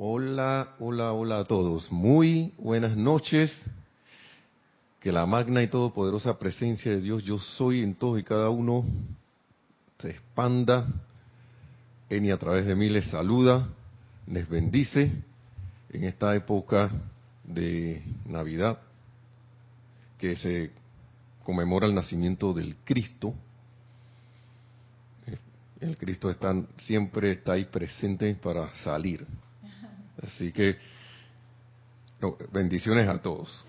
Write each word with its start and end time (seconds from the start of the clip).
Hola, 0.00 0.76
hola, 0.78 1.12
hola 1.12 1.40
a 1.40 1.44
todos. 1.44 1.90
Muy 1.90 2.54
buenas 2.56 2.96
noches. 2.96 3.52
Que 5.00 5.10
la 5.10 5.26
magna 5.26 5.60
y 5.60 5.66
todopoderosa 5.66 6.38
presencia 6.38 6.92
de 6.92 7.00
Dios, 7.00 7.24
yo 7.24 7.40
soy 7.40 7.82
en 7.82 7.96
todos 7.96 8.20
y 8.20 8.22
cada 8.22 8.48
uno, 8.48 8.84
se 9.98 10.10
expanda 10.10 10.86
en 12.08 12.26
y 12.26 12.30
a 12.30 12.38
través 12.38 12.66
de 12.66 12.76
mí 12.76 12.88
les 12.88 13.10
saluda, 13.10 13.70
les 14.28 14.48
bendice 14.48 15.10
en 15.90 16.04
esta 16.04 16.32
época 16.36 16.92
de 17.42 18.00
Navidad 18.24 18.78
que 20.16 20.36
se 20.36 20.70
conmemora 21.42 21.88
el 21.88 21.94
nacimiento 21.96 22.54
del 22.54 22.76
Cristo. 22.84 23.34
El 25.80 25.98
Cristo 25.98 26.30
está, 26.30 26.54
siempre 26.76 27.32
está 27.32 27.54
ahí 27.54 27.64
presente 27.64 28.32
para 28.36 28.72
salir. 28.76 29.26
Así 30.22 30.52
que 30.52 30.76
bendiciones 32.50 33.08
a 33.08 33.20
todos. 33.22 33.64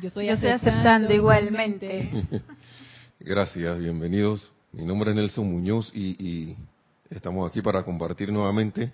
Yo 0.00 0.08
estoy 0.08 0.28
aceptando, 0.28 1.12
igualmente. 1.12 2.10
Gracias, 3.20 3.78
bienvenidos. 3.78 4.52
Mi 4.72 4.84
nombre 4.84 5.10
es 5.10 5.16
Nelson 5.16 5.50
Muñoz 5.50 5.90
y, 5.94 6.56
estamos 7.10 7.50
aquí 7.50 7.60
para 7.60 7.82
compartir 7.82 8.32
nuevamente 8.32 8.92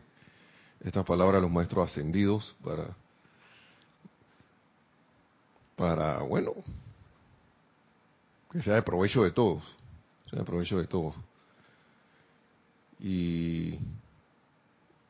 estas 0.83 1.05
palabras 1.05 1.37
de 1.37 1.43
los 1.43 1.51
maestros 1.51 1.91
ascendidos 1.91 2.57
para, 2.65 2.97
para 5.77 6.21
bueno, 6.21 6.53
que 8.51 8.63
sea 8.63 8.77
de 8.77 8.83
provecho 8.83 9.23
de 9.23 9.33
todos, 9.33 9.63
sea 10.31 10.39
de 10.39 10.45
provecho 10.47 10.79
de 10.79 10.87
todos. 10.87 11.15
Y 12.99 13.79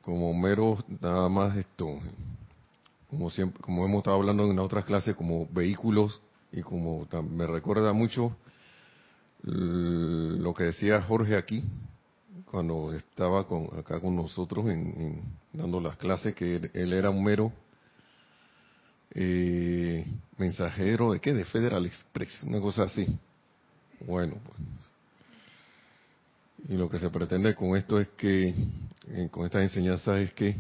como 0.07 0.33
mero 0.33 0.79
nada 1.01 1.29
más 1.29 1.57
esto, 1.57 1.99
como 3.11 3.29
siempre, 3.29 3.61
como 3.61 3.85
hemos 3.85 3.99
estado 3.99 4.15
hablando 4.15 4.49
en 4.49 4.59
otras 4.61 4.85
clases, 4.85 5.17
como 5.17 5.49
vehículos 5.51 6.23
y 6.53 6.63
como 6.63 7.09
me 7.29 7.45
recuerda 7.45 7.93
mucho 7.93 8.37
lo 9.43 10.55
que 10.55 10.63
decía 10.63 11.03
Jorge 11.03 11.37
aquí 11.37 11.65
cuando 12.49 12.93
estaba 12.93 13.49
con, 13.49 13.69
acá 13.77 13.99
con 13.99 14.15
nosotros 14.15 14.71
en, 14.71 15.25
dando 15.53 15.81
las 15.81 15.97
clases 15.97 16.37
que 16.37 16.71
él, 16.73 16.93
era 16.93 17.11
un 17.11 17.25
mero 17.25 17.53
eh, 19.11 20.07
mensajero 20.39 21.15
de 21.15 21.21
qué 21.21 21.35
de 21.35 21.45
Federal 21.47 21.85
Express 21.85 22.45
una 22.45 22.61
cosa 22.61 22.85
así. 22.85 23.07
Bueno 24.07 24.37
pues 24.45 24.86
y 26.69 26.77
lo 26.77 26.89
que 26.89 26.99
se 26.99 27.11
pretende 27.11 27.55
con 27.55 27.77
esto 27.77 28.01
es 28.01 28.09
que 28.11 28.55
eh, 29.09 29.29
con 29.31 29.45
esta 29.45 29.63
enseñanza 29.63 30.19
es 30.19 30.33
que 30.33 30.57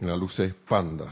la 0.00 0.16
luz 0.16 0.34
se 0.34 0.46
expanda, 0.46 1.10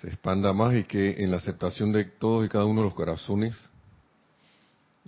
se 0.00 0.08
expanda 0.08 0.52
más 0.52 0.74
y 0.74 0.84
que 0.84 1.22
en 1.22 1.30
la 1.30 1.38
aceptación 1.38 1.92
de 1.92 2.04
todos 2.04 2.44
y 2.44 2.48
cada 2.48 2.64
uno 2.64 2.82
de 2.82 2.86
los 2.86 2.94
corazones, 2.94 3.58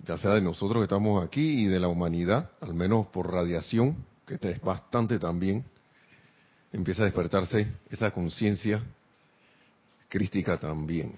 ya 0.05 0.17
sea 0.17 0.35
de 0.35 0.41
nosotros 0.41 0.81
que 0.81 0.85
estamos 0.85 1.25
aquí 1.25 1.65
y 1.65 1.67
de 1.67 1.79
la 1.79 1.89
humanidad, 1.89 2.51
al 2.61 2.75
menos 2.75 3.07
por 3.09 3.31
radiación, 3.31 4.05
que 4.27 4.39
es 4.41 4.61
bastante 4.61 5.19
también, 5.19 5.65
empieza 6.73 7.03
a 7.03 7.05
despertarse 7.05 7.69
esa 7.91 8.11
conciencia 8.11 8.83
crística 10.09 10.59
también. 10.59 11.15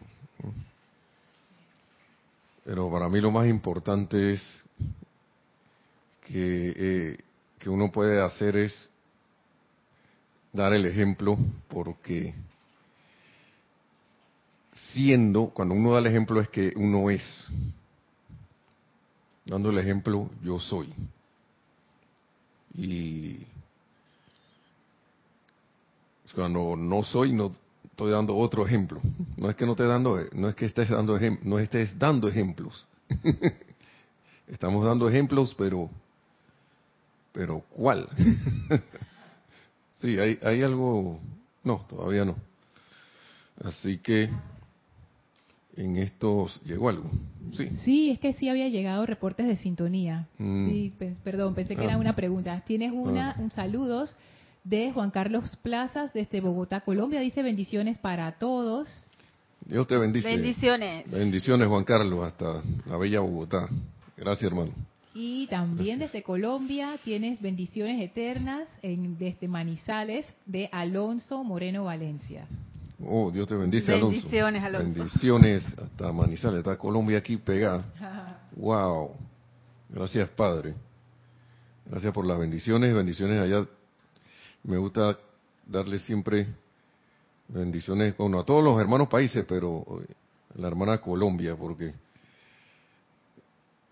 Pero 2.64 2.90
para 2.90 3.08
mí 3.08 3.20
lo 3.20 3.30
más 3.30 3.46
importante 3.46 4.32
es 4.32 4.64
que, 6.26 6.74
eh, 6.76 7.18
que 7.58 7.70
uno 7.70 7.90
puede 7.90 8.20
hacer 8.20 8.56
es 8.56 8.90
dar 10.52 10.72
el 10.72 10.86
ejemplo 10.86 11.38
porque 11.68 12.34
siendo, 14.92 15.48
cuando 15.48 15.74
uno 15.74 15.92
da 15.92 16.00
el 16.00 16.06
ejemplo 16.06 16.40
es 16.40 16.48
que 16.48 16.72
uno 16.76 17.10
es. 17.10 17.46
Dando 19.44 19.70
el 19.70 19.78
ejemplo, 19.78 20.28
yo 20.42 20.58
soy. 20.58 20.92
Y 22.74 23.46
cuando 26.34 26.76
no 26.76 27.02
soy, 27.02 27.32
no 27.32 27.50
estoy 27.84 28.10
dando 28.10 28.36
otro 28.36 28.66
ejemplo. 28.66 29.00
No 29.36 29.48
es 29.48 29.56
que 29.56 29.64
no 29.64 29.72
esté 29.72 29.84
dando, 29.84 30.18
no 30.32 30.48
es 30.48 30.54
que 30.54 30.66
estés 30.66 30.90
dando 30.90 31.18
no 31.42 31.58
estés 31.58 31.98
dando 31.98 32.28
ejemplos. 32.28 32.84
Estamos 34.48 34.84
dando 34.84 35.08
ejemplos, 35.08 35.54
pero, 35.56 35.88
pero 37.36 37.62
¿cuál? 37.70 38.08
Sí, 40.00 40.18
hay, 40.18 40.38
hay 40.42 40.62
algo... 40.62 41.18
No, 41.64 41.86
todavía 41.88 42.26
no. 42.26 42.36
Así 43.64 43.96
que 43.96 44.28
en 45.74 45.96
estos 45.96 46.60
llegó 46.64 46.90
algo. 46.90 47.10
Sí. 47.56 47.70
sí, 47.82 48.10
es 48.10 48.18
que 48.18 48.34
sí 48.34 48.50
había 48.50 48.68
llegado 48.68 49.06
reportes 49.06 49.46
de 49.46 49.56
sintonía. 49.56 50.28
Mm. 50.36 50.68
Sí, 50.68 50.92
perdón, 51.24 51.54
pensé 51.54 51.76
que 51.76 51.84
era 51.84 51.94
ah. 51.94 51.98
una 51.98 52.14
pregunta. 52.14 52.62
Tienes 52.66 52.92
una, 52.92 53.30
ah. 53.30 53.36
un 53.38 53.50
saludos 53.50 54.14
de 54.64 54.92
Juan 54.92 55.10
Carlos 55.10 55.56
Plazas 55.62 56.12
desde 56.12 56.42
Bogotá, 56.42 56.82
Colombia. 56.82 57.20
Dice 57.20 57.42
bendiciones 57.42 57.96
para 57.96 58.32
todos. 58.32 59.06
Dios 59.64 59.86
te 59.86 59.96
bendice. 59.96 60.28
Bendiciones. 60.28 61.10
Bendiciones, 61.10 61.68
Juan 61.68 61.84
Carlos, 61.84 62.26
hasta 62.26 62.62
la 62.84 62.98
bella 62.98 63.20
Bogotá. 63.20 63.66
Gracias, 64.16 64.52
hermano. 64.52 64.72
Y 65.18 65.46
también 65.46 65.98
desde 65.98 66.22
Colombia 66.22 66.98
tienes 67.02 67.40
bendiciones 67.40 68.02
eternas 68.02 68.68
en, 68.82 69.16
desde 69.16 69.48
Manizales 69.48 70.26
de 70.44 70.68
Alonso 70.70 71.42
Moreno 71.42 71.84
Valencia. 71.84 72.46
Oh, 73.02 73.30
Dios 73.30 73.48
te 73.48 73.54
bendice, 73.54 73.94
Alonso. 73.94 74.10
Bendiciones, 74.10 74.62
Alonso. 74.62 74.98
Bendiciones 74.98 75.64
hasta 75.78 76.12
Manizales, 76.12 76.58
está 76.58 76.76
Colombia 76.76 77.16
aquí 77.16 77.38
pegada. 77.38 77.82
wow. 78.56 79.12
Gracias, 79.88 80.28
Padre. 80.28 80.74
Gracias 81.86 82.12
por 82.12 82.26
las 82.26 82.38
bendiciones, 82.38 82.94
bendiciones 82.94 83.40
allá. 83.40 83.66
Me 84.64 84.76
gusta 84.76 85.18
darle 85.64 85.98
siempre 85.98 86.46
bendiciones 87.48 88.14
bueno, 88.18 88.40
a 88.40 88.44
todos 88.44 88.62
los 88.62 88.78
hermanos 88.78 89.08
países, 89.08 89.46
pero 89.48 90.02
la 90.56 90.68
hermana 90.68 90.98
Colombia, 90.98 91.56
porque 91.56 91.94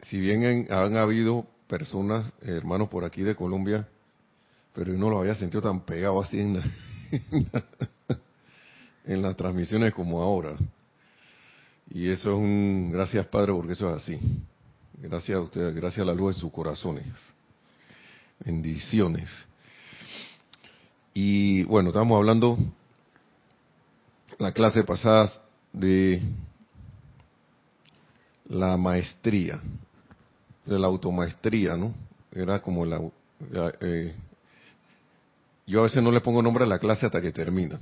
si 0.04 0.18
bien 0.18 0.66
han 0.70 0.96
habido 0.96 1.46
personas, 1.66 2.32
hermanos 2.42 2.88
por 2.88 3.04
aquí 3.04 3.22
de 3.22 3.34
Colombia, 3.34 3.88
pero 4.74 4.92
yo 4.92 4.98
no 4.98 5.10
lo 5.10 5.20
había 5.20 5.34
sentido 5.34 5.62
tan 5.62 5.80
pegado 5.80 6.20
así 6.20 6.40
en, 6.40 6.60
en 9.04 9.22
las 9.22 9.36
transmisiones 9.36 9.94
como 9.94 10.22
ahora. 10.22 10.56
Y 11.90 12.08
eso 12.08 12.32
es 12.32 12.38
un 12.38 12.90
gracias 12.92 13.26
Padre 13.26 13.52
porque 13.52 13.74
eso 13.74 13.94
es 13.94 14.02
así. 14.02 14.18
Gracias 14.94 15.36
a 15.36 15.40
ustedes, 15.40 15.74
gracias 15.74 16.02
a 16.02 16.06
la 16.06 16.14
luz 16.14 16.34
de 16.34 16.40
sus 16.40 16.50
corazones. 16.50 17.06
Bendiciones. 18.44 19.30
Y 21.12 21.62
bueno, 21.64 21.90
estamos 21.90 22.16
hablando 22.16 22.58
la 24.38 24.52
clase 24.52 24.82
pasada 24.82 25.30
de 25.72 26.20
la 28.48 28.76
maestría, 28.76 29.60
de 30.64 30.78
la 30.78 30.86
automaestría, 30.86 31.76
¿no? 31.76 31.94
Era 32.32 32.60
como 32.60 32.84
la... 32.84 33.00
Eh, 33.80 34.14
yo 35.66 35.80
a 35.80 35.84
veces 35.84 36.02
no 36.02 36.10
le 36.10 36.20
pongo 36.20 36.42
nombre 36.42 36.64
a 36.64 36.66
la 36.66 36.78
clase 36.78 37.06
hasta 37.06 37.20
que 37.20 37.32
termina. 37.32 37.78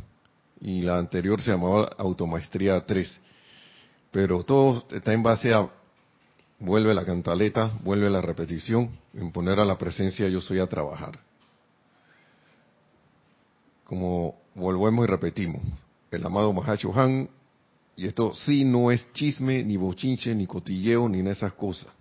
Y 0.60 0.82
la 0.82 0.98
anterior 0.98 1.40
se 1.40 1.50
llamaba 1.50 1.90
automaestría 1.98 2.84
3. 2.84 3.20
Pero 4.10 4.42
todo 4.42 4.84
está 4.90 5.12
en 5.12 5.22
base 5.22 5.52
a... 5.52 5.68
Vuelve 6.58 6.94
la 6.94 7.04
cantaleta, 7.04 7.72
vuelve 7.82 8.08
la 8.08 8.20
repetición, 8.20 8.96
en 9.14 9.32
poner 9.32 9.58
a 9.58 9.64
la 9.64 9.76
presencia 9.78 10.28
yo 10.28 10.40
soy 10.40 10.60
a 10.60 10.68
trabajar. 10.68 11.18
Como 13.82 14.36
volvemos 14.54 15.04
y 15.04 15.08
repetimos. 15.08 15.60
El 16.12 16.24
amado 16.24 16.52
Mahacho 16.52 16.92
Han, 16.94 17.28
y 17.96 18.06
esto 18.06 18.32
sí 18.34 18.64
no 18.64 18.92
es 18.92 19.12
chisme, 19.12 19.64
ni 19.64 19.76
bochinche, 19.76 20.32
ni 20.36 20.46
cotilleo, 20.46 21.08
ni 21.08 21.18
en 21.18 21.26
esas 21.26 21.52
cosas 21.54 21.92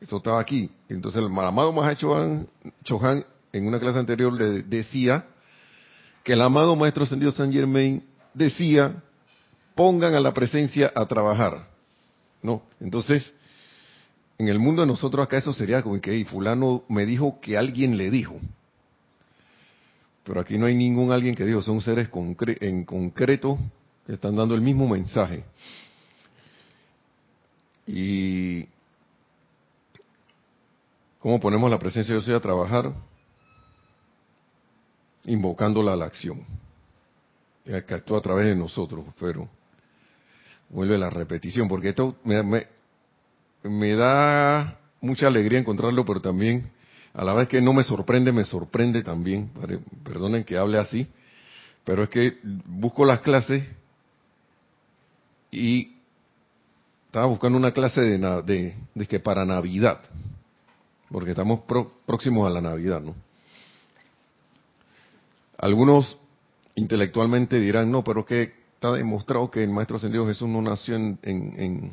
eso 0.00 0.18
estaba 0.18 0.40
aquí. 0.40 0.70
Entonces 0.88 1.22
el 1.22 1.26
amado 1.26 1.72
Mahachohan 1.72 2.48
Chohan 2.82 3.24
en 3.52 3.66
una 3.66 3.78
clase 3.78 3.98
anterior 3.98 4.32
le 4.32 4.62
decía 4.62 5.26
que 6.22 6.32
el 6.32 6.42
amado 6.42 6.74
Maestro 6.76 7.04
Ascendido 7.04 7.30
San 7.30 7.52
Germain 7.52 8.02
decía, 8.32 9.02
pongan 9.74 10.14
a 10.14 10.20
la 10.20 10.34
presencia 10.34 10.92
a 10.94 11.06
trabajar. 11.06 11.68
¿No? 12.42 12.62
Entonces, 12.80 13.32
en 14.38 14.48
el 14.48 14.58
mundo 14.58 14.82
de 14.82 14.88
nosotros 14.88 15.24
acá 15.24 15.38
eso 15.38 15.52
sería 15.52 15.82
como 15.82 16.00
que 16.00 16.24
fulano 16.24 16.82
me 16.88 17.06
dijo 17.06 17.40
que 17.40 17.56
alguien 17.56 17.96
le 17.96 18.10
dijo. 18.10 18.38
Pero 20.24 20.40
aquí 20.40 20.58
no 20.58 20.66
hay 20.66 20.74
ningún 20.74 21.12
alguien 21.12 21.34
que 21.34 21.44
dijo, 21.44 21.62
son 21.62 21.80
seres 21.80 22.08
en 22.60 22.84
concreto 22.84 23.58
que 24.06 24.14
están 24.14 24.36
dando 24.36 24.54
el 24.54 24.62
mismo 24.62 24.88
mensaje. 24.88 25.44
Y 27.86 28.66
¿Cómo 31.24 31.40
ponemos 31.40 31.70
la 31.70 31.78
presencia 31.78 32.14
de 32.14 32.20
Dios 32.20 32.36
a 32.36 32.42
trabajar? 32.42 32.92
invocándola 35.24 35.94
a 35.94 35.96
la 35.96 36.04
acción, 36.04 36.44
que 37.64 37.94
actúa 37.94 38.18
a 38.18 38.20
través 38.20 38.44
de 38.44 38.54
nosotros, 38.54 39.06
pero 39.18 39.48
vuelve 40.68 40.98
la 40.98 41.08
repetición, 41.08 41.66
porque 41.66 41.88
esto 41.88 42.14
me, 42.24 43.94
da 43.94 44.78
mucha 45.00 45.28
alegría 45.28 45.58
encontrarlo, 45.58 46.04
pero 46.04 46.20
también 46.20 46.70
a 47.14 47.24
la 47.24 47.32
vez 47.32 47.48
que 47.48 47.62
no 47.62 47.72
me 47.72 47.84
sorprende, 47.84 48.30
me 48.30 48.44
sorprende 48.44 49.02
también, 49.02 49.50
perdonen 50.02 50.44
que 50.44 50.58
hable 50.58 50.76
así, 50.76 51.06
pero 51.84 52.02
es 52.02 52.10
que 52.10 52.36
busco 52.66 53.06
las 53.06 53.20
clases 53.20 53.66
y 55.50 55.96
estaba 57.06 57.24
buscando 57.24 57.56
una 57.56 57.72
clase 57.72 58.02
de, 58.02 58.74
de, 58.92 59.06
que 59.06 59.20
para 59.20 59.46
Navidad, 59.46 60.02
porque 61.14 61.30
estamos 61.30 61.60
próximos 62.04 62.44
a 62.44 62.50
la 62.50 62.60
Navidad, 62.60 63.00
¿no? 63.00 63.14
Algunos 65.58 66.18
intelectualmente 66.74 67.60
dirán, 67.60 67.92
no, 67.92 68.02
pero 68.02 68.24
que 68.24 68.52
está 68.74 68.90
demostrado 68.90 69.48
que 69.48 69.62
el 69.62 69.70
Maestro 69.70 69.98
Ascendido 69.98 70.26
Jesús 70.26 70.48
no 70.48 70.60
nació 70.60 70.96
en, 70.96 71.20
en, 71.22 71.92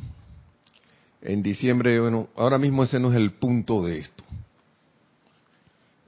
en 1.22 1.44
diciembre. 1.44 2.00
Bueno, 2.00 2.30
ahora 2.36 2.58
mismo 2.58 2.84
ese 2.84 3.00
no 3.00 3.12
es 3.12 3.16
el 3.16 3.34
punto 3.34 3.86
de 3.86 4.00
esto. 4.00 4.24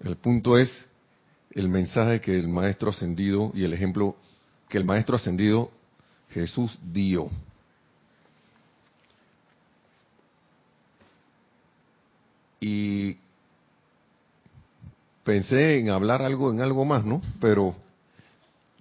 El 0.04 0.15
punto 0.15 0.57
es 0.57 0.71
el 1.51 1.69
mensaje 1.69 2.19
que 2.19 2.36
el 2.36 2.48
Maestro 2.48 2.89
Ascendido 2.89 3.51
y 3.54 3.63
el 3.63 3.74
ejemplo 3.74 4.15
que 4.68 4.80
el 4.80 4.86
Maestro 4.86 5.18
Ascendido 5.18 5.69
Jesús 6.31 6.80
dio. 6.92 7.30
Y 12.65 13.18
pensé 15.25 15.80
en 15.80 15.89
hablar 15.89 16.21
algo, 16.21 16.50
en 16.50 16.62
algo 16.62 16.86
más, 16.86 17.04
¿no? 17.04 17.21
Pero 17.42 17.75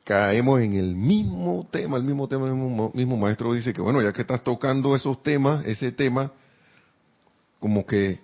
caemos 0.04 0.60
en 0.60 0.74
el 0.74 0.94
mismo 0.94 1.66
tema, 1.68 1.96
el 1.96 2.04
mismo 2.04 2.28
tema, 2.28 2.46
el 2.46 2.54
mismo, 2.54 3.16
maestro 3.16 3.52
dice 3.52 3.72
que, 3.72 3.82
bueno, 3.82 4.00
ya 4.00 4.12
que 4.12 4.20
estás 4.20 4.44
tocando 4.44 4.94
esos 4.94 5.20
temas, 5.24 5.66
ese 5.66 5.90
tema, 5.90 6.30
como 7.58 7.84
que 7.84 8.20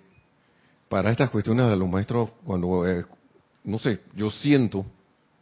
para 0.87 1.11
estas 1.11 1.29
cuestiones 1.29 1.67
de 1.67 1.75
los 1.75 1.89
maestros, 1.89 2.29
cuando, 2.45 2.87
eh, 2.87 3.03
no 3.65 3.79
sé, 3.79 3.99
yo 4.15 4.31
siento 4.31 4.85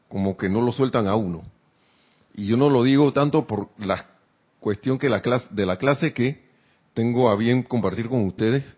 como 0.07 0.35
que 0.35 0.49
no 0.49 0.61
lo 0.61 0.71
sueltan 0.71 1.05
a 1.05 1.15
uno. 1.15 1.43
Y 2.33 2.47
yo 2.47 2.57
no 2.57 2.71
lo 2.71 2.81
digo 2.81 3.13
tanto 3.13 3.45
por 3.45 3.69
la 3.77 4.03
cuestión 4.61 4.97
que 4.97 5.09
la 5.09 5.21
clase, 5.21 5.45
de 5.51 5.67
la 5.67 5.77
clase 5.77 6.11
que 6.11 6.43
tengo 6.95 7.29
a 7.29 7.35
bien 7.35 7.61
compartir 7.61 8.09
con 8.09 8.25
ustedes, 8.25 8.76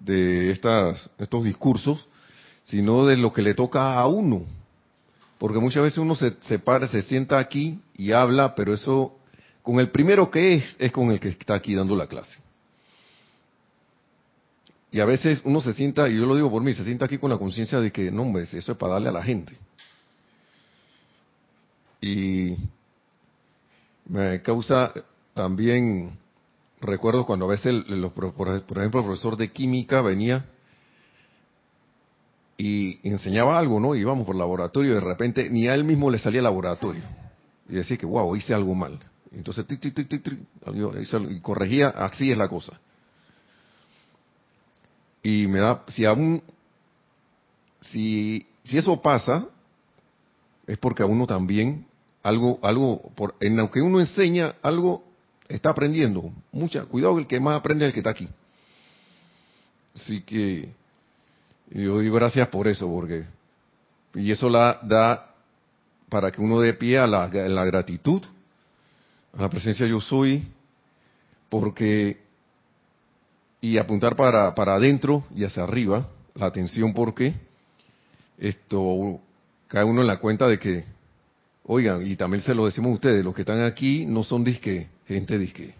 de 0.00 0.50
estas, 0.50 1.10
estos 1.18 1.44
discursos, 1.44 2.08
sino 2.64 3.06
de 3.06 3.16
lo 3.16 3.32
que 3.32 3.42
le 3.42 3.54
toca 3.54 3.98
a 3.98 4.06
uno. 4.06 4.44
Porque 5.38 5.58
muchas 5.58 5.82
veces 5.82 5.98
uno 5.98 6.14
se, 6.14 6.34
se 6.40 6.58
para, 6.58 6.88
se 6.88 7.02
sienta 7.02 7.38
aquí 7.38 7.80
y 7.96 8.12
habla, 8.12 8.54
pero 8.54 8.72
eso, 8.72 9.16
con 9.62 9.80
el 9.80 9.90
primero 9.90 10.30
que 10.30 10.54
es, 10.54 10.76
es 10.78 10.92
con 10.92 11.10
el 11.10 11.20
que 11.20 11.28
está 11.28 11.54
aquí 11.54 11.74
dando 11.74 11.96
la 11.96 12.06
clase. 12.06 12.38
Y 14.90 15.00
a 15.00 15.04
veces 15.04 15.40
uno 15.44 15.60
se 15.60 15.72
sienta, 15.72 16.08
y 16.08 16.16
yo 16.16 16.24
lo 16.24 16.36
digo 16.36 16.50
por 16.50 16.62
mí, 16.62 16.72
se 16.72 16.84
sienta 16.84 17.06
aquí 17.06 17.18
con 17.18 17.28
la 17.28 17.36
conciencia 17.36 17.80
de 17.80 17.90
que, 17.90 18.12
no, 18.12 18.22
hombre, 18.22 18.44
eso 18.44 18.56
es 18.56 18.78
para 18.78 18.92
darle 18.92 19.08
a 19.08 19.12
la 19.12 19.24
gente. 19.24 19.56
Y 22.00 22.54
me 24.06 24.40
causa 24.40 24.92
también 25.34 26.16
recuerdo 26.86 27.26
cuando 27.26 27.46
a 27.46 27.48
veces, 27.48 27.84
por, 28.14 28.48
ejemplo, 28.48 28.82
el 28.82 28.90
profesor 28.90 29.36
de 29.36 29.50
química 29.50 30.02
venía 30.02 30.46
y 32.56 33.00
enseñaba 33.08 33.58
algo, 33.58 33.80
¿no? 33.80 33.94
Íbamos 33.94 34.26
por 34.26 34.36
laboratorio 34.36 34.92
y 34.92 34.94
de 34.94 35.00
repente 35.00 35.50
ni 35.50 35.66
a 35.66 35.74
él 35.74 35.84
mismo 35.84 36.10
le 36.10 36.18
salía 36.18 36.42
laboratorio. 36.42 37.02
Y 37.68 37.74
decía 37.74 37.96
que, 37.96 38.06
wow, 38.06 38.36
hice 38.36 38.54
algo 38.54 38.74
mal. 38.74 38.98
Entonces, 39.32 39.64
y 39.68 41.40
corregía, 41.40 41.88
así 41.88 42.30
es 42.30 42.38
la 42.38 42.48
cosa. 42.48 42.78
Y 45.22 45.46
me 45.48 45.58
da, 45.58 45.82
si 45.88 46.04
aún, 46.04 46.42
si, 47.80 48.46
si 48.62 48.78
eso 48.78 49.00
pasa, 49.00 49.46
es 50.66 50.78
porque 50.78 51.02
a 51.02 51.06
uno 51.06 51.26
también 51.26 51.86
algo, 52.22 52.58
algo, 52.62 53.10
por, 53.14 53.34
en 53.40 53.56
lo 53.56 53.70
que 53.70 53.80
uno 53.80 54.00
enseña, 54.00 54.54
algo 54.62 55.04
está 55.48 55.70
aprendiendo. 55.70 56.32
Mucha, 56.52 56.84
cuidado, 56.84 57.18
el 57.18 57.26
que 57.26 57.40
más 57.40 57.58
aprende 57.58 57.84
es 57.84 57.88
el 57.88 57.92
que 57.94 58.00
está 58.00 58.10
aquí. 58.10 58.28
Así 59.94 60.22
que 60.22 60.68
yo 61.70 61.94
doy 61.94 62.10
gracias 62.10 62.48
por 62.48 62.68
eso, 62.68 62.88
porque 62.88 63.24
y 64.14 64.30
eso 64.30 64.48
la 64.48 64.80
da 64.82 65.34
para 66.08 66.30
que 66.30 66.40
uno 66.40 66.60
dé 66.60 66.74
pie 66.74 66.98
a 66.98 67.06
la, 67.06 67.28
la 67.28 67.64
gratitud, 67.64 68.22
a 69.36 69.42
la 69.42 69.48
presencia 69.48 69.86
yo 69.86 70.00
soy, 70.00 70.46
porque 71.48 72.22
y 73.60 73.78
apuntar 73.78 74.14
para, 74.14 74.54
para 74.54 74.74
adentro 74.74 75.24
y 75.34 75.44
hacia 75.44 75.62
arriba 75.62 76.06
la 76.34 76.46
atención 76.46 76.92
porque 76.92 77.34
esto 78.36 79.20
cae 79.68 79.84
uno 79.84 80.02
en 80.02 80.06
la 80.06 80.18
cuenta 80.18 80.46
de 80.46 80.58
que 80.58 80.84
oigan 81.64 82.06
y 82.06 82.16
también 82.16 82.42
se 82.42 82.54
lo 82.54 82.66
decimos 82.66 82.90
a 82.90 82.94
ustedes 82.94 83.24
los 83.24 83.34
que 83.34 83.42
están 83.42 83.62
aquí 83.62 84.06
no 84.06 84.22
son 84.22 84.44
disque 84.44 84.88
gente 85.06 85.38
disque, 85.38 85.74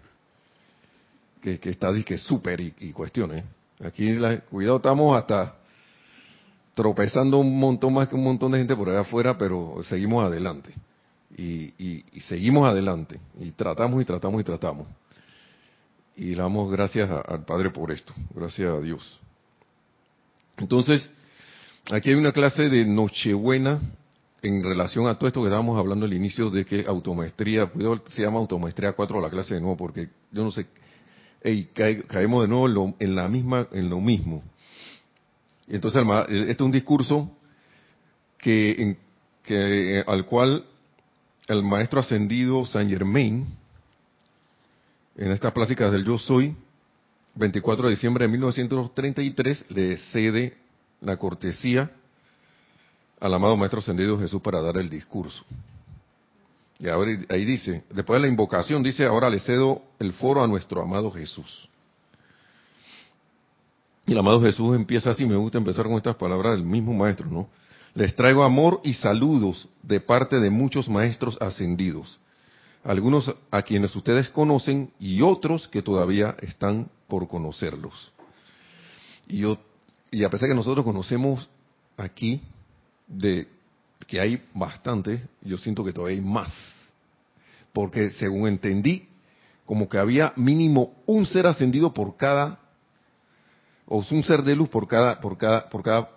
que, 1.41 1.59
está 1.69 1.91
disque 1.91 2.17
súper 2.17 2.61
y, 2.61 2.91
cuestiones. 2.91 3.43
Aquí, 3.83 4.17
cuidado, 4.49 4.77
estamos 4.77 5.17
hasta 5.17 5.55
tropezando 6.73 7.37
un 7.37 7.59
montón 7.59 7.93
más 7.93 8.07
que 8.07 8.15
un 8.15 8.23
montón 8.23 8.51
de 8.51 8.59
gente 8.59 8.75
por 8.75 8.89
allá 8.89 9.01
afuera, 9.01 9.37
pero 9.37 9.81
seguimos 9.83 10.23
adelante. 10.23 10.73
Y, 11.37 11.73
y, 11.77 12.19
seguimos 12.21 12.67
adelante. 12.67 13.19
Y 13.39 13.51
tratamos 13.51 14.01
y 14.01 14.05
tratamos 14.05 14.41
y 14.41 14.43
tratamos. 14.43 14.87
Y 16.15 16.29
le 16.31 16.41
damos 16.41 16.71
gracias 16.71 17.09
al 17.09 17.43
Padre 17.43 17.69
por 17.71 17.91
esto. 17.91 18.13
Gracias 18.33 18.71
a 18.71 18.79
Dios. 18.79 19.19
Entonces, 20.57 21.09
aquí 21.91 22.09
hay 22.09 22.15
una 22.15 22.31
clase 22.31 22.69
de 22.69 22.85
Nochebuena 22.85 23.79
en 24.45 24.63
relación 24.63 25.07
a 25.07 25.17
todo 25.17 25.27
esto 25.27 25.41
que 25.41 25.47
estábamos 25.47 25.77
hablando 25.77 26.05
al 26.05 26.13
inicio 26.13 26.51
de 26.51 26.65
que 26.65 26.85
automaestría, 26.87 27.71
se 28.09 28.21
llama 28.21 28.37
automaestría 28.37 28.93
4 28.93 29.19
la 29.19 29.31
clase 29.31 29.55
de 29.55 29.59
nuevo, 29.59 29.75
porque 29.75 30.09
yo 30.31 30.43
no 30.43 30.51
sé, 30.51 30.67
caemos 32.07 32.43
de 32.43 32.47
nuevo 32.47 32.95
en, 32.99 33.15
la 33.15 33.27
misma, 33.27 33.67
en 33.71 33.89
lo 33.89 33.99
mismo. 33.99 34.43
Entonces, 35.67 36.03
este 36.29 36.51
es 36.51 36.61
un 36.61 36.71
discurso 36.71 37.31
que, 38.37 38.97
que 39.41 40.03
al 40.05 40.25
cual 40.25 40.63
el 41.47 41.63
maestro 41.63 41.99
ascendido 41.99 42.67
Saint 42.67 42.91
Germain, 42.91 43.47
en 45.17 45.31
estas 45.31 45.53
plásticas 45.53 45.91
del 45.91 46.05
Yo 46.05 46.19
Soy, 46.19 46.55
24 47.33 47.87
de 47.87 47.95
diciembre 47.95 48.25
de 48.25 48.31
1933, 48.31 49.65
le 49.69 49.97
cede 49.97 50.55
la 51.01 51.17
cortesía 51.17 51.91
al 53.19 53.33
amado 53.33 53.57
Maestro 53.57 53.79
Ascendido 53.79 54.19
Jesús 54.19 54.41
para 54.41 54.61
dar 54.61 54.77
el 54.77 54.89
discurso. 54.89 55.43
Y 56.79 56.89
ahora 56.89 57.11
ahí 57.29 57.45
dice, 57.45 57.83
después 57.89 58.19
de 58.19 58.27
la 58.27 58.31
invocación, 58.31 58.83
dice, 58.83 59.05
ahora 59.05 59.29
le 59.29 59.39
cedo 59.39 59.81
el 59.99 60.13
foro 60.13 60.43
a 60.43 60.47
nuestro 60.47 60.81
amado 60.81 61.09
Jesús. 61.11 61.69
Y 64.05 64.11
el 64.11 64.19
amado 64.19 64.41
Jesús 64.41 64.75
empieza 64.75 65.11
así, 65.11 65.25
me 65.25 65.35
gusta 65.35 65.57
empezar 65.57 65.85
con 65.85 65.95
estas 65.95 66.15
palabras 66.15 66.57
del 66.57 66.65
mismo 66.65 66.93
Maestro, 66.93 67.27
¿no? 67.27 67.47
Les 67.95 68.13
traigo 68.13 68.43
amor 68.43 68.81
y 68.83 68.93
saludos 68.93 69.69
de 69.81 70.01
parte 70.01 70.39
de 70.39 70.49
muchos 70.49 70.89
Maestros 70.89 71.37
ascendidos, 71.39 72.19
algunos 72.83 73.33
a 73.49 73.61
quienes 73.61 73.95
ustedes 73.95 74.29
conocen 74.29 74.91
y 74.99 75.21
otros 75.21 75.67
que 75.69 75.81
todavía 75.81 76.35
están 76.41 76.89
por 77.07 77.27
conocerlos. 77.27 78.11
Y, 79.27 79.43
y 80.11 80.23
a 80.23 80.29
pesar 80.29 80.49
que 80.49 80.55
nosotros 80.55 80.83
conocemos 80.83 81.49
aquí 81.97 82.41
de 83.07 83.47
que 84.07 84.19
hay 84.19 84.41
bastante, 84.53 85.27
yo 85.41 85.57
siento 85.57 85.83
que 85.83 85.93
todavía 85.93 86.17
hay 86.17 86.21
más. 86.21 86.53
Porque 87.73 88.09
según 88.11 88.47
entendí, 88.47 89.07
como 89.65 89.89
que 89.89 89.97
había 89.97 90.33
mínimo 90.35 90.93
un 91.05 91.25
ser 91.25 91.47
ascendido 91.47 91.93
por 91.93 92.15
cada, 92.17 92.59
o 93.87 94.03
un 94.09 94.23
ser 94.23 94.43
de 94.43 94.55
luz 94.55 94.69
por 94.69 94.87
cada, 94.87 95.19
por 95.19 95.37
cada, 95.37 95.69
por 95.69 95.83
cada 95.83 96.09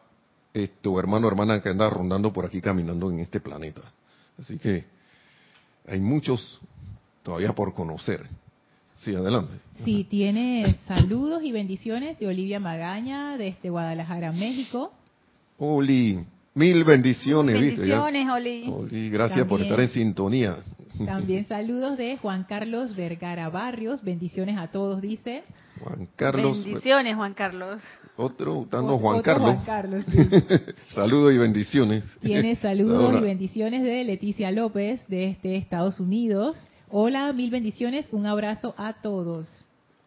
esto, 0.55 0.99
hermano 0.99 1.27
o 1.27 1.31
hermana 1.31 1.61
que 1.61 1.69
anda 1.69 1.89
rondando 1.91 2.33
por 2.33 2.45
aquí 2.45 2.61
caminando 2.61 3.11
en 3.11 3.21
este 3.21 3.41
planeta. 3.41 3.83
Así 4.39 4.59
que 4.59 4.85
hay 5.87 6.01
muchos 6.01 6.61
todavía 7.23 7.53
por 7.53 7.75
conocer. 7.75 8.27
Sí, 8.95 9.15
adelante. 9.15 9.57
Sí, 9.85 10.05
tiene 10.05 10.77
saludos 10.87 11.43
y 11.45 11.53
bendiciones 11.53 12.19
de 12.19 12.27
Olivia 12.27 12.59
Magaña 12.59 13.37
desde 13.37 13.71
Guadalajara, 13.71 14.33
México. 14.33 14.93
Oli, 15.59 16.25
Mil 16.59 16.83
bendiciones, 16.83 17.55
bendiciones 17.55 18.29
Oli. 18.29 19.11
Gracias 19.11 19.47
por 19.47 19.61
estar 19.61 19.79
en 19.79 19.89
sintonía. 19.91 20.57
También 21.07 21.45
saludos 21.49 21.97
de 21.97 22.17
Juan 22.17 22.43
Carlos 22.49 22.97
Vergara 22.97 23.49
Barrios. 23.49 24.03
Bendiciones 24.03 24.59
a 24.59 24.67
todos, 24.67 25.01
dice. 25.01 25.45
Juan 25.81 26.09
Carlos. 26.17 26.65
Bendiciones, 26.65 27.15
Juan 27.15 27.35
Carlos. 27.35 27.81
otro, 28.17 28.67
dando 28.69 28.99
Juan 28.99 29.23
Carlos. 29.23 29.55
Juan 29.55 29.65
Carlos 29.65 30.05
saludos 30.95 31.33
y 31.33 31.39
bendiciones. 31.39 32.05
Tiene 32.21 32.57
saludos 32.61 33.21
y 33.21 33.25
bendiciones 33.25 33.85
de 33.85 34.03
Leticia 34.03 34.51
López, 34.51 35.07
de 35.07 35.29
este 35.29 35.55
Estados 35.55 36.01
Unidos. 36.01 36.57
Hola, 36.91 37.33
mil 37.33 37.53
bendiciones, 37.53 38.09
un 38.11 38.27
abrazo 38.27 38.75
a 38.77 38.95
todos. 38.95 39.47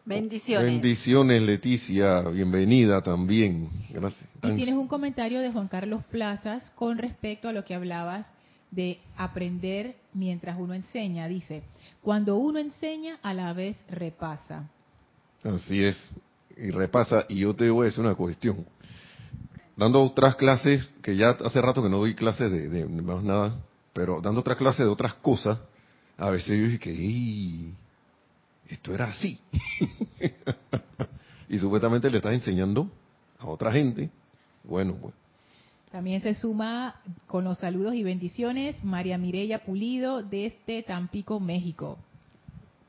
Bendiciones. 0.04 0.68
Bendiciones, 0.68 1.42
Leticia, 1.42 2.22
bienvenida 2.22 3.00
también. 3.02 3.68
Gracias. 3.90 4.28
Y 4.42 4.56
tienes 4.56 4.74
un 4.74 4.88
comentario 4.88 5.38
de 5.38 5.52
Juan 5.52 5.68
Carlos 5.68 6.02
Plazas 6.10 6.72
con 6.74 6.98
respecto 6.98 7.48
a 7.48 7.52
lo 7.52 7.64
que 7.64 7.74
hablabas 7.74 8.26
de 8.72 8.98
aprender 9.16 9.94
mientras 10.12 10.58
uno 10.58 10.74
enseña. 10.74 11.28
Dice, 11.28 11.62
cuando 12.02 12.36
uno 12.36 12.58
enseña, 12.58 13.18
a 13.22 13.32
la 13.32 13.52
vez 13.52 13.76
repasa. 13.88 14.68
Así 15.44 15.84
es, 15.84 16.10
y 16.56 16.70
repasa. 16.70 17.24
Y 17.28 17.40
yo 17.40 17.54
te 17.54 17.70
voy 17.70 17.84
a 17.84 17.86
decir 17.86 18.04
una 18.04 18.16
cuestión. 18.16 18.66
Dando 19.76 20.02
otras 20.02 20.34
clases, 20.34 20.90
que 21.00 21.16
ya 21.16 21.30
hace 21.30 21.62
rato 21.62 21.80
que 21.80 21.88
no 21.88 21.98
doy 21.98 22.16
clases 22.16 22.50
de, 22.50 22.86
más 22.86 23.22
nada, 23.22 23.54
pero 23.92 24.20
dando 24.20 24.40
otras 24.40 24.58
clases 24.58 24.80
de 24.84 24.90
otras 24.90 25.14
cosas, 25.14 25.60
a 26.18 26.30
veces 26.30 26.48
yo 26.48 26.64
dije 26.64 26.78
que 26.80 26.92
esto 28.72 28.94
era 28.94 29.06
así. 29.06 29.38
y 31.48 31.58
supuestamente 31.58 32.10
le 32.10 32.16
estás 32.18 32.32
enseñando 32.32 32.90
a 33.38 33.46
otra 33.46 33.70
gente. 33.72 34.10
Bueno, 34.64 34.96
pues. 35.00 35.14
También 35.90 36.22
se 36.22 36.34
suma 36.34 37.00
con 37.26 37.44
los 37.44 37.58
saludos 37.58 37.94
y 37.94 38.02
bendiciones 38.02 38.82
María 38.82 39.18
Mireya 39.18 39.62
Pulido 39.64 40.22
desde 40.22 40.82
Tampico, 40.82 41.38
México. 41.38 41.98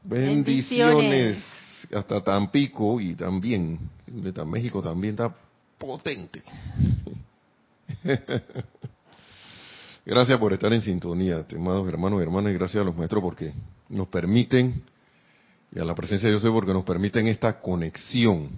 bendiciones 0.04 1.44
hasta 1.94 2.24
Tampico 2.24 3.02
y 3.02 3.16
también, 3.16 3.78
México 4.46 4.82
también 4.82 5.16
está 5.16 5.36
potente. 5.78 6.42
gracias 10.06 10.40
por 10.40 10.54
estar 10.54 10.72
en 10.72 10.82
sintonía, 10.82 11.40
estimados 11.40 11.86
hermanos 11.90 12.22
y 12.22 12.24
hermanas, 12.24 12.54
y 12.54 12.56
gracias 12.56 12.82
a 12.82 12.86
los 12.86 12.96
maestros 12.96 13.22
porque 13.22 13.52
nos 13.90 14.08
permiten, 14.08 14.82
y 15.74 15.80
a 15.80 15.84
la 15.84 15.96
presencia 15.96 16.30
de 16.30 16.38
Dios 16.38 16.54
porque 16.54 16.74
nos 16.74 16.84
permiten 16.84 17.28
esta 17.28 17.60
conexión. 17.60 18.50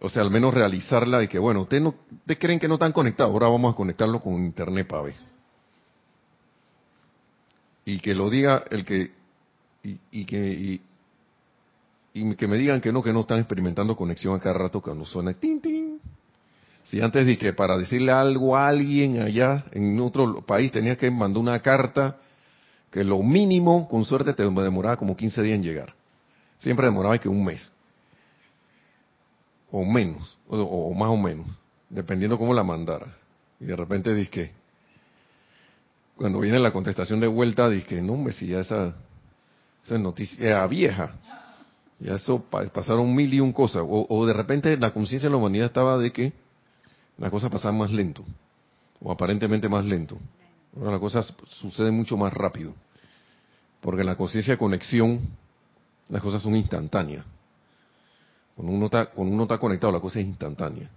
O 0.00 0.08
sea, 0.08 0.22
al 0.22 0.30
menos 0.30 0.54
realizarla 0.54 1.18
de 1.18 1.28
que, 1.28 1.38
bueno, 1.38 1.62
ustedes, 1.62 1.82
no, 1.82 1.94
ustedes 2.10 2.38
creen 2.38 2.58
que 2.58 2.68
no 2.68 2.74
están 2.74 2.92
conectados, 2.92 3.32
ahora 3.32 3.48
vamos 3.48 3.72
a 3.72 3.76
conectarlo 3.76 4.20
con 4.20 4.34
internet 4.34 4.86
para 4.86 5.02
ver. 5.02 5.14
Y 7.84 7.98
que 7.98 8.14
lo 8.14 8.30
diga 8.30 8.64
el 8.70 8.84
que, 8.84 9.10
y, 9.82 9.98
y 10.12 10.24
que, 10.24 10.80
y 12.14 12.34
que 12.34 12.46
me 12.46 12.56
digan 12.56 12.80
que 12.80 12.92
no, 12.92 13.02
que 13.02 13.12
no 13.12 13.20
están 13.20 13.38
experimentando 13.38 13.96
conexión 13.96 14.36
a 14.36 14.40
cada 14.40 14.54
rato 14.54 14.80
cuando 14.80 15.04
suena 15.04 15.34
tin, 15.34 15.60
tin. 15.60 16.00
Si 16.84 17.00
antes 17.00 17.38
que 17.38 17.52
para 17.52 17.76
decirle 17.76 18.12
algo 18.12 18.56
a 18.56 18.68
alguien 18.68 19.20
allá 19.20 19.64
en 19.72 19.98
otro 19.98 20.42
país 20.42 20.70
tenías 20.70 20.98
que 20.98 21.10
mandar 21.10 21.40
una 21.40 21.60
carta 21.60 22.18
que 22.92 23.02
lo 23.02 23.22
mínimo, 23.22 23.88
con 23.88 24.04
suerte, 24.04 24.34
te 24.34 24.42
demoraba 24.42 24.98
como 24.98 25.16
15 25.16 25.42
días 25.42 25.56
en 25.56 25.62
llegar. 25.62 25.94
Siempre 26.58 26.86
demoraba 26.86 27.18
que 27.18 27.28
un 27.28 27.42
mes. 27.42 27.72
O 29.70 29.82
menos, 29.84 30.38
o, 30.46 30.92
más 30.92 31.08
o 31.08 31.16
menos, 31.16 31.46
dependiendo 31.88 32.38
cómo 32.38 32.52
la 32.52 32.62
mandara. 32.62 33.06
Y 33.58 33.64
de 33.64 33.74
repente 33.74 34.14
dije, 34.14 34.52
cuando 36.16 36.40
viene 36.40 36.58
la 36.58 36.70
contestación 36.70 37.18
de 37.18 37.26
vuelta, 37.26 37.70
dije, 37.70 38.02
no, 38.02 38.12
hombre, 38.12 38.34
si 38.34 38.48
ya 38.48 38.60
esa, 38.60 38.94
esa 39.82 39.96
noticia 39.96 40.46
era 40.46 40.66
vieja. 40.66 41.14
Ya 41.98 42.16
eso 42.16 42.44
pasaron 42.74 43.14
mil 43.14 43.32
y 43.32 43.40
un 43.40 43.52
cosas. 43.52 43.84
O, 43.88 44.26
de 44.26 44.34
repente 44.34 44.76
la 44.76 44.92
conciencia 44.92 45.28
de 45.28 45.30
la 45.30 45.38
humanidad 45.38 45.66
estaba 45.66 45.96
de 45.96 46.12
que 46.12 46.34
las 47.16 47.30
cosas 47.30 47.50
pasaban 47.50 47.78
más 47.78 47.90
lento. 47.90 48.22
O 49.00 49.10
aparentemente 49.10 49.66
más 49.66 49.86
lento. 49.86 50.18
Ahora 50.76 50.92
las 50.92 51.00
cosas 51.00 51.34
suceden 51.46 51.94
mucho 51.94 52.16
más 52.16 52.32
rápido. 52.32 52.74
Porque 53.80 54.02
en 54.02 54.06
la 54.06 54.16
conciencia 54.16 54.54
de 54.54 54.58
conexión 54.58 55.20
las 56.08 56.22
cosas 56.22 56.42
son 56.42 56.56
instantáneas. 56.56 57.24
Cuando 58.54 58.72
uno 58.72 58.86
está, 58.86 59.06
cuando 59.06 59.34
uno 59.34 59.42
está 59.44 59.58
conectado 59.58 59.92
la 59.92 60.00
cosa 60.00 60.20
es 60.20 60.26
instantánea. 60.26 60.88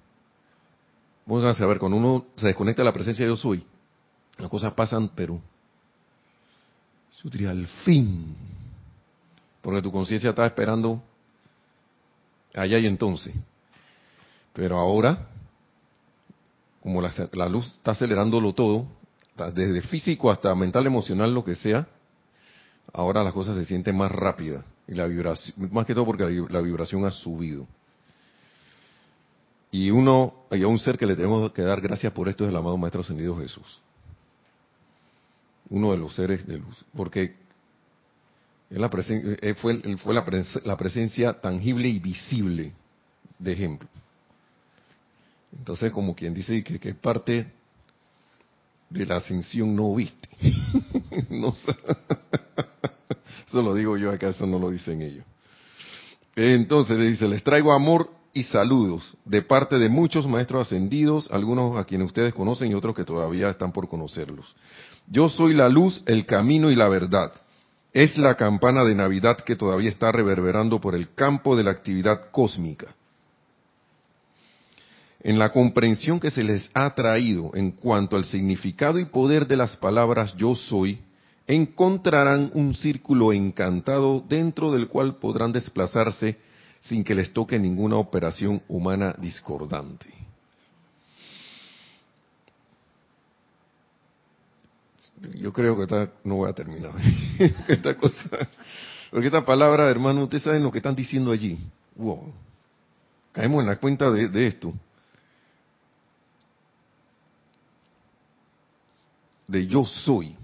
Vamos 1.25 1.44
a 1.46 1.53
saber, 1.53 1.79
cuando 1.79 1.98
uno 1.98 2.25
se 2.36 2.48
desconecta 2.48 2.84
de 2.84 2.86
la 2.86 2.94
presencia 2.94 3.25
de 3.25 3.32
yo 3.32 3.36
soy, 3.38 3.65
las 4.38 4.50
cosas 4.50 4.74
pasan, 4.74 5.10
pero 5.15 5.41
al 7.48 7.65
fin 7.84 8.36
porque 9.65 9.82
tu 9.82 9.91
conciencia 9.91 10.29
está 10.29 10.46
esperando 10.46 11.01
allá 12.53 12.77
y 12.77 12.86
entonces. 12.86 13.34
Pero 14.53 14.77
ahora, 14.77 15.27
como 16.84 17.01
la, 17.01 17.50
luz 17.50 17.65
está 17.65 17.91
acelerándolo 17.91 18.53
todo, 18.53 18.86
desde 19.36 19.82
físico 19.82 20.32
hasta 20.32 20.54
mental, 20.56 20.86
emocional, 20.88 21.34
lo 21.34 21.44
que 21.44 21.56
sea, 21.56 21.88
ahora 22.94 23.24
las 23.24 23.34
cosas 23.34 23.58
se 23.58 23.65
sienten 23.65 23.96
más 23.96 24.12
rápidas. 24.12 24.63
Y 24.88 24.94
la 24.94 25.08
vibración, 25.08 25.70
más 25.72 25.86
que 25.86 25.94
todo 25.94 26.06
porque 26.06 26.24
la, 26.50 26.62
vibración 26.62 27.06
ha 27.06 27.12
subido. 27.12 27.68
Y 29.72 29.89
uno, 29.89 30.46
hay 30.51 30.63
un 30.63 30.80
ser 30.80 30.98
que 30.98 31.06
le 31.06 31.15
tenemos 31.15 31.51
que 31.51 31.63
dar 31.63 31.82
gracias 31.82 32.13
por 32.13 32.30
esto 32.30 32.46
es 32.46 32.50
el 32.50 32.56
amado 32.56 32.77
Maestro 32.77 33.01
Ascendido 33.01 33.38
Jesús. 33.38 33.82
Uno 35.70 35.92
de 35.92 35.98
los 35.98 36.15
seres 36.15 36.46
de 36.46 36.58
luz. 36.58 36.86
Porque 36.96 37.36
eh, 38.70 39.56
fue, 39.56 39.82
fue 39.98 40.13
la, 40.13 40.77
presencia 40.77 41.34
tangible 41.34 41.89
y 41.89 42.00
visible 42.00 42.74
de 43.39 43.51
ejemplo. 43.51 43.89
Entonces, 45.58 45.92
como 45.92 46.15
quien 46.15 46.34
dice 46.34 46.63
que, 46.63 46.80
que 46.80 46.94
parte 46.94 47.51
de 48.89 49.06
la 49.06 49.18
ascensión 49.18 49.75
no 49.75 49.94
viste. 49.96 50.30
no 51.30 51.54
Eso 53.48 53.62
lo 53.62 53.74
digo 53.74 53.98
yo 53.98 54.12
acá, 54.12 54.30
eso 54.30 54.46
no 54.46 54.60
lo 54.60 54.70
dicen 54.70 55.01
ellos. 55.01 55.25
Entonces 56.36 57.00
dice, 57.00 57.27
les 57.27 57.44
traigo 57.44 57.74
amor 57.74 58.10
y 58.34 58.44
saludos 58.44 59.15
de 59.24 59.42
parte 59.42 59.80
de 59.80 59.88
muchos 59.88 60.27
maestros 60.27 60.68
ascendidos, 60.68 61.30
algunos 61.32 61.77
a 61.77 61.86
quienes 61.86 62.08
ustedes 62.08 62.34
conocen 62.34 62.70
y 62.70 62.74
otros 62.74 62.94
que 62.94 63.06
todavía 63.06 63.50
están 63.50 63.72
por 63.72 63.88
conocerlos. 63.88 64.54
Yo 65.08 65.30
soy 65.30 65.54
la 65.54 65.70
luz, 65.70 66.04
el 66.06 66.25
camino 66.25 66.70
y 66.70 66.75
la 66.75 66.89
verdad. 66.89 67.32
Es 67.94 68.18
la 68.18 68.36
campana 68.36 68.84
de 68.84 68.94
Navidad 68.94 69.38
que 69.38 69.56
todavía 69.56 69.89
está 69.89 70.12
reverberando 70.12 70.82
por 70.82 70.96
el 70.96 71.13
campo 71.13 71.56
de 71.56 71.63
la 71.63 71.72
actividad 71.72 72.30
cósmica. 72.32 72.94
En 75.25 75.39
la 75.39 75.51
comprensión 75.51 76.20
que 76.20 76.29
se 76.29 76.44
les 76.44 76.70
ha 76.75 76.94
traído 76.94 77.50
en 77.55 77.72
cuanto 77.72 78.15
al 78.15 78.25
significado 78.25 79.00
y 79.00 79.05
poder 79.05 79.48
de 79.48 79.58
las 79.58 79.75
palabras 79.75 80.36
yo 80.38 80.53
soy, 80.53 81.00
encontrarán 81.48 82.51
un 82.53 82.75
círculo 82.75 83.34
encantado 83.34 84.24
dentro 84.29 84.72
del 84.72 84.88
cual 84.88 85.15
podrán 85.15 85.51
desplazarse 85.51 86.38
sin 86.79 87.03
que 87.03 87.15
les 87.15 87.34
toque 87.34 87.58
ninguna 87.58 87.96
operación 87.96 88.62
humana 88.67 89.15
discordante. 89.17 90.05
yo 95.34 95.51
creo 95.51 95.75
que 95.75 95.84
esta, 95.84 96.12
no 96.24 96.36
voy 96.36 96.51
a 96.51 96.53
terminar. 96.53 96.91
esta 97.67 97.98
cosa, 97.98 98.29
porque 99.10 99.25
esta 99.25 99.44
palabra, 99.44 99.89
hermano, 99.89 100.25
ustedes 100.25 100.44
saben 100.44 100.62
lo 100.62 100.72
que 100.72 100.77
están 100.77 100.96
diciendo 100.96 101.32
allí. 101.32 101.58
Wow. 101.96 102.32
Caemos 103.32 103.62
en 103.62 103.67
la 103.67 103.77
cuenta 103.77 104.12
de, 104.12 104.48
esto. 104.48 104.72
De 109.48 109.68
yo 109.68 109.86
soy. 109.86 110.36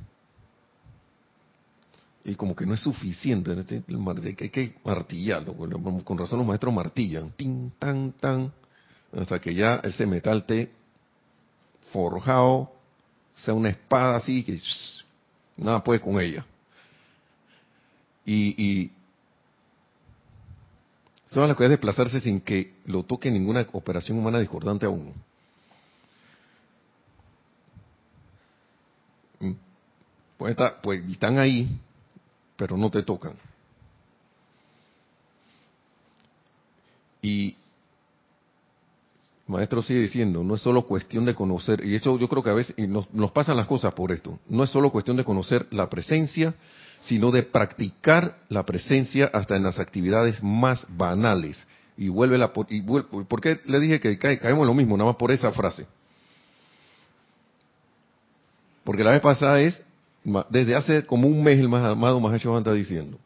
Y 2.24 2.36
como 2.36 2.56
que 2.56 2.66
no 2.66 2.76
es 2.76 2.80
suficiente, 2.82 3.52
este, 3.60 3.84
hay 3.88 4.50
que 4.50 4.76
martillarlo. 4.84 5.56
Con 6.04 6.18
razón 6.18 6.40
los 6.40 6.48
maestros 6.48 6.74
martillan. 6.74 7.32
Tin, 7.32 7.72
tan, 7.80 8.12
tan. 8.14 8.54
Hasta 9.12 9.40
que 9.40 9.56
ya 9.56 9.82
ese 9.84 10.06
metal 10.06 10.46
te 10.46 10.72
forjado 11.92 12.72
sea 13.36 13.54
una 13.54 13.70
espada 13.70 14.18
así 14.18 14.44
que 14.44 14.60
nada 15.58 15.84
puede 15.84 16.00
con 16.00 16.20
ella. 16.20 16.46
Y, 18.26 18.64
y 18.64 18.92
solo 21.28 21.48
la 21.48 21.56
que 21.56 21.68
desplazarse 21.68 22.20
sin 22.20 22.42
que 22.42 22.74
lo 22.86 23.04
toque 23.04 23.32
ninguna 23.32 23.66
operación 23.72 24.20
humana 24.20 24.40
discordante 24.40 24.86
a 24.86 24.90
uno. 24.90 25.14
Mm. 29.40 29.52
Pues, 30.42 30.58
pues 30.82 31.04
están 31.08 31.38
ahí, 31.38 31.70
pero 32.56 32.76
no 32.76 32.90
te 32.90 33.04
tocan. 33.04 33.34
Y 37.22 37.56
maestro 39.46 39.84
sigue 39.84 40.00
diciendo, 40.00 40.44
no 40.44 40.56
es 40.56 40.62
solo 40.62 40.88
cuestión 40.88 41.26
de 41.26 41.36
conocer, 41.36 41.86
y 41.86 41.94
eso 41.94 42.18
yo 42.18 42.28
creo 42.28 42.42
que 42.42 42.50
a 42.50 42.54
veces 42.54 42.76
nos, 42.90 43.32
pasan 43.34 43.56
las 43.56 43.68
cosas 43.68 43.94
por 43.94 44.12
esto, 44.12 44.40
no 44.50 44.64
es 44.64 44.72
solo 44.72 44.92
cuestión 44.92 45.16
de 45.16 45.24
conocer 45.24 45.68
la 45.70 45.88
presencia, 45.92 46.56
sino 47.02 47.30
de 47.30 47.44
practicar 47.44 48.40
la 48.50 48.66
presencia 48.66 49.30
hasta 49.32 49.56
en 49.56 49.62
las 49.62 49.78
actividades 49.78 50.42
más 50.42 50.88
banales, 50.90 51.68
y 51.98 52.10
vuelve 52.10 52.40
la... 52.40 52.52
Y 52.70 52.82
¿Por 52.82 53.42
qué 53.42 53.62
le 53.66 53.80
dije 53.80 54.00
que 54.00 54.18
caemos 54.18 54.62
en 54.62 54.68
lo 54.68 54.74
mismo? 54.74 54.98
Nada 54.98 55.12
más 55.12 55.18
por 55.18 55.32
esa 55.32 55.52
frase. 55.52 55.86
Porque 58.84 59.04
la 59.04 59.12
vez 59.12 59.22
pasada 59.22 59.62
es, 59.62 59.84
desde 60.50 60.76
hace 60.76 61.06
como 61.06 61.28
un 61.28 61.44
mes 61.44 61.60
el 61.60 61.70
más 61.70 61.84
amado 61.86 62.20
Mahacho 62.20 62.58
está 62.58 62.74
diciendo, 62.74 63.18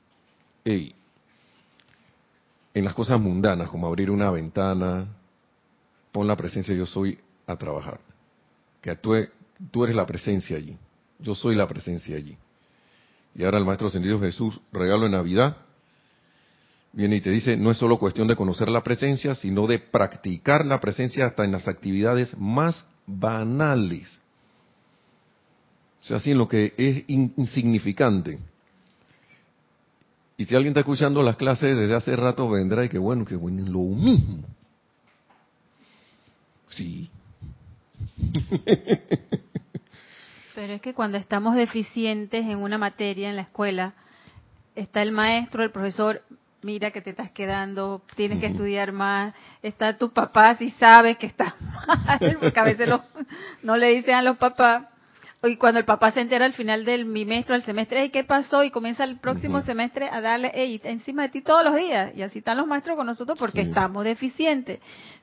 hey, 0.63 0.95
en 2.73 2.85
las 2.85 2.93
cosas 2.93 3.19
mundanas, 3.19 3.69
como 3.69 3.87
abrir 3.87 4.11
una 4.11 4.29
ventana, 4.31 5.07
pon 6.11 6.27
la 6.27 6.35
presencia 6.35 6.75
yo 6.75 6.85
soy 6.85 7.17
a 7.47 7.55
trabajar. 7.55 7.99
Que 8.81 8.91
actúe, 8.91 9.29
tú 9.71 9.83
eres 9.83 9.95
la 9.95 10.05
presencia 10.05 10.57
allí. 10.57 10.77
Yo 11.19 11.35
soy 11.35 11.55
la 11.55 11.67
presencia 11.67 12.17
allí. 12.17 12.37
Y 13.33 13.43
ahora 13.43 13.57
el 13.57 13.65
Maestro 13.65 13.87
Ascendido 13.87 14.19
Jesús, 14.19 14.59
regalo 14.71 15.03
de 15.03 15.09
Navidad, 15.09 15.57
viene 16.93 17.17
y 17.17 17.21
te 17.21 17.29
dice, 17.29 17.57
no 17.57 17.71
es 17.71 17.77
solo 17.77 17.97
cuestión 17.97 18.27
de 18.27 18.35
conocer 18.35 18.69
la 18.69 18.83
presencia, 18.83 19.35
sino 19.35 19.67
de 19.67 19.79
practicar 19.79 20.65
la 20.65 20.79
presencia 20.79 21.25
hasta 21.25 21.43
en 21.43 21.51
las 21.51 21.67
actividades 21.67 22.37
más 22.37 22.85
banales. 23.05 24.21
O 26.05 26.07
sea, 26.07 26.17
así 26.17 26.29
en 26.33 26.37
lo 26.37 26.47
que 26.47 26.75
es 26.77 27.03
insignificante. 27.07 28.37
Y 30.37 30.45
si 30.45 30.53
alguien 30.53 30.73
está 30.73 30.81
escuchando 30.81 31.23
las 31.23 31.35
clases 31.35 31.75
desde 31.75 31.95
hace 31.95 32.15
rato, 32.15 32.47
vendrá 32.47 32.85
y 32.85 32.89
que 32.89 32.99
bueno, 32.99 33.25
que 33.25 33.35
bueno, 33.35 33.67
lo 33.67 33.79
mismo. 33.79 34.43
Sí. 36.69 37.09
Pero 40.53 40.73
es 40.73 40.81
que 40.81 40.93
cuando 40.93 41.17
estamos 41.17 41.55
deficientes 41.55 42.45
en 42.45 42.59
una 42.59 42.77
materia 42.77 43.27
en 43.27 43.35
la 43.37 43.41
escuela, 43.41 43.95
está 44.75 45.01
el 45.01 45.11
maestro, 45.11 45.63
el 45.63 45.71
profesor, 45.71 46.21
mira 46.61 46.91
que 46.91 47.01
te 47.01 47.09
estás 47.09 47.31
quedando, 47.31 48.03
tienes 48.15 48.39
que 48.39 48.45
estudiar 48.45 48.91
más, 48.91 49.33
está 49.63 49.97
tu 49.97 50.13
papá 50.13 50.53
si 50.53 50.69
sabes 50.69 51.17
que 51.17 51.25
estás 51.25 51.55
mal, 51.87 52.37
porque 52.39 52.59
a 52.59 52.63
veces 52.63 52.89
no 53.63 53.75
le 53.75 53.87
dicen 53.87 54.13
a 54.13 54.21
los 54.21 54.37
papás, 54.37 54.83
y 55.47 55.57
cuando 55.57 55.79
el 55.79 55.85
papá 55.85 56.11
se 56.11 56.21
entera 56.21 56.45
al 56.45 56.53
final 56.53 56.85
del 56.85 57.05
bimestre, 57.05 57.55
al 57.55 57.63
semestre, 57.63 58.05
¿y 58.05 58.09
qué 58.09 58.23
pasó? 58.23 58.63
Y 58.63 58.71
comienza 58.71 59.03
el 59.03 59.17
próximo 59.17 59.61
semestre 59.61 60.09
a 60.09 60.21
darle, 60.21 60.51
hey, 60.53 60.79
encima 60.83 61.23
de 61.23 61.29
ti 61.29 61.41
todos 61.41 61.63
los 61.63 61.75
días. 61.75 62.15
Y 62.15 62.21
así 62.21 62.39
están 62.39 62.57
los 62.57 62.67
maestros 62.67 62.95
con 62.95 63.05
nosotros 63.05 63.37
porque 63.37 63.61
estamos 63.61 64.03
deficientes. 64.03 64.79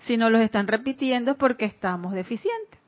Si 0.06 0.16
no 0.16 0.30
los 0.30 0.40
están 0.40 0.66
repitiendo 0.66 1.32
es 1.32 1.36
porque 1.36 1.64
estamos 1.64 2.12
deficientes. 2.12 2.78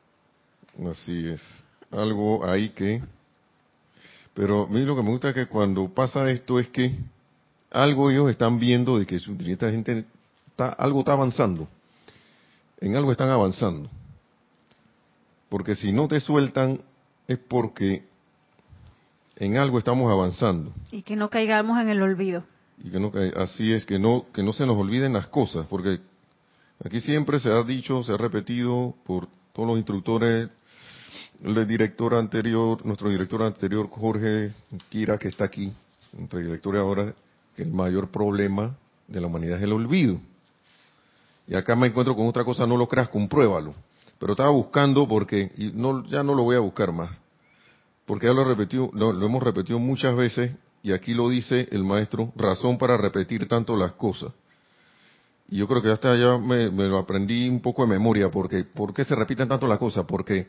Así 0.90 1.28
es. 1.28 1.42
Algo 1.90 2.44
ahí 2.46 2.70
que... 2.70 3.02
Pero 4.34 4.64
a 4.64 4.66
mí 4.66 4.84
lo 4.84 4.96
que 4.96 5.02
me 5.02 5.10
gusta 5.10 5.28
es 5.28 5.34
que 5.34 5.46
cuando 5.46 5.88
pasa 5.88 6.28
esto 6.30 6.58
es 6.58 6.68
que 6.68 6.92
algo 7.70 8.10
ellos 8.10 8.30
están 8.30 8.58
viendo 8.58 8.98
de 8.98 9.06
que 9.06 9.16
esta 9.16 9.70
gente 9.70 10.04
está, 10.48 10.70
algo 10.70 11.00
está 11.00 11.12
avanzando. 11.12 11.68
En 12.80 12.96
algo 12.96 13.12
están 13.12 13.30
avanzando. 13.30 13.88
Porque 15.48 15.76
si 15.76 15.92
no 15.92 16.08
te 16.08 16.18
sueltan 16.18 16.80
es 17.26 17.38
porque 17.38 18.04
en 19.36 19.56
algo 19.56 19.78
estamos 19.78 20.10
avanzando. 20.10 20.72
Y 20.90 21.02
que 21.02 21.16
no 21.16 21.30
caigamos 21.30 21.80
en 21.80 21.88
el 21.88 22.02
olvido. 22.02 22.44
Y 22.82 22.90
que 22.90 23.00
no 23.00 23.12
así 23.36 23.72
es 23.72 23.86
que 23.86 23.98
no 23.98 24.26
que 24.32 24.42
no 24.42 24.52
se 24.52 24.66
nos 24.66 24.76
olviden 24.76 25.12
las 25.12 25.28
cosas, 25.28 25.66
porque 25.68 26.00
aquí 26.84 27.00
siempre 27.00 27.38
se 27.38 27.50
ha 27.50 27.62
dicho, 27.62 28.02
se 28.02 28.12
ha 28.12 28.16
repetido 28.16 28.94
por 29.04 29.28
todos 29.52 29.68
los 29.68 29.78
instructores, 29.78 30.48
el 31.42 31.66
director 31.66 32.14
anterior, 32.14 32.84
nuestro 32.84 33.10
director 33.10 33.42
anterior 33.42 33.88
Jorge 33.90 34.52
Kira 34.88 35.18
que 35.18 35.28
está 35.28 35.44
aquí, 35.44 35.72
nuestro 36.16 36.40
director 36.40 36.76
ahora, 36.76 37.14
que 37.56 37.62
el 37.62 37.72
mayor 37.72 38.10
problema 38.10 38.76
de 39.06 39.20
la 39.20 39.28
humanidad 39.28 39.58
es 39.58 39.64
el 39.64 39.72
olvido. 39.72 40.18
Y 41.46 41.54
acá 41.54 41.76
me 41.76 41.88
encuentro 41.88 42.16
con 42.16 42.26
otra 42.26 42.44
cosa, 42.44 42.66
no 42.66 42.76
lo 42.76 42.88
creas, 42.88 43.08
compruébalo 43.08 43.74
pero 44.24 44.32
estaba 44.32 44.48
buscando 44.48 45.06
porque 45.06 45.52
y 45.58 45.72
no, 45.74 46.02
ya 46.06 46.22
no 46.22 46.34
lo 46.34 46.44
voy 46.44 46.56
a 46.56 46.60
buscar 46.60 46.92
más, 46.92 47.10
porque 48.06 48.26
ya 48.26 48.32
lo, 48.32 48.42
repetido, 48.42 48.88
lo, 48.94 49.10
hemos 49.22 49.42
repetido 49.42 49.78
muchas 49.78 50.16
veces 50.16 50.52
y 50.82 50.92
aquí 50.92 51.12
lo 51.12 51.28
dice 51.28 51.68
el 51.72 51.84
maestro, 51.84 52.32
razón 52.34 52.78
para 52.78 52.96
repetir 52.96 53.46
tanto 53.46 53.76
las 53.76 53.92
cosas. 53.92 54.32
Y 55.50 55.58
yo 55.58 55.68
creo 55.68 55.82
que 55.82 55.90
hasta 55.90 56.16
ya 56.16 56.38
me, 56.38 56.70
lo 56.70 56.96
aprendí 56.96 57.46
un 57.50 57.60
poco 57.60 57.82
de 57.82 57.88
memoria, 57.88 58.30
porque 58.30 58.64
¿por 58.64 58.94
qué 58.94 59.04
se 59.04 59.14
repiten 59.14 59.46
tanto 59.46 59.66
las 59.66 59.78
cosas? 59.78 60.06
Porque 60.06 60.46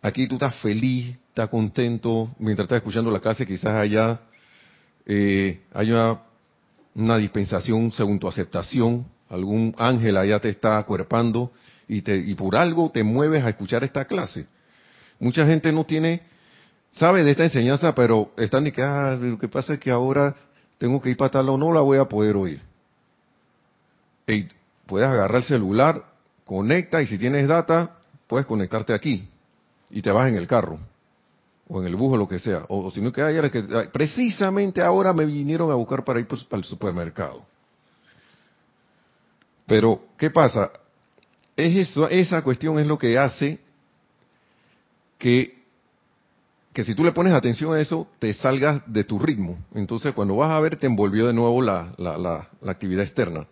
aquí 0.00 0.28
tú 0.28 0.36
estás 0.36 0.54
feliz, 0.60 1.18
estás 1.30 1.48
contento, 1.48 2.30
mientras 2.38 2.66
estás 2.66 2.76
escuchando 2.76 3.10
la 3.10 3.18
clase 3.18 3.44
quizás 3.44 3.74
allá 3.74 4.20
eh, 5.04 5.62
hay 5.72 5.90
una 6.94 7.18
dispensación 7.18 7.90
según 7.90 8.20
tu 8.20 8.28
aceptación, 8.28 9.04
algún 9.28 9.74
ángel 9.78 10.16
allá 10.16 10.38
te 10.38 10.50
está 10.50 10.78
acuerpando 10.78 11.50
y, 11.88 12.02
te, 12.02 12.16
y 12.16 12.34
por 12.34 12.56
algo 12.56 12.90
te 12.90 13.02
mueves 13.02 13.44
a 13.44 13.50
escuchar 13.50 13.84
esta 13.84 14.04
clase. 14.04 14.46
Mucha 15.18 15.46
gente 15.46 15.72
no 15.72 15.84
tiene, 15.84 16.22
sabe 16.90 17.24
de 17.24 17.32
esta 17.32 17.44
enseñanza, 17.44 17.94
pero 17.94 18.32
están 18.36 18.64
de 18.64 18.72
que, 18.72 18.82
ah, 18.82 19.16
lo 19.20 19.38
que 19.38 19.48
pasa 19.48 19.74
es 19.74 19.78
que 19.78 19.90
ahora 19.90 20.34
tengo 20.78 21.00
que 21.00 21.10
ir 21.10 21.16
para 21.16 21.30
tal 21.30 21.48
o 21.48 21.56
no 21.56 21.72
la 21.72 21.80
voy 21.80 21.98
a 21.98 22.04
poder 22.04 22.36
oír. 22.36 22.60
Y 24.26 24.48
puedes 24.86 25.08
agarrar 25.08 25.38
el 25.38 25.44
celular, 25.44 26.04
conecta 26.44 27.02
y 27.02 27.06
si 27.06 27.18
tienes 27.18 27.46
data, 27.46 27.98
puedes 28.26 28.46
conectarte 28.46 28.92
aquí 28.92 29.28
y 29.90 30.02
te 30.02 30.10
vas 30.10 30.28
en 30.28 30.36
el 30.36 30.46
carro 30.46 30.78
o 31.68 31.80
en 31.80 31.86
el 31.86 31.96
bus 31.96 32.14
o 32.14 32.16
lo 32.16 32.28
que 32.28 32.38
sea. 32.38 32.64
O, 32.68 32.90
si 32.90 33.00
no 33.00 33.12
que, 33.12 33.50
que 33.50 33.62
precisamente 33.92 34.82
ahora 34.82 35.12
me 35.12 35.24
vinieron 35.24 35.70
a 35.70 35.74
buscar 35.74 36.04
para 36.04 36.20
ir 36.20 36.26
pues, 36.26 36.44
para 36.44 36.60
el 36.60 36.64
supermercado. 36.64 37.44
Pero, 39.66 40.04
¿qué 40.18 40.30
pasa? 40.30 40.70
Es 41.56 41.88
eso, 41.88 42.08
esa 42.08 42.42
cuestión 42.42 42.78
es 42.78 42.86
lo 42.86 42.98
que 42.98 43.18
hace 43.18 43.60
que, 45.18 45.62
que 46.72 46.84
si 46.84 46.94
tú 46.94 47.04
le 47.04 47.12
pones 47.12 47.32
atención 47.32 47.74
a 47.74 47.80
eso, 47.80 48.08
te 48.18 48.32
salgas 48.34 48.82
de 48.86 49.04
tu 49.04 49.18
ritmo. 49.18 49.58
Entonces, 49.74 50.12
cuando 50.14 50.36
vas 50.36 50.50
a 50.50 50.60
ver, 50.60 50.76
te 50.76 50.86
envolvió 50.86 51.26
de 51.26 51.32
nuevo 51.32 51.62
la, 51.62 51.94
la, 51.96 52.18
la, 52.18 52.48
actividad 52.66 53.04
externa. 53.04 53.46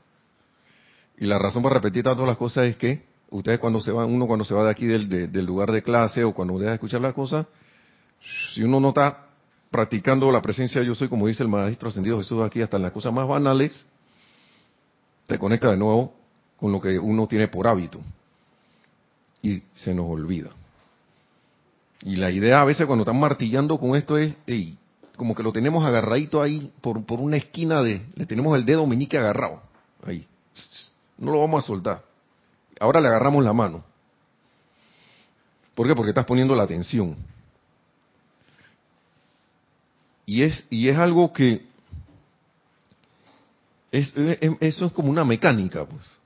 Y 1.16 1.26
la 1.26 1.38
razón 1.38 1.62
para 1.62 1.76
repetir 1.76 2.02
tanto 2.02 2.26
las 2.26 2.36
cosas 2.36 2.66
es 2.66 2.76
que 2.76 3.04
ustedes 3.30 3.60
cuando 3.60 3.80
se 3.80 3.92
van, 3.92 4.12
uno 4.12 4.26
cuando 4.26 4.44
se 4.44 4.54
va 4.54 4.64
de 4.64 4.70
aquí 4.70 4.86
del, 4.86 5.08
del 5.08 5.46
lugar 5.46 5.70
de 5.70 5.82
clase 5.82 6.24
o 6.24 6.34
cuando 6.34 6.58
deja 6.58 6.70
de 6.70 6.74
escuchar 6.74 7.00
las 7.00 7.14
cosas, 7.14 7.46
si 8.52 8.62
uno 8.62 8.80
no 8.80 8.88
está 8.88 9.26
practicando 9.70 10.30
la 10.30 10.42
presencia 10.42 10.82
yo 10.82 10.94
soy, 10.94 11.08
como 11.08 11.28
dice 11.28 11.42
el 11.42 11.48
maestro 11.48 11.88
ascendido 11.88 12.18
Jesús 12.18 12.42
aquí, 12.42 12.60
hasta 12.60 12.76
en 12.76 12.82
las 12.82 12.92
cosas 12.92 13.12
más 13.12 13.26
banales, 13.26 13.86
te 15.28 15.38
conecta 15.38 15.70
de 15.70 15.76
nuevo 15.76 16.21
con 16.62 16.70
lo 16.70 16.80
que 16.80 16.96
uno 16.96 17.26
tiene 17.26 17.48
por 17.48 17.66
hábito. 17.66 17.98
Y 19.42 19.64
se 19.74 19.92
nos 19.92 20.08
olvida. 20.08 20.50
Y 22.02 22.14
la 22.14 22.30
idea 22.30 22.62
a 22.62 22.64
veces 22.64 22.86
cuando 22.86 23.02
están 23.02 23.18
martillando 23.18 23.80
con 23.80 23.96
esto 23.96 24.16
es, 24.16 24.36
como 25.16 25.34
que 25.34 25.42
lo 25.42 25.52
tenemos 25.52 25.84
agarradito 25.84 26.40
ahí 26.40 26.72
por, 26.80 27.04
por 27.04 27.18
una 27.18 27.36
esquina 27.36 27.82
de, 27.82 28.06
le 28.14 28.26
tenemos 28.26 28.56
el 28.56 28.64
dedo 28.64 28.86
meñique 28.86 29.18
agarrado. 29.18 29.60
Ahí. 30.06 30.24
No 31.18 31.32
lo 31.32 31.40
vamos 31.40 31.64
a 31.64 31.66
soltar. 31.66 32.04
Ahora 32.78 33.00
le 33.00 33.08
agarramos 33.08 33.42
la 33.42 33.52
mano. 33.52 33.82
¿Por 35.74 35.88
qué? 35.88 35.96
Porque 35.96 36.10
estás 36.10 36.26
poniendo 36.26 36.54
la 36.54 36.62
atención. 36.62 37.16
Y 40.26 40.44
es, 40.44 40.64
y 40.70 40.86
es 40.86 40.96
algo 40.96 41.32
que 41.32 41.66
es, 43.90 44.14
eso 44.60 44.86
es 44.86 44.92
como 44.92 45.10
una 45.10 45.24
mecánica, 45.24 45.84
pues 45.84 46.21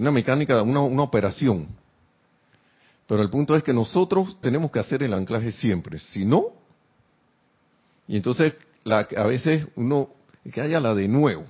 una 0.00 0.10
mecánica, 0.10 0.62
una, 0.62 0.80
una 0.80 1.02
operación. 1.02 1.68
Pero 3.06 3.22
el 3.22 3.28
punto 3.28 3.54
es 3.54 3.62
que 3.62 3.74
nosotros 3.74 4.38
tenemos 4.40 4.70
que 4.70 4.78
hacer 4.78 5.02
el 5.02 5.12
anclaje 5.12 5.52
siempre. 5.52 5.98
Si 5.98 6.24
no, 6.24 6.46
y 8.08 8.16
entonces 8.16 8.54
la, 8.82 9.06
a 9.16 9.24
veces 9.24 9.68
uno, 9.76 10.08
que 10.52 10.62
haya 10.62 10.80
la 10.80 10.94
de 10.94 11.06
nuevo. 11.06 11.44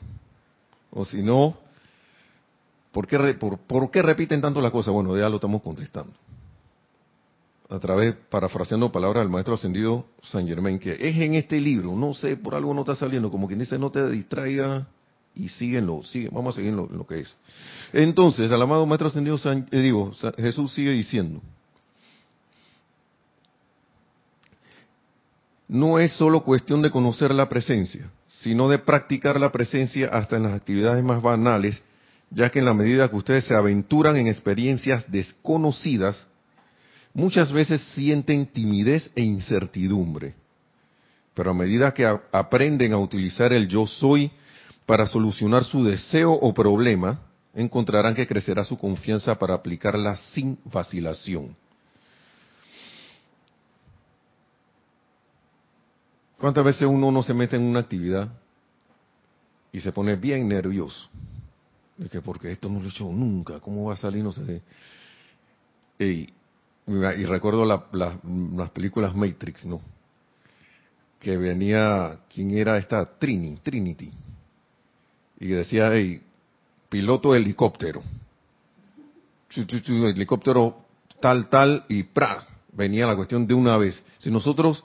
O 0.90 1.04
si 1.04 1.22
no, 1.22 1.56
¿por 2.90 3.06
qué, 3.06 3.18
por, 3.34 3.58
¿por 3.58 3.90
qué 3.90 4.02
repiten 4.02 4.40
tanto 4.40 4.60
la 4.60 4.72
cosa? 4.72 4.90
Bueno, 4.90 5.16
ya 5.16 5.28
lo 5.28 5.36
estamos 5.36 5.62
contestando. 5.62 6.12
A 7.68 7.78
través, 7.78 8.16
parafraseando 8.28 8.90
palabras 8.90 9.22
del 9.22 9.30
maestro 9.30 9.54
ascendido 9.54 10.06
San 10.24 10.48
Germain, 10.48 10.80
que 10.80 10.94
es 10.94 11.16
en 11.16 11.36
este 11.36 11.60
libro, 11.60 11.94
no 11.94 12.14
sé, 12.14 12.36
por 12.36 12.56
algo 12.56 12.74
no 12.74 12.80
está 12.80 12.96
saliendo, 12.96 13.30
como 13.30 13.46
quien 13.46 13.60
dice, 13.60 13.78
no 13.78 13.90
te 13.90 14.10
distraiga 14.10 14.88
y 15.34 15.48
síguenlo, 15.48 16.02
sigue, 16.02 16.28
vamos 16.30 16.54
a 16.54 16.56
seguir 16.56 16.72
lo, 16.72 16.86
lo, 16.86 17.06
que 17.06 17.20
es. 17.20 17.36
Entonces, 17.92 18.50
al 18.50 18.62
amado 18.62 18.84
Maestro 18.86 19.08
Ascendido, 19.08 19.38
eh, 19.44 19.80
digo, 19.80 20.12
Jesús 20.36 20.72
sigue 20.72 20.90
diciendo, 20.90 21.40
no 25.68 25.98
es 25.98 26.12
solo 26.12 26.42
cuestión 26.42 26.82
de 26.82 26.90
conocer 26.90 27.32
la 27.32 27.48
presencia, 27.48 28.10
sino 28.40 28.68
de 28.68 28.78
practicar 28.78 29.38
la 29.38 29.52
presencia 29.52 30.08
hasta 30.08 30.36
en 30.36 30.42
las 30.42 30.54
actividades 30.54 31.04
más 31.04 31.22
banales, 31.22 31.80
ya 32.30 32.50
que 32.50 32.58
en 32.58 32.64
la 32.64 32.74
medida 32.74 33.08
que 33.08 33.16
ustedes 33.16 33.44
se 33.44 33.54
aventuran 33.54 34.16
en 34.16 34.26
experiencias 34.26 35.04
desconocidas, 35.10 36.26
muchas 37.14 37.52
veces 37.52 37.80
sienten 37.94 38.46
timidez 38.46 39.10
e 39.14 39.22
incertidumbre. 39.22 40.34
Pero 41.34 41.52
a 41.52 41.54
medida 41.54 41.94
que 41.94 42.06
aprenden 42.32 42.92
a 42.92 42.98
utilizar 42.98 43.52
el 43.52 43.68
yo 43.68 43.86
soy, 43.86 44.30
para 44.90 45.06
solucionar 45.06 45.62
su 45.62 45.84
deseo 45.84 46.32
o 46.32 46.52
problema, 46.52 47.20
encontrarán 47.54 48.12
que 48.12 48.26
crecerá 48.26 48.64
su 48.64 48.76
confianza 48.76 49.38
para 49.38 49.54
aplicarla 49.54 50.16
sin 50.32 50.58
vacilación. 50.64 51.54
¿Cuántas 56.40 56.64
veces 56.64 56.88
uno 56.88 57.12
no 57.12 57.22
se 57.22 57.32
mete 57.32 57.54
en 57.54 57.62
una 57.62 57.78
actividad 57.78 58.30
y 59.70 59.78
se 59.78 59.92
pone 59.92 60.16
bien 60.16 60.48
nervioso? 60.48 61.08
De 61.96 62.08
que 62.08 62.20
porque 62.20 62.50
esto 62.50 62.68
no 62.68 62.80
lo 62.80 62.86
he 62.86 62.88
hecho 62.88 63.04
nunca, 63.04 63.60
¿cómo 63.60 63.84
va 63.84 63.94
a 63.94 63.96
salir? 63.96 64.24
No 64.24 64.32
sé. 64.32 64.60
Y, 66.00 66.28
y 66.88 67.24
recuerdo 67.26 67.64
las 67.64 68.70
películas 68.70 69.14
Matrix, 69.14 69.66
¿no? 69.66 69.80
Que 71.20 71.36
venía, 71.36 72.18
¿quién 72.28 72.50
era 72.58 72.76
esta? 72.76 73.06
Trini, 73.06 73.58
Trinity. 73.58 74.12
Y 75.40 75.48
decía, 75.48 75.90
hey, 75.92 76.22
piloto 76.90 77.32
de 77.32 77.40
helicóptero. 77.40 78.02
Helicóptero 79.56 80.84
tal, 81.20 81.48
tal, 81.48 81.84
y 81.88 82.02
¡pra! 82.02 82.46
Venía 82.72 83.06
la 83.06 83.16
cuestión 83.16 83.46
de 83.46 83.54
una 83.54 83.76
vez. 83.78 84.00
Si 84.18 84.30
nosotros 84.30 84.84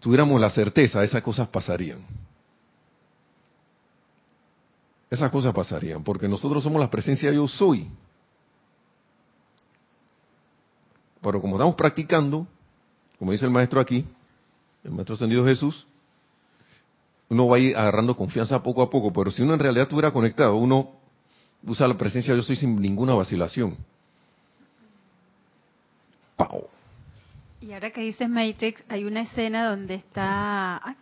tuviéramos 0.00 0.40
la 0.40 0.50
certeza, 0.50 1.02
esas 1.04 1.22
cosas 1.22 1.48
pasarían. 1.48 2.04
Esas 5.08 5.30
cosas 5.30 5.54
pasarían, 5.54 6.02
porque 6.02 6.26
nosotros 6.26 6.62
somos 6.62 6.80
la 6.80 6.90
presencia 6.90 7.30
yo 7.30 7.46
soy. 7.46 7.88
Pero 11.20 11.40
como 11.40 11.56
estamos 11.56 11.76
practicando, 11.76 12.46
como 13.18 13.30
dice 13.30 13.44
el 13.44 13.50
maestro 13.50 13.78
aquí, 13.78 14.04
el 14.82 14.90
maestro 14.90 15.14
ascendido 15.14 15.44
Jesús, 15.44 15.86
uno 17.32 17.48
va 17.48 17.56
a 17.56 17.60
ir 17.60 17.74
agarrando 17.74 18.14
confianza 18.14 18.62
poco 18.62 18.82
a 18.82 18.90
poco, 18.90 19.10
pero 19.10 19.30
si 19.30 19.40
uno 19.42 19.54
en 19.54 19.60
realidad 19.60 19.84
estuviera 19.84 20.10
conectado, 20.10 20.54
uno 20.56 20.90
usa 21.64 21.88
la 21.88 21.96
presencia 21.96 22.34
yo 22.34 22.42
soy 22.42 22.56
sin 22.56 22.78
ninguna 22.78 23.14
vacilación. 23.14 23.74
¡Pau! 26.36 26.68
Y 27.62 27.72
ahora 27.72 27.90
que 27.90 28.02
dices 28.02 28.28
Matrix, 28.28 28.84
hay 28.86 29.04
una 29.04 29.22
escena 29.22 29.70
donde 29.70 29.94
está 29.94 30.94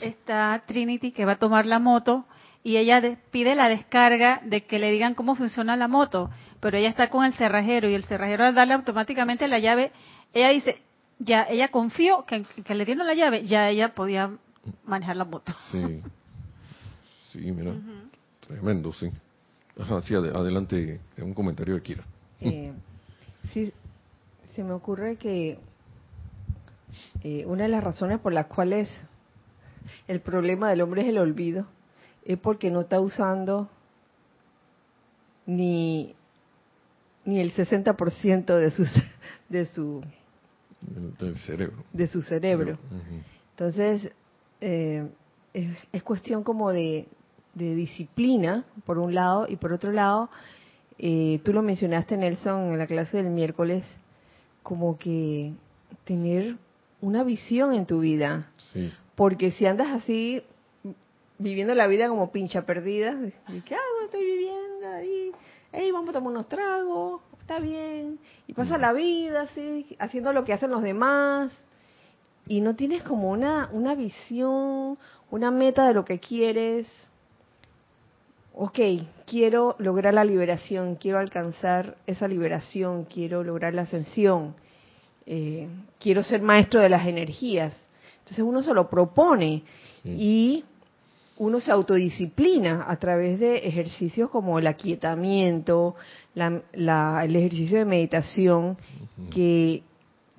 está 0.00 0.62
Trinity 0.66 1.12
que 1.12 1.26
va 1.26 1.32
a 1.32 1.38
tomar 1.38 1.64
la 1.64 1.78
moto 1.78 2.24
y 2.64 2.76
ella 2.76 3.00
pide 3.30 3.54
la 3.54 3.68
descarga 3.68 4.40
de 4.44 4.64
que 4.64 4.80
le 4.80 4.90
digan 4.90 5.14
cómo 5.14 5.36
funciona 5.36 5.76
la 5.76 5.86
moto, 5.86 6.28
pero 6.58 6.76
ella 6.76 6.88
está 6.88 7.08
con 7.08 7.24
el 7.24 7.34
cerrajero 7.34 7.88
y 7.88 7.94
el 7.94 8.02
cerrajero 8.02 8.46
al 8.46 8.54
darle 8.56 8.74
automáticamente 8.74 9.46
la 9.46 9.60
llave, 9.60 9.92
ella 10.34 10.48
dice, 10.48 10.82
ya 11.20 11.44
ella 11.44 11.68
confió 11.68 12.24
que, 12.26 12.44
que 12.64 12.74
le 12.74 12.84
dieron 12.84 13.06
la 13.06 13.14
llave, 13.14 13.44
ya 13.44 13.68
ella 13.68 13.94
podía 13.94 14.30
manejar 14.84 15.16
la 15.16 15.24
moto. 15.24 15.52
Sí, 15.70 16.02
sí, 17.30 17.52
mira, 17.52 17.74
tremendo, 18.46 18.92
sí. 18.92 19.10
Ajá, 19.78 20.00
sí, 20.02 20.14
adelante, 20.14 21.00
un 21.18 21.34
comentario 21.34 21.74
de 21.74 21.82
Kira. 21.82 22.04
Eh, 22.40 22.72
sí, 23.52 23.72
se 24.54 24.62
me 24.62 24.72
ocurre 24.72 25.16
que 25.16 25.58
eh, 27.22 27.44
una 27.46 27.64
de 27.64 27.68
las 27.70 27.82
razones 27.82 28.20
por 28.20 28.32
las 28.32 28.46
cuales 28.46 28.88
el 30.08 30.20
problema 30.20 30.68
del 30.68 30.82
hombre 30.82 31.02
es 31.02 31.08
el 31.08 31.18
olvido 31.18 31.66
es 32.24 32.38
porque 32.38 32.70
no 32.70 32.82
está 32.82 33.00
usando 33.00 33.68
ni 35.46 36.14
ni 37.24 37.40
el 37.40 37.54
60% 37.54 38.56
de 38.56 38.70
su 38.70 38.86
de 39.48 39.66
su 39.66 40.04
del 40.80 41.36
cerebro 41.38 41.84
de 41.92 42.06
su 42.06 42.22
cerebro 42.22 42.78
entonces 43.50 44.12
eh, 44.62 45.08
es, 45.92 46.02
cuestión 46.02 46.44
como 46.44 46.70
de, 46.70 47.06
de, 47.54 47.74
disciplina 47.74 48.64
por 48.86 48.98
un 48.98 49.14
lado 49.14 49.46
y 49.48 49.56
por 49.56 49.72
otro 49.72 49.92
lado 49.92 50.30
eh, 50.98 51.40
tú 51.44 51.52
lo 51.52 51.62
mencionaste 51.62 52.16
Nelson 52.16 52.72
en 52.72 52.78
la 52.78 52.86
clase 52.86 53.16
del 53.16 53.30
miércoles 53.30 53.84
como 54.62 54.96
que 54.98 55.52
tener 56.04 56.56
una 57.00 57.24
visión 57.24 57.74
en 57.74 57.86
tu 57.86 58.00
vida. 58.00 58.50
Porque 59.16 59.50
si 59.50 59.66
andas 59.66 59.88
así, 59.88 60.42
viviendo 61.38 61.74
la 61.74 61.88
vida 61.88 62.08
como 62.08 62.30
pincha 62.30 62.62
perdida, 62.62 63.18
¿qué 63.64 63.74
hago? 63.74 64.04
Estoy 64.04 64.24
viviendo 64.24 64.88
ahí, 64.88 65.32
hey, 65.72 65.90
vamos 65.90 66.10
a 66.10 66.12
tomar 66.12 66.30
unos 66.30 66.48
tragos, 66.48 67.20
está 67.40 67.58
bien. 67.58 68.20
Y 68.46 68.54
pasa 68.54 68.78
la 68.78 68.92
vida 68.92 69.42
así, 69.42 69.96
haciendo 69.98 70.32
lo 70.32 70.44
que 70.44 70.52
hacen 70.52 70.70
los 70.70 70.82
demás. 70.82 71.52
Y 72.46 72.60
no 72.60 72.74
tienes 72.74 73.02
como 73.02 73.30
una, 73.30 73.68
una 73.72 73.94
visión, 73.94 74.98
una 75.30 75.50
meta 75.50 75.86
de 75.86 75.94
lo 75.94 76.04
que 76.04 76.18
quieres. 76.18 76.86
Ok, 78.54 78.78
quiero 79.26 79.76
lograr 79.78 80.12
la 80.14 80.24
liberación, 80.24 80.96
quiero 80.96 81.18
alcanzar 81.18 81.96
esa 82.06 82.28
liberación, 82.28 83.04
quiero 83.04 83.42
lograr 83.42 83.74
la 83.74 83.82
ascensión, 83.82 84.54
eh, 85.24 85.68
quiero 85.98 86.22
ser 86.22 86.42
maestro 86.42 86.80
de 86.80 86.90
las 86.90 87.06
energías. 87.06 87.74
Entonces 88.18 88.44
uno 88.44 88.62
se 88.62 88.74
lo 88.74 88.90
propone 88.90 89.62
y 90.04 90.64
uno 91.38 91.60
se 91.60 91.72
autodisciplina 91.72 92.84
a 92.88 92.96
través 92.96 93.40
de 93.40 93.56
ejercicios 93.66 94.30
como 94.30 94.58
el 94.58 94.66
aquietamiento, 94.66 95.96
el 96.34 97.36
ejercicio 97.36 97.78
de 97.78 97.84
meditación, 97.84 98.76
que 99.32 99.82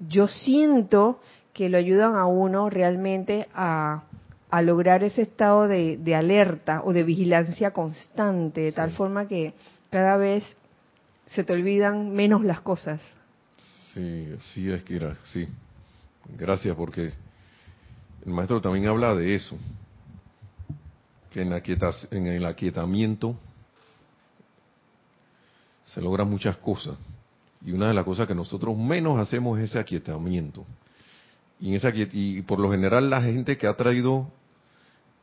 yo 0.08 0.28
siento 0.28 1.20
que 1.54 1.70
lo 1.70 1.78
ayudan 1.78 2.16
a 2.16 2.26
uno 2.26 2.70
realmente 2.70 3.48
a 3.54 4.04
a 4.54 4.62
lograr 4.62 5.04
ese 5.04 5.24
estado 5.24 5.68
de, 5.68 6.16
alerta 6.16 6.84
o 6.86 6.94
de 6.94 7.02
vigilancia 7.02 7.72
constante, 7.72 8.62
de 8.62 8.72
tal 8.72 8.92
forma 8.92 9.28
que 9.28 9.56
cada 9.90 10.16
vez 10.16 10.44
se 11.34 11.44
te 11.44 11.54
olvidan 11.54 12.14
menos 12.14 12.44
las 12.44 12.62
cosas. 12.62 13.02
Sí, 13.96 14.28
sí 14.54 14.70
es, 14.70 14.84
Kira, 14.84 15.18
sí. 15.32 15.48
Gracias 16.38 16.76
porque 16.76 17.14
el 18.24 18.32
maestro 18.32 18.62
también 18.62 18.86
habla 18.86 19.16
de 19.16 19.34
eso, 19.34 19.58
que 21.32 21.42
en, 21.42 21.52
en 21.52 22.28
el 22.28 22.46
aquietamiento 22.46 23.36
se 25.84 26.00
logran 26.00 26.30
muchas 26.30 26.58
cosas. 26.58 26.96
Y 27.66 27.72
una 27.72 27.88
de 27.88 27.96
las 27.96 28.06
cosas 28.06 28.28
que 28.28 28.36
nosotros 28.36 28.78
menos 28.78 29.18
hacemos 29.18 29.58
es 29.58 29.72
ese 29.72 29.80
aquietamiento. 29.80 30.64
Y, 31.64 31.70
en 31.70 31.76
esa, 31.76 31.92
y 31.96 32.42
por 32.42 32.60
lo 32.60 32.70
general 32.70 33.10
la 33.10 33.22
gente 33.22 33.56
que 33.56 33.68
ha 33.68 33.74
traído 33.74 34.30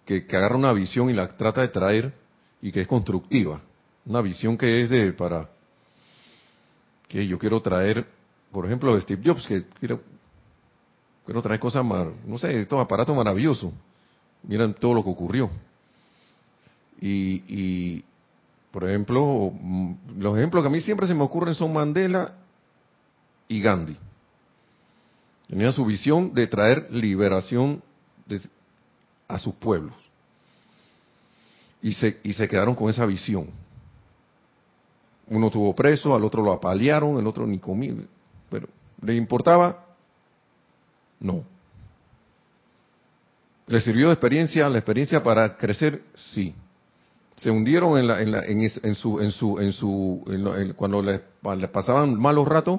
que, 0.06 0.24
agarra 0.30 0.56
una 0.56 0.72
visión 0.72 1.10
y 1.10 1.12
la 1.12 1.28
trata 1.28 1.60
de 1.60 1.68
traer 1.68 2.14
y 2.62 2.72
que 2.72 2.80
es 2.80 2.88
constructiva. 2.88 3.60
Una 4.06 4.22
visión 4.22 4.56
que 4.56 4.80
es 4.80 4.88
de 4.88 5.12
para 5.12 5.50
que 7.08 7.26
yo 7.26 7.38
quiero 7.38 7.60
traer, 7.60 8.06
por 8.50 8.64
ejemplo, 8.64 8.98
Steve 9.02 9.20
Jobs, 9.22 9.46
que 9.46 9.64
quiero, 9.80 10.00
quiero 11.26 11.42
traer 11.42 11.60
cosas, 11.60 11.84
no 11.84 12.38
sé, 12.38 12.58
estos 12.62 12.80
aparatos 12.80 13.14
maravillosos. 13.14 13.70
Miren 14.42 14.72
todo 14.72 14.94
lo 14.94 15.04
que 15.04 15.10
ocurrió. 15.10 15.50
Y, 17.02 17.44
y, 17.48 18.04
por 18.70 18.88
ejemplo, 18.88 19.52
mm, 19.52 19.92
los 20.20 20.38
ejemplos 20.38 20.62
que 20.62 20.68
a 20.68 20.72
mí 20.72 20.80
siempre 20.80 21.06
se 21.06 21.12
me 21.12 21.22
ocurren 21.22 21.54
son 21.54 21.70
Mandela 21.74 22.32
y 23.46 23.60
Gandhi. 23.60 23.98
Tenían 25.50 25.72
su 25.72 25.84
visión 25.84 26.32
de 26.32 26.46
traer 26.46 26.86
liberación 26.92 27.82
a 29.26 29.36
sus 29.36 29.52
pueblos. 29.54 29.96
Y 31.82 31.92
se, 31.92 32.20
y 32.22 32.32
se 32.34 32.46
quedaron 32.46 32.76
con 32.76 32.88
esa 32.88 33.04
visión. 33.04 33.50
Uno 35.26 35.50
tuvo 35.50 35.74
preso, 35.74 36.14
al 36.14 36.22
otro 36.22 36.40
lo 36.40 36.52
apalearon, 36.52 37.18
el 37.18 37.26
otro 37.26 37.48
ni 37.48 37.58
comía. 37.58 37.94
Pero, 38.48 38.68
¿le 39.02 39.16
importaba? 39.16 39.86
No. 41.18 41.42
¿Le 43.66 43.80
sirvió 43.80 44.06
de 44.06 44.12
experiencia, 44.12 44.68
la 44.68 44.78
experiencia 44.78 45.20
para 45.20 45.56
crecer? 45.56 46.04
Sí. 46.32 46.54
Se 47.34 47.50
hundieron 47.50 47.98
en, 47.98 48.06
la, 48.06 48.22
en, 48.22 48.30
la, 48.30 48.44
en, 48.44 48.94
su, 48.94 49.20
en 49.20 49.32
su, 49.32 49.58
en 49.58 49.72
su, 49.72 50.74
cuando 50.76 51.02
les, 51.02 51.20
pasaban 51.70 52.16
malos 52.20 52.46
ratos, 52.46 52.78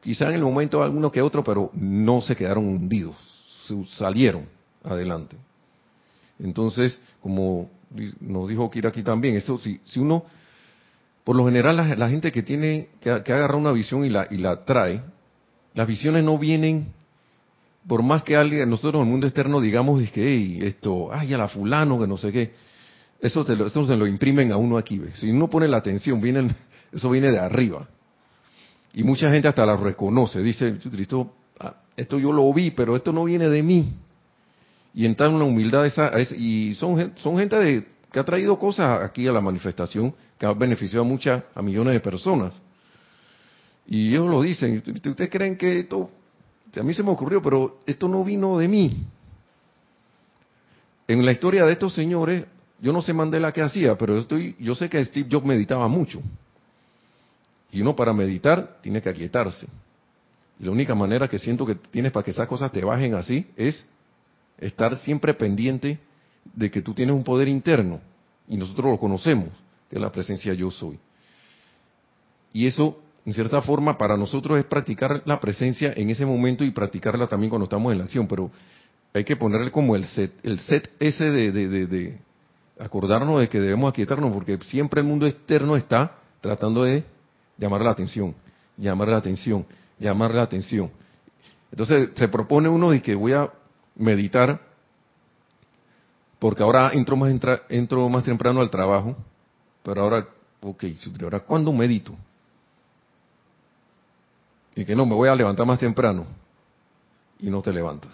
quizá 0.00 0.28
en 0.28 0.34
el 0.34 0.42
momento 0.42 0.82
alguno 0.82 1.12
que 1.12 1.22
otro, 1.22 1.44
pero 1.44 1.70
no 1.74 2.20
se 2.20 2.34
quedaron 2.34 2.66
hundidos, 2.66 3.16
salieron 3.90 4.46
adelante. 4.82 5.36
Entonces, 6.38 6.98
como 7.20 7.68
nos 8.20 8.48
dijo 8.48 8.70
Kira 8.70 8.88
aquí 8.88 9.02
también, 9.02 9.36
eso 9.36 9.58
si, 9.58 9.80
si 9.84 10.00
uno, 10.00 10.24
por 11.24 11.36
lo 11.36 11.44
general 11.44 11.76
la, 11.76 12.08
gente 12.08 12.32
que 12.32 12.42
tiene, 12.42 12.88
que, 13.00 13.10
agarra 13.10 13.56
una 13.56 13.72
visión 13.72 14.04
y 14.04 14.10
la, 14.10 14.26
y 14.30 14.38
la 14.38 14.64
trae, 14.64 15.02
las 15.74 15.86
visiones 15.86 16.24
no 16.24 16.38
vienen, 16.38 16.92
por 17.86 18.02
más 18.02 18.22
que 18.22 18.36
alguien, 18.36 18.68
nosotros 18.70 19.00
en 19.00 19.06
el 19.06 19.10
mundo 19.10 19.26
externo 19.26 19.60
digamos, 19.60 20.02
es 20.02 20.10
que, 20.12 20.22
hey, 20.26 20.60
esto, 20.62 21.12
ay, 21.12 21.34
a 21.34 21.38
la 21.38 21.48
fulano, 21.48 22.00
que 22.00 22.06
no 22.06 22.16
sé 22.16 22.32
qué, 22.32 22.52
eso, 23.20 23.44
lo, 23.48 23.66
eso 23.66 23.86
se 23.86 23.96
lo 23.96 24.06
imprimen 24.06 24.50
a 24.52 24.56
uno 24.56 24.78
aquí, 24.78 25.00
si 25.14 25.30
uno 25.30 25.50
pone 25.50 25.68
la 25.68 25.76
atención, 25.76 26.20
viene, 26.20 26.54
eso 26.92 27.10
viene 27.10 27.30
de 27.30 27.38
arriba. 27.38 27.86
Y 28.92 29.04
mucha 29.04 29.30
gente 29.30 29.48
hasta 29.48 29.64
la 29.64 29.76
reconoce, 29.76 30.42
dice, 30.42 30.76
esto, 30.98 31.32
ah, 31.60 31.74
esto 31.96 32.18
yo 32.18 32.32
lo 32.32 32.52
vi, 32.52 32.72
pero 32.72 32.96
esto 32.96 33.12
no 33.12 33.24
viene 33.24 33.48
de 33.48 33.62
mí. 33.62 33.92
y 34.92 35.06
entrar 35.06 35.30
en 35.30 35.36
una 35.36 35.44
humildad 35.44 35.86
esa, 35.86 36.10
y 36.36 36.74
son, 36.74 37.12
son 37.16 37.38
gente 37.38 37.56
de, 37.56 37.86
que 38.10 38.18
ha 38.18 38.24
traído 38.24 38.58
cosas 38.58 39.02
aquí 39.02 39.26
a 39.26 39.32
la 39.32 39.40
manifestación 39.40 40.12
que 40.36 40.46
ha 40.46 40.52
beneficiado 40.52 41.04
a 41.04 41.08
muchas, 41.08 41.44
a 41.54 41.62
millones 41.62 41.94
de 41.94 42.00
personas. 42.00 42.54
Y 43.86 44.08
ellos 44.10 44.28
lo 44.28 44.42
dicen, 44.42 44.82
¿ustedes 44.86 45.30
creen 45.30 45.56
que 45.56 45.80
esto, 45.80 46.10
a 46.78 46.82
mí 46.82 46.94
se 46.94 47.02
me 47.02 47.10
ocurrió, 47.10 47.40
pero 47.42 47.80
esto 47.86 48.08
no 48.08 48.24
vino 48.24 48.58
de 48.58 48.68
mí? 48.68 49.04
En 51.06 51.24
la 51.24 51.32
historia 51.32 51.64
de 51.64 51.72
estos 51.72 51.92
señores, 51.92 52.44
yo 52.80 52.92
no 52.92 53.02
sé 53.02 53.12
Mandela 53.12 53.52
qué 53.52 53.62
hacía, 53.62 53.96
pero 53.96 54.18
estoy, 54.18 54.56
yo 54.58 54.74
sé 54.74 54.88
que 54.88 55.04
Steve 55.04 55.28
Jobs 55.30 55.46
meditaba 55.46 55.86
mucho. 55.88 56.20
Y 57.72 57.80
uno 57.80 57.94
para 57.94 58.12
meditar 58.12 58.78
tiene 58.82 59.00
que 59.00 59.08
aquietarse. 59.08 59.66
Y 60.58 60.64
la 60.64 60.70
única 60.70 60.94
manera 60.94 61.28
que 61.28 61.38
siento 61.38 61.64
que 61.64 61.74
tienes 61.74 62.12
para 62.12 62.24
que 62.24 62.32
esas 62.32 62.46
cosas 62.46 62.70
te 62.70 62.84
bajen 62.84 63.14
así 63.14 63.46
es 63.56 63.86
estar 64.58 64.96
siempre 64.98 65.34
pendiente 65.34 65.98
de 66.54 66.70
que 66.70 66.82
tú 66.82 66.94
tienes 66.94 67.14
un 67.14 67.24
poder 67.24 67.48
interno. 67.48 68.00
Y 68.48 68.56
nosotros 68.56 68.90
lo 68.90 68.98
conocemos, 68.98 69.48
que 69.88 69.96
es 69.96 70.02
la 70.02 70.12
presencia 70.12 70.52
yo 70.54 70.70
soy. 70.70 70.98
Y 72.52 72.66
eso, 72.66 73.00
en 73.24 73.32
cierta 73.32 73.62
forma, 73.62 73.96
para 73.96 74.16
nosotros 74.16 74.58
es 74.58 74.64
practicar 74.64 75.22
la 75.24 75.38
presencia 75.38 75.92
en 75.96 76.10
ese 76.10 76.26
momento 76.26 76.64
y 76.64 76.70
practicarla 76.72 77.26
también 77.26 77.50
cuando 77.50 77.64
estamos 77.64 77.92
en 77.92 77.98
la 77.98 78.04
acción. 78.04 78.26
Pero 78.26 78.50
hay 79.14 79.24
que 79.24 79.36
ponerle 79.36 79.70
como 79.70 79.96
el 79.96 80.04
set, 80.04 80.32
el 80.42 80.58
set 80.60 80.90
ese 80.98 81.30
de, 81.30 81.52
de, 81.52 82.18
acordarnos 82.78 83.40
de 83.40 83.48
que 83.48 83.60
debemos 83.60 83.90
aquietarnos, 83.90 84.32
porque 84.32 84.58
siempre 84.64 85.00
el 85.00 85.06
mundo 85.06 85.26
externo 85.26 85.76
está 85.76 86.16
tratando 86.40 86.84
de 86.84 87.04
llamar 87.60 87.82
la 87.82 87.90
atención, 87.90 88.34
llamar 88.76 89.08
la 89.08 89.18
atención, 89.18 89.66
llamar 89.98 90.34
la 90.34 90.42
atención. 90.42 90.90
Entonces 91.70 92.10
se 92.16 92.26
propone 92.26 92.68
uno 92.68 92.90
de 92.90 93.02
que 93.02 93.14
voy 93.14 93.32
a 93.34 93.50
meditar, 93.94 94.60
porque 96.38 96.62
ahora 96.62 96.90
entro 96.94 97.16
más, 97.16 97.32
entro 97.68 98.08
más 98.08 98.24
temprano 98.24 98.60
al 98.60 98.70
trabajo, 98.70 99.14
pero 99.82 100.00
ahora, 100.00 100.26
ok, 100.62 100.84
ahora 101.22 101.40
¿cuándo 101.40 101.72
medito? 101.72 102.14
Y 104.74 104.84
que 104.84 104.96
no, 104.96 105.04
me 105.04 105.14
voy 105.14 105.28
a 105.28 105.36
levantar 105.36 105.66
más 105.66 105.78
temprano. 105.78 106.26
Y 107.38 107.50
no 107.50 107.60
te 107.60 107.72
levantas. 107.72 108.10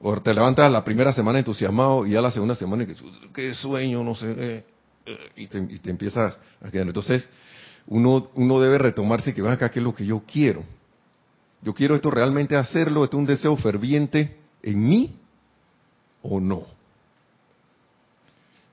O 0.00 0.20
te 0.20 0.34
levantas 0.34 0.70
la 0.70 0.84
primera 0.84 1.12
semana 1.12 1.38
entusiasmado 1.38 2.06
y 2.06 2.12
ya 2.12 2.20
la 2.20 2.30
segunda 2.30 2.54
semana 2.54 2.86
que 2.86 2.94
qué 3.32 3.54
sueño, 3.54 4.02
no 4.02 4.14
sé, 4.14 4.34
eh, 4.38 4.64
y, 5.36 5.46
te, 5.46 5.58
y 5.58 5.78
te 5.78 5.90
empiezas 5.90 6.36
a 6.60 6.70
quedar. 6.70 6.86
Entonces, 6.86 7.28
uno, 7.86 8.30
uno 8.34 8.60
debe 8.60 8.78
retomarse 8.78 9.32
que, 9.32 9.46
acá, 9.46 9.70
¿qué 9.70 9.78
es 9.78 9.84
lo 9.84 9.94
que 9.94 10.04
yo 10.04 10.22
quiero? 10.30 10.64
Yo 11.62 11.74
quiero 11.74 11.94
esto 11.94 12.10
realmente 12.10 12.56
hacerlo, 12.56 13.04
esto 13.04 13.16
es 13.16 13.20
un 13.20 13.26
deseo 13.26 13.56
ferviente 13.56 14.36
en 14.62 14.88
mí 14.88 15.16
o 16.22 16.40
no. 16.40 16.64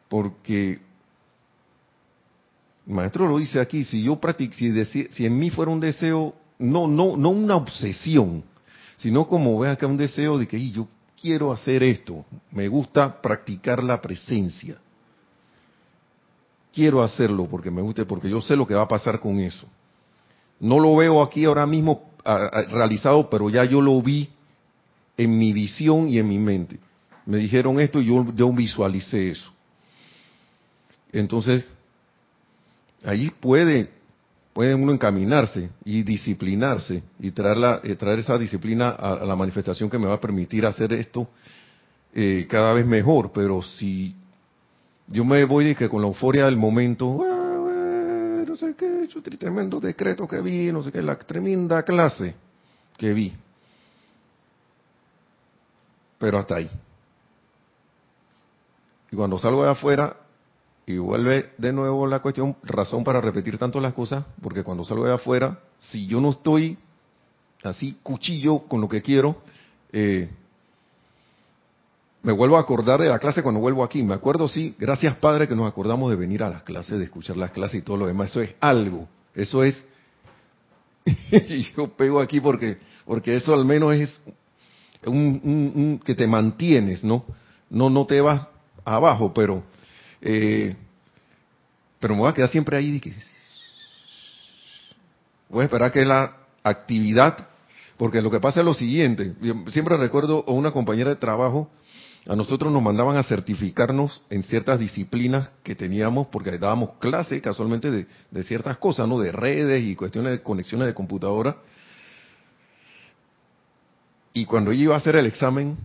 Porque 0.09 0.79
el 2.85 2.93
maestro 2.93 3.27
lo 3.27 3.37
dice 3.37 3.59
aquí, 3.59 3.83
si 3.83 4.03
yo 4.03 4.19
practico, 4.19 4.55
si, 4.55 5.07
si 5.09 5.25
en 5.25 5.37
mí 5.37 5.49
fuera 5.49 5.71
un 5.71 5.79
deseo, 5.79 6.35
no, 6.59 6.87
no, 6.87 7.17
no 7.17 7.29
una 7.29 7.55
obsesión, 7.55 8.43
sino 8.97 9.27
como 9.27 9.59
ve 9.59 9.69
acá 9.69 9.87
un 9.87 9.97
deseo 9.97 10.37
de 10.37 10.47
que 10.47 10.71
yo 10.71 10.87
quiero 11.19 11.51
hacer 11.51 11.83
esto, 11.83 12.25
me 12.51 12.67
gusta 12.67 13.21
practicar 13.21 13.83
la 13.83 14.01
presencia 14.01 14.77
quiero 16.73 17.03
hacerlo 17.03 17.47
porque 17.49 17.71
me 17.71 17.81
guste, 17.81 18.05
porque 18.05 18.29
yo 18.29 18.41
sé 18.41 18.55
lo 18.55 18.65
que 18.65 18.73
va 18.73 18.81
a 18.81 18.87
pasar 18.87 19.19
con 19.19 19.39
eso. 19.39 19.67
No 20.59 20.79
lo 20.79 20.95
veo 20.95 21.21
aquí 21.21 21.45
ahora 21.45 21.67
mismo 21.67 22.09
realizado, 22.25 23.29
pero 23.29 23.49
ya 23.49 23.63
yo 23.65 23.81
lo 23.81 24.01
vi 24.01 24.29
en 25.17 25.37
mi 25.37 25.53
visión 25.53 26.07
y 26.09 26.17
en 26.17 26.27
mi 26.27 26.39
mente. 26.39 26.79
Me 27.25 27.37
dijeron 27.37 27.79
esto 27.79 28.01
y 28.01 28.05
yo, 28.05 28.25
yo 28.35 28.51
visualicé 28.51 29.31
eso. 29.31 29.51
Entonces, 31.11 31.63
ahí 33.03 33.29
puede, 33.39 33.89
puede 34.53 34.73
uno 34.73 34.91
encaminarse 34.91 35.69
y 35.85 36.01
disciplinarse 36.03 37.03
y 37.19 37.31
traer, 37.31 37.57
la, 37.57 37.81
eh, 37.83 37.95
traer 37.95 38.19
esa 38.19 38.37
disciplina 38.37 38.89
a, 38.89 39.23
la 39.25 39.35
manifestación 39.35 39.89
que 39.89 39.99
me 39.99 40.07
va 40.07 40.15
a 40.15 40.19
permitir 40.19 40.65
hacer 40.65 40.91
esto 40.93 41.27
eh, 42.13 42.47
cada 42.49 42.73
vez 42.73 42.85
mejor. 42.85 43.31
Pero 43.31 43.61
si 43.61 44.15
yo 45.07 45.25
me 45.25 45.43
voy 45.45 45.75
que 45.75 45.89
con 45.89 46.01
la 46.01 46.07
euforia 46.07 46.45
del 46.45 46.57
momento, 46.57 47.19
no 48.47 48.55
sé 48.55 48.75
qué, 48.75 49.07
tremendo 49.37 49.79
decreto 49.79 50.27
que 50.27 50.41
vi, 50.41 50.71
no 50.71 50.83
sé 50.83 50.91
qué, 50.91 51.01
la 51.01 51.17
tremenda 51.17 51.83
clase 51.83 52.35
que 52.97 53.13
vi. 53.13 53.33
Pero 56.19 56.37
hasta 56.37 56.55
ahí. 56.55 56.69
Y 59.11 59.15
cuando 59.15 59.37
salgo 59.37 59.63
de 59.63 59.71
afuera 59.71 60.15
y 60.85 60.97
vuelve 60.97 61.51
de 61.57 61.73
nuevo 61.73 62.07
la 62.07 62.19
cuestión, 62.19 62.55
razón 62.63 63.03
para 63.03 63.21
repetir 63.21 63.57
tanto 63.57 63.79
las 63.79 63.93
cosas, 63.93 64.23
porque 64.41 64.63
cuando 64.63 64.85
salgo 64.85 65.05
de 65.05 65.13
afuera, 65.13 65.59
si 65.79 66.07
yo 66.07 66.19
no 66.19 66.31
estoy 66.31 66.77
así 67.63 67.97
cuchillo 68.03 68.59
con 68.59 68.81
lo 68.81 68.89
que 68.89 69.01
quiero, 69.01 69.37
eh, 69.91 70.29
me 72.23 72.31
vuelvo 72.31 72.57
a 72.57 72.61
acordar 72.61 73.01
de 73.01 73.09
la 73.09 73.19
clase 73.19 73.43
cuando 73.43 73.59
vuelvo 73.59 73.83
aquí. 73.83 74.01
Me 74.01 74.13
acuerdo, 74.13 74.47
sí, 74.47 74.73
gracias 74.79 75.17
Padre 75.17 75.47
que 75.47 75.55
nos 75.55 75.67
acordamos 75.67 76.09
de 76.09 76.15
venir 76.15 76.41
a 76.41 76.49
las 76.49 76.63
clases, 76.63 76.97
de 76.97 77.03
escuchar 77.03 77.35
las 77.35 77.51
clases 77.51 77.81
y 77.81 77.83
todo 77.83 77.97
lo 77.97 78.07
demás. 78.07 78.31
Eso 78.31 78.41
es 78.41 78.55
algo. 78.61 79.07
Eso 79.35 79.63
es... 79.63 79.85
yo 81.75 81.89
pego 81.89 82.21
aquí 82.21 82.39
porque, 82.39 82.77
porque 83.05 83.35
eso 83.35 83.53
al 83.53 83.65
menos 83.65 83.93
es 83.93 84.21
un, 85.05 86.01
que 86.03 86.15
te 86.15 86.25
mantienes, 86.25 87.03
¿no? 87.03 87.25
No, 87.69 87.89
no 87.89 88.05
te 88.05 88.21
vas 88.21 88.47
abajo, 88.85 89.33
pero... 89.33 89.63
Eh, 90.21 90.75
pero 91.99 92.15
me 92.15 92.21
voy 92.21 92.29
a 92.29 92.33
quedar 92.33 92.49
siempre 92.49 92.77
ahí. 92.77 93.01
Que, 93.01 93.13
voy 95.49 95.61
a 95.61 95.65
esperar 95.65 95.91
que 95.91 96.05
la 96.05 96.37
actividad, 96.63 97.49
porque 97.97 98.21
lo 98.21 98.31
que 98.31 98.39
pasa 98.39 98.61
es 98.61 98.65
lo 98.65 98.73
siguiente. 98.73 99.33
Siempre 99.67 99.97
recuerdo 99.97 100.45
a 100.47 100.51
una 100.51 100.71
compañera 100.71 101.09
de 101.09 101.15
trabajo 101.17 101.69
a 102.27 102.35
nosotros 102.37 102.71
nos 102.71 102.81
mandaban 102.81 103.17
a 103.17 103.23
certificarnos 103.23 104.21
en 104.29 104.43
ciertas 104.43 104.79
disciplinas 104.79 105.49
que 105.61 105.75
teníamos, 105.75 106.27
porque 106.27 106.57
dábamos 106.57 106.91
clase 106.99 107.41
casualmente 107.41 107.91
de, 107.91 108.43
ciertas 108.43 108.77
cosas, 108.77 109.07
¿no? 109.09 109.19
De 109.19 109.31
redes 109.31 109.83
y 109.83 109.95
cuestiones 109.95 110.31
de 110.31 110.41
conexiones 110.41 110.87
de 110.87 110.93
computadora. 110.93 111.57
Y 114.33 114.45
cuando 114.45 114.71
iba 114.71 114.95
a 114.95 114.99
hacer 114.99 115.17
el 115.17 115.25
examen, 115.25 115.77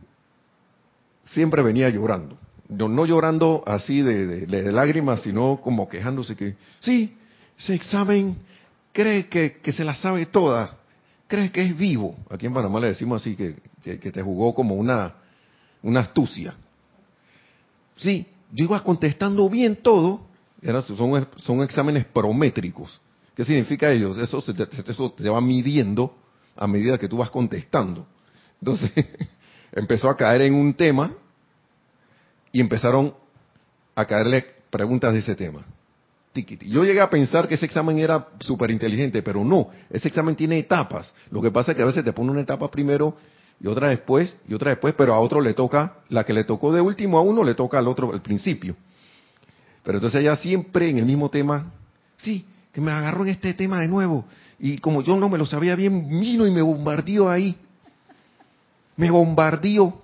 siempre 1.25 1.61
venía 1.63 1.91
llorando. 1.91 2.39
No, 2.69 2.89
no 2.89 3.05
llorando 3.05 3.65
así 3.67 4.03
de, 4.03 4.47
lágrimas, 4.71 5.23
sino 5.23 5.61
como 5.61 5.89
quejándose 5.89 6.37
que, 6.37 6.55
sí, 6.81 7.17
ese 7.59 7.75
examen 7.75 8.39
cree 8.93 9.27
que, 9.27 9.73
se 9.73 9.83
la 9.83 9.97
sabe 9.97 10.27
toda, 10.27 10.77
cree 11.27 11.51
que 11.51 11.63
es 11.63 11.77
vivo. 11.77 12.17
Aquí 12.31 12.47
en 12.47 12.55
Panamá 12.55 12.79
le 12.79 12.89
decimos 12.89 13.23
así, 13.23 13.35
que 13.35 14.13
te 14.13 14.23
jugó 14.23 14.55
como 14.55 14.77
una 14.77 15.15
una 15.83 16.01
astucia. 16.01 16.55
Sí, 17.97 18.27
yo 18.53 18.65
iba 18.65 18.83
contestando 18.83 19.49
bien 19.49 19.77
todo, 19.77 20.21
son, 20.85 21.29
son 21.37 21.63
exámenes 21.63 22.05
prométricos. 22.07 23.01
¿Qué 23.35 23.45
significa 23.45 23.91
ellos? 23.91 24.19
Eso, 24.19 24.41
se 24.41 24.55
te, 24.55 24.67
eso 24.91 25.13
te 25.13 25.29
va 25.29 25.41
midiendo 25.41 26.15
a 26.57 26.67
medida 26.67 26.99
que 26.99 27.09
tú 27.09 27.19
vas 27.19 27.31
contestando. 27.31 28.07
Entonces, 28.61 28.91
empezó 29.73 30.09
a 30.11 30.17
caer 30.17 30.43
en 30.43 30.55
un 30.55 30.75
tema 30.75 31.13
y 32.51 32.61
empezaron 32.61 33.15
a 33.95 34.05
caerle 34.07 34.45
preguntas 34.71 35.13
de 35.13 35.21
ese 35.21 35.37
tema. 35.37 35.65
Yo 36.35 36.85
llegué 36.85 37.01
a 37.01 37.11
pensar 37.11 37.49
que 37.49 37.55
ese 37.55 37.67
examen 37.67 37.99
era 37.99 38.29
súper 38.41 38.71
inteligente, 38.71 39.23
pero 39.23 39.45
no, 39.45 39.71
ese 39.91 40.09
examen 40.09 40.37
tiene 40.37 40.59
etapas. 40.59 41.13
Lo 41.31 41.43
que 41.43 41.51
pasa 41.51 41.73
es 41.73 41.77
que 41.77 41.83
a 41.83 41.87
veces 41.87 42.05
te 42.05 42.13
pone 42.13 42.31
una 42.31 42.43
etapa 42.43 42.71
primero 42.71 43.17
y 43.61 43.67
otra 43.67 43.89
después, 43.89 44.35
y 44.49 44.55
otra 44.55 44.71
después, 44.71 44.95
pero 44.97 45.15
a 45.15 45.21
otro 45.21 45.41
le 45.41 45.55
toca, 45.55 45.95
la 46.09 46.25
que 46.25 46.33
le 46.33 46.45
tocó 46.45 46.73
de 46.73 46.81
último 46.81 47.19
a 47.19 47.23
uno 47.23 47.43
le 47.43 47.55
toca 47.55 47.79
al 47.79 47.89
otro 47.89 48.13
al 48.13 48.23
principio. 48.23 48.77
Pero 49.83 49.99
entonces 49.99 50.21
ella 50.21 50.37
siempre 50.37 50.91
en 50.91 50.99
el 50.99 51.07
mismo 51.07 51.29
tema, 51.29 51.73
sí, 52.19 52.45
que 52.73 52.81
me 52.81 52.93
agarró 52.93 53.25
en 53.25 53.31
este 53.31 53.55
tema 53.55 53.81
de 53.81 53.89
nuevo, 53.89 54.25
y 54.59 54.79
como 54.79 55.03
yo 55.03 55.17
no 55.17 55.29
me 55.29 55.39
lo 55.39 55.47
sabía 55.47 55.75
bien, 55.75 56.09
vino 56.21 56.47
y 56.47 56.51
me 56.51 56.63
bombardeó 56.63 57.29
ahí. 57.29 57.57
Me 58.97 59.11
bombardeó. 59.11 60.03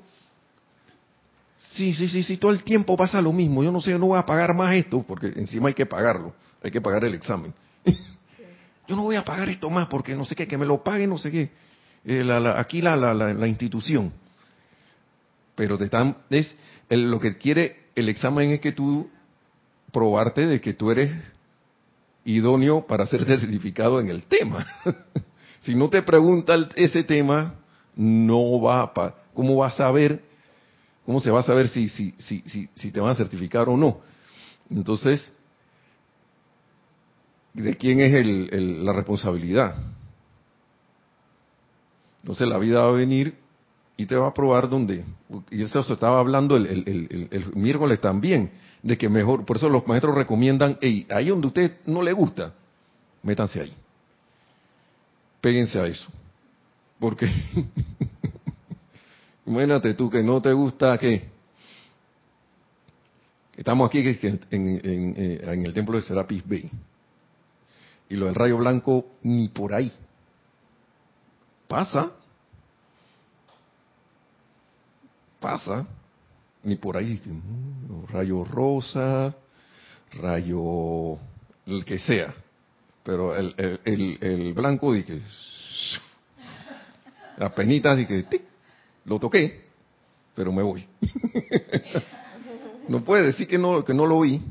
Sí, 1.75 1.93
sí, 1.93 2.09
sí, 2.09 2.23
sí, 2.23 2.37
todo 2.37 2.53
el 2.53 2.62
tiempo 2.62 2.97
pasa 2.97 3.21
lo 3.21 3.33
mismo. 3.33 3.64
Yo 3.64 3.73
no 3.73 3.81
sé, 3.81 3.90
yo 3.90 3.99
no 3.99 4.07
voy 4.07 4.19
a 4.19 4.25
pagar 4.25 4.55
más 4.55 4.75
esto, 4.75 5.05
porque 5.07 5.33
encima 5.37 5.69
hay 5.69 5.75
que 5.75 5.87
pagarlo, 5.87 6.33
hay 6.62 6.71
que 6.71 6.81
pagar 6.81 7.05
el 7.05 7.14
examen. 7.14 7.53
yo 8.88 8.95
no 8.95 9.03
voy 9.03 9.17
a 9.17 9.25
pagar 9.25 9.49
esto 9.49 9.69
más 9.71 9.88
porque 9.88 10.14
no 10.14 10.25
sé 10.25 10.37
qué, 10.37 10.47
que 10.47 10.57
me 10.57 10.67
lo 10.67 10.85
pague, 10.85 11.07
no 11.07 11.19
sé 11.19 11.33
qué. 11.33 11.51
Eh, 12.05 12.53
aquí 12.57 12.83
la, 12.83 13.49
institución. 13.49 14.12
Pero 15.55 15.79
te 15.79 15.85
están, 15.85 16.17
es, 16.31 16.57
lo 16.90 17.21
que 17.21 17.37
quiere 17.38 17.85
el 17.95 18.09
examen 18.09 18.51
es 18.51 18.61
que 18.61 18.73
tú 18.73 19.09
probarte 19.93 20.47
de 20.47 20.61
que 20.61 20.75
tú 20.75 20.90
eres 20.90 21.12
idóneo 22.25 22.87
para 22.87 23.07
ser 23.07 23.25
certificado 23.27 24.01
en 24.01 24.09
el 24.09 24.25
tema. 24.25 24.67
si 25.61 25.75
no 25.75 25.88
te 25.88 26.03
pregunta 26.03 26.69
ese 26.77 27.05
tema, 27.05 27.55
no 27.97 28.61
va 28.61 28.83
a... 28.83 29.14
¿cómo 29.35 29.57
vas 29.57 29.75
a 29.75 29.79
saber, 29.79 30.23
cómo 31.05 31.21
se 31.21 31.31
va 31.31 31.40
a 31.40 31.43
saber 31.43 31.69
si, 31.69 31.88
si, 31.88 32.14
si, 32.19 32.43
si, 32.47 32.69
si 32.75 32.90
te 32.90 33.01
van 33.01 33.11
a 33.11 33.14
certificar 33.14 33.69
o 33.69 33.77
no? 33.77 34.01
Entonces, 34.71 35.31
¿de 37.53 37.77
quién 37.77 38.01
es 38.01 38.14
el, 38.14 38.85
la 38.85 38.93
responsabilidad? 38.93 39.77
Entonces 42.25 42.49
la 42.49 42.57
vida 42.57 42.81
va 42.81 42.89
a 42.89 42.93
venir 42.93 43.35
y 43.99 44.07
te 44.07 44.17
va 44.17 44.29
a 44.29 44.33
probar 44.33 44.71
donde, 44.71 45.05
y 45.51 45.63
eso 45.63 45.83
se 45.83 45.93
estaba 45.93 46.21
hablando 46.21 46.57
el, 46.57 46.67
el, 46.67 47.29
el, 47.31 47.55
miércoles 47.55 48.01
también, 48.01 48.51
de 48.83 48.97
que 48.97 49.11
mejor, 49.11 49.45
por 49.45 49.59
eso 49.59 49.69
los 49.69 49.87
maestros 49.87 50.15
recomiendan, 50.15 50.79
hey, 50.81 51.07
ahí 51.11 51.29
donde 51.29 51.49
usted 51.49 51.77
no 51.85 52.01
le 52.01 52.15
gusta, 52.15 52.55
métanse 53.23 53.61
ahí. 53.61 53.75
Péguense 55.43 55.79
a 55.79 55.87
eso. 55.87 56.11
Porque, 56.99 57.27
imagínate 59.47 59.93
tú 59.93 60.09
que 60.09 60.23
no 60.23 60.41
te 60.41 60.55
gusta 60.55 60.97
que 60.97 61.29
estamos 63.55 63.87
aquí 63.87 63.99
en, 63.99 64.41
en, 64.51 65.41
en, 65.47 65.67
el 65.67 65.75
templo 65.75 65.97
de 65.97 66.03
Serapis 66.05 66.43
Bay. 66.49 66.71
Y 68.09 68.15
lo 68.15 68.27
del 68.27 68.35
rayo 68.35 68.57
blanco 68.57 69.05
ni 69.23 69.49
por 69.49 69.75
ahí. 69.75 69.93
Pasa. 71.68 72.11
Pasa 75.40 75.87
ni 76.64 76.77
por 76.77 76.96
ahí, 76.96 77.20
mm, 77.24 78.07
rayo 78.11 78.44
rosa, 78.44 79.35
rayo 80.14 81.18
el 81.66 81.85
que 81.85 81.98
sea, 81.98 82.35
pero 83.03 83.37
el, 83.37 83.55
el, 83.85 84.18
el, 84.20 84.53
blanco 84.55 84.92
di 84.92 85.03
que 85.05 85.20
las 87.37 87.53
penitas 87.53 87.96
di 87.96 88.07
que 88.07 88.24
lo 89.05 89.18
toqué, 89.18 89.64
pero 90.35 90.53
me 90.53 90.62
voy. 90.62 90.87
no 92.88 93.05
puede 93.05 93.27
decir 93.27 93.46
que 93.46 93.59
no 93.59 93.85
que 93.85 93.94
no 93.94 94.07
lo 94.07 94.16
oí, 94.16 94.42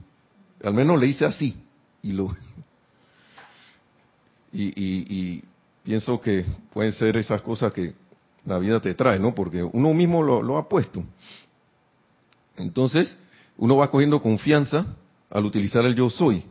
al 0.63 0.73
menos 0.73 0.99
le 0.99 1.07
hice 1.07 1.25
así 1.25 1.55
y 2.03 2.11
lo 2.11 2.35
y, 4.51 4.67
y 4.75 5.43
pienso 5.83 6.19
que 6.19 6.45
pueden 6.71 6.93
ser 6.93 7.17
esas 7.17 7.41
cosas 7.41 7.71
que 7.73 7.93
la 8.45 8.57
vida 8.57 8.79
te 8.79 8.93
trae, 8.93 9.19
¿no? 9.19 9.35
Porque 9.35 9.63
uno 9.63 9.93
mismo 9.93 10.23
lo, 10.23 10.57
ha 10.57 10.67
puesto. 10.67 11.03
Entonces, 12.57 13.15
uno 13.57 13.77
va 13.77 13.91
cogiendo 13.91 14.21
confianza 14.21 14.85
al 15.29 15.45
utilizar 15.45 15.85
el 15.85 15.95
yo 15.95 16.09
soy. 16.09 16.43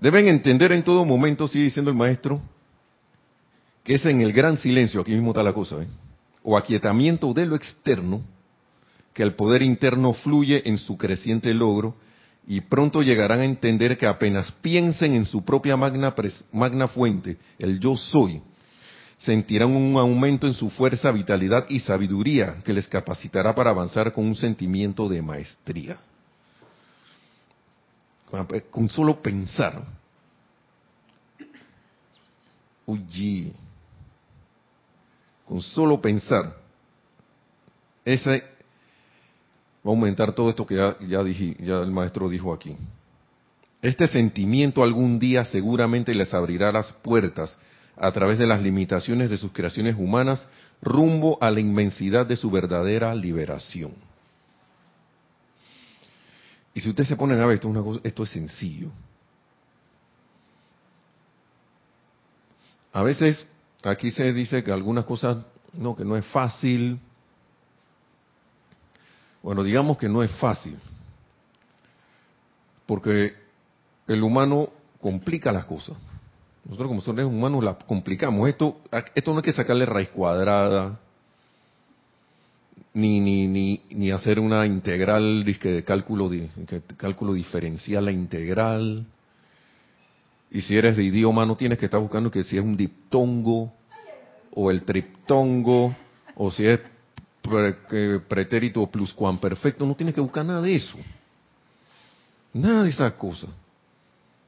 Deben 0.00 0.28
entender 0.28 0.72
en 0.72 0.82
todo 0.82 1.04
momento, 1.04 1.46
sigue 1.46 1.64
diciendo 1.64 1.90
el 1.90 1.96
maestro, 1.96 2.40
que 3.84 3.94
es 3.94 4.06
en 4.06 4.20
el 4.20 4.32
gran 4.32 4.56
silencio, 4.58 5.00
aquí 5.00 5.12
mismo 5.12 5.30
está 5.30 5.42
la 5.42 5.52
cosa, 5.52 5.82
¿eh? 5.82 5.88
o 6.42 6.56
aquietamiento 6.56 7.34
de 7.34 7.44
lo 7.44 7.54
externo, 7.54 8.22
que 9.12 9.22
el 9.22 9.34
poder 9.34 9.62
interno 9.62 10.14
fluye 10.14 10.62
en 10.66 10.78
su 10.78 10.96
creciente 10.96 11.52
logro 11.52 11.96
y 12.46 12.60
pronto 12.62 13.02
llegarán 13.02 13.40
a 13.40 13.44
entender 13.44 13.96
que 13.96 14.06
apenas 14.06 14.50
piensen 14.60 15.14
en 15.14 15.24
su 15.24 15.44
propia 15.44 15.76
magna, 15.76 16.14
magna 16.52 16.88
fuente, 16.88 17.36
el 17.58 17.78
yo 17.78 17.96
soy, 17.96 18.42
sentirán 19.18 19.70
un 19.70 19.96
aumento 19.96 20.46
en 20.46 20.54
su 20.54 20.70
fuerza, 20.70 21.12
vitalidad 21.12 21.66
y 21.68 21.78
sabiduría 21.78 22.56
que 22.64 22.72
les 22.72 22.88
capacitará 22.88 23.54
para 23.54 23.70
avanzar 23.70 24.12
con 24.12 24.26
un 24.26 24.34
sentimiento 24.34 25.08
de 25.08 25.22
maestría. 25.22 25.98
Con 28.70 28.88
solo 28.88 29.20
pensar. 29.20 29.84
Uy, 32.86 33.52
con 35.46 35.60
solo 35.60 36.00
pensar. 36.00 36.56
Ese 38.04 38.44
va 39.86 39.90
a 39.90 39.94
aumentar 39.94 40.32
todo 40.32 40.50
esto 40.50 40.66
que 40.66 40.76
ya, 40.76 41.24
dije, 41.24 41.56
ya 41.60 41.80
el 41.80 41.90
maestro 41.90 42.28
dijo 42.28 42.52
aquí. 42.52 42.76
Este 43.82 44.06
sentimiento 44.08 44.82
algún 44.82 45.18
día 45.18 45.44
seguramente 45.44 46.14
les 46.14 46.34
abrirá 46.34 46.70
las 46.70 46.92
puertas 46.92 47.56
a 47.96 48.12
través 48.12 48.38
de 48.38 48.46
las 48.46 48.62
limitaciones 48.62 49.30
de 49.30 49.38
sus 49.38 49.52
creaciones 49.52 49.96
humanas 49.98 50.46
rumbo 50.82 51.38
a 51.40 51.50
la 51.50 51.60
inmensidad 51.60 52.26
de 52.26 52.36
su 52.36 52.50
verdadera 52.50 53.14
liberación. 53.14 53.92
Y 56.74 56.80
si 56.80 56.90
ustedes 56.90 57.08
se 57.08 57.16
ponen 57.16 57.40
a 57.40 57.46
ver, 57.46 57.56
esto 57.56 57.68
es, 57.68 57.70
una 57.70 57.82
cosa, 57.82 58.00
esto 58.04 58.22
es 58.22 58.30
sencillo. 58.30 58.90
A 62.92 63.02
veces 63.02 63.46
aquí 63.82 64.10
se 64.10 64.32
dice 64.32 64.62
que 64.62 64.72
algunas 64.72 65.04
cosas, 65.04 65.38
no, 65.72 65.96
que 65.96 66.04
no 66.04 66.16
es 66.16 66.26
fácil. 66.26 66.98
Bueno, 69.42 69.62
digamos 69.62 69.96
que 69.96 70.08
no 70.08 70.22
es 70.22 70.30
fácil. 70.32 70.78
Porque 72.86 73.34
el 74.06 74.22
humano 74.22 74.68
complica 75.00 75.52
las 75.52 75.64
cosas. 75.64 75.96
Nosotros 76.64 76.88
como 76.88 77.00
seres 77.00 77.24
humanos 77.24 77.64
la 77.64 77.74
complicamos. 77.74 78.48
Esto, 78.48 78.80
esto 79.14 79.32
no 79.32 79.38
hay 79.38 79.42
que 79.42 79.52
sacarle 79.52 79.86
raíz 79.86 80.10
cuadrada, 80.10 80.98
ni, 82.92 83.20
ni, 83.20 83.46
ni, 83.46 83.80
ni 83.90 84.10
hacer 84.10 84.40
una 84.40 84.66
integral 84.66 85.44
de 85.44 85.84
cálculo, 85.84 86.28
de, 86.28 86.50
cálculo 86.96 87.32
diferencial 87.32 88.04
la 88.04 88.12
integral. 88.12 89.06
Y 90.50 90.62
si 90.62 90.76
eres 90.76 90.96
de 90.96 91.04
idioma 91.04 91.46
no 91.46 91.56
tienes 91.56 91.78
que 91.78 91.84
estar 91.84 92.00
buscando 92.00 92.30
que 92.30 92.42
si 92.42 92.56
es 92.56 92.62
un 92.62 92.76
diptongo 92.76 93.72
o 94.52 94.70
el 94.70 94.82
triptongo 94.82 95.94
o 96.34 96.50
si 96.50 96.66
es 96.66 96.80
pretérito 98.28 98.86
pluscuamperfecto, 98.86 99.84
no 99.84 99.94
tienes 99.94 100.14
que 100.14 100.20
buscar 100.20 100.44
nada 100.44 100.62
de 100.62 100.74
eso. 100.74 100.98
Nada 102.52 102.84
de 102.84 102.90
esas 102.90 103.12
cosas. 103.14 103.50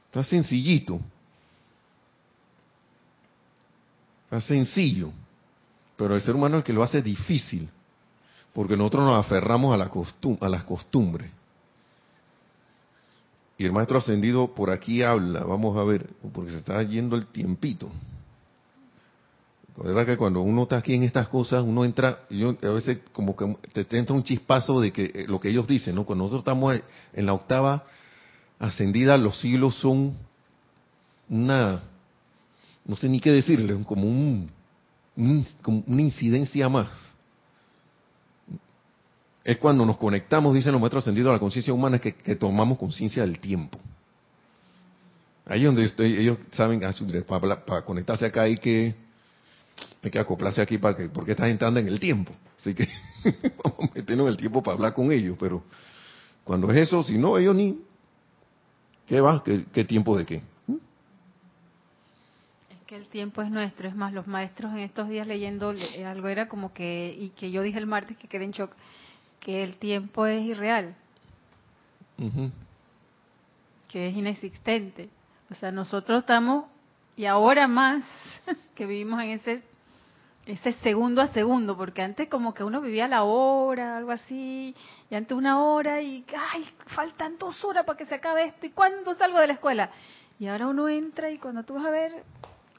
Está 0.07 0.23
sencillito. 0.23 0.99
Es 4.29 4.43
sencillo, 4.45 5.11
pero 5.95 6.15
el 6.15 6.21
ser 6.21 6.35
humano 6.35 6.57
es 6.57 6.61
el 6.61 6.65
que 6.65 6.73
lo 6.73 6.81
hace 6.81 7.01
difícil, 7.03 7.69
porque 8.51 8.75
nosotros 8.75 9.05
nos 9.05 9.25
aferramos 9.25 9.73
a, 9.73 9.77
la 9.77 9.91
a 10.41 10.49
las 10.49 10.63
costumbres. 10.63 11.29
Y 13.57 13.65
el 13.65 13.71
maestro 13.71 13.99
ascendido 13.99 14.53
por 14.55 14.71
aquí 14.71 15.03
habla, 15.03 15.43
vamos 15.43 15.77
a 15.77 15.83
ver, 15.83 16.09
porque 16.33 16.51
se 16.51 16.57
está 16.57 16.81
yendo 16.81 17.15
el 17.15 17.27
tiempito. 17.27 17.89
La 19.77 19.83
verdad 19.83 20.05
que 20.05 20.17
cuando 20.17 20.41
uno 20.41 20.63
está 20.63 20.77
aquí 20.77 20.93
en 20.93 21.03
estas 21.03 21.27
cosas, 21.27 21.63
uno 21.63 21.83
entra, 21.83 22.19
yo 22.29 22.55
a 22.61 22.69
veces 22.69 22.99
como 23.11 23.35
que 23.35 23.55
te, 23.83 23.97
entra 23.97 24.15
un 24.15 24.23
chispazo 24.23 24.79
de 24.79 24.91
que 24.91 25.05
eh, 25.05 25.25
lo 25.27 25.39
que 25.39 25.49
ellos 25.49 25.67
dicen. 25.67 25.95
Cuando 26.03 26.25
nosotros 26.25 26.41
estamos 26.41 26.79
en 27.13 27.25
la 27.25 27.33
octava 27.33 27.83
ascendida, 28.59 29.17
los 29.17 29.39
siglos 29.39 29.75
son 29.75 30.15
una 31.29 31.81
no 32.85 32.95
sé 32.95 33.07
ni 33.07 33.19
qué 33.19 33.31
decirle, 33.31 33.81
como, 33.85 34.03
un, 34.03 34.49
una 35.15 36.01
incidencia 36.01 36.67
más. 36.67 36.89
Es 39.43 39.57
cuando 39.57 39.85
nos 39.85 39.97
conectamos, 39.97 40.53
dicen 40.53 40.71
los 40.71 40.81
maestros 40.81 41.03
ascendidos, 41.03 41.29
a 41.29 41.33
la 41.33 41.39
conciencia 41.39 41.73
humana, 41.73 41.99
que, 41.99 42.13
tomamos 42.35 42.77
conciencia 42.77 43.23
del 43.23 43.39
tiempo. 43.39 43.77
Ahí 45.45 45.63
donde 45.63 45.83
estoy, 45.83 46.17
ellos 46.17 46.37
saben, 46.51 46.83
ah, 46.83 46.93
para, 47.27 47.65
para, 47.65 47.81
conectarse 47.83 48.25
acá 48.25 48.43
hay 48.43 48.57
que, 48.57 48.95
hay 50.01 50.11
que 50.11 50.19
acoplarse 50.19 50.61
aquí 50.61 50.77
para 50.77 50.95
que, 50.95 51.09
porque 51.09 51.31
están 51.31 51.49
entrando 51.49 51.79
en 51.79 51.87
el 51.87 51.99
tiempo. 51.99 52.33
Así 52.59 52.73
que 52.73 52.87
vamos 53.63 53.89
a 53.91 53.93
meternos 53.95 54.27
en 54.27 54.31
el 54.31 54.37
tiempo 54.37 54.61
para 54.61 54.75
hablar 54.75 54.93
con 54.93 55.11
ellos, 55.11 55.37
pero 55.39 55.63
cuando 56.43 56.71
es 56.71 56.77
eso, 56.87 57.03
si 57.03 57.17
no, 57.17 57.37
ellos 57.37 57.55
ni, 57.55 57.79
¿qué 59.07 59.21
va? 59.21 59.43
qué 59.43 59.83
tiempo 59.85 60.17
de 60.17 60.25
qué? 60.25 60.41
el 62.95 63.07
tiempo 63.07 63.41
es 63.41 63.49
nuestro. 63.49 63.87
Es 63.87 63.95
más, 63.95 64.13
los 64.13 64.27
maestros 64.27 64.71
en 64.73 64.79
estos 64.79 65.09
días 65.09 65.27
leyendo 65.27 65.73
algo 66.05 66.27
era 66.27 66.47
como 66.47 66.73
que, 66.73 67.15
y 67.17 67.29
que 67.29 67.51
yo 67.51 67.61
dije 67.61 67.79
el 67.79 67.87
martes 67.87 68.17
que 68.17 68.27
quedé 68.27 68.45
en 68.45 68.51
shock, 68.51 68.71
que 69.39 69.63
el 69.63 69.75
tiempo 69.75 70.25
es 70.25 70.43
irreal. 70.43 70.95
Que 73.87 74.07
es 74.07 74.15
inexistente. 74.15 75.09
O 75.51 75.55
sea, 75.55 75.71
nosotros 75.71 76.21
estamos, 76.21 76.65
y 77.15 77.25
ahora 77.25 77.67
más, 77.67 78.03
que 78.75 78.85
vivimos 78.85 79.21
en 79.21 79.29
ese 79.31 79.63
ese 80.45 80.73
segundo 80.73 81.21
a 81.21 81.27
segundo, 81.27 81.77
porque 81.77 82.01
antes 82.01 82.27
como 82.27 82.53
que 82.53 82.63
uno 82.63 82.81
vivía 82.81 83.07
la 83.07 83.23
hora, 83.23 83.97
algo 83.97 84.11
así, 84.11 84.75
y 85.09 85.15
antes 85.15 85.37
una 85.37 85.63
hora 85.63 86.01
y, 86.01 86.25
ay, 86.37 86.65
faltan 86.87 87.37
dos 87.37 87.63
horas 87.63 87.85
para 87.85 87.97
que 87.97 88.05
se 88.05 88.15
acabe 88.15 88.45
esto, 88.45 88.65
¿y 88.65 88.71
cuándo 88.71 89.13
salgo 89.13 89.39
de 89.39 89.47
la 89.47 89.53
escuela? 89.53 89.91
Y 90.39 90.47
ahora 90.47 90.67
uno 90.67 90.89
entra 90.89 91.31
y 91.31 91.37
cuando 91.37 91.63
tú 91.63 91.75
vas 91.75 91.85
a 91.85 91.89
ver, 91.89 92.23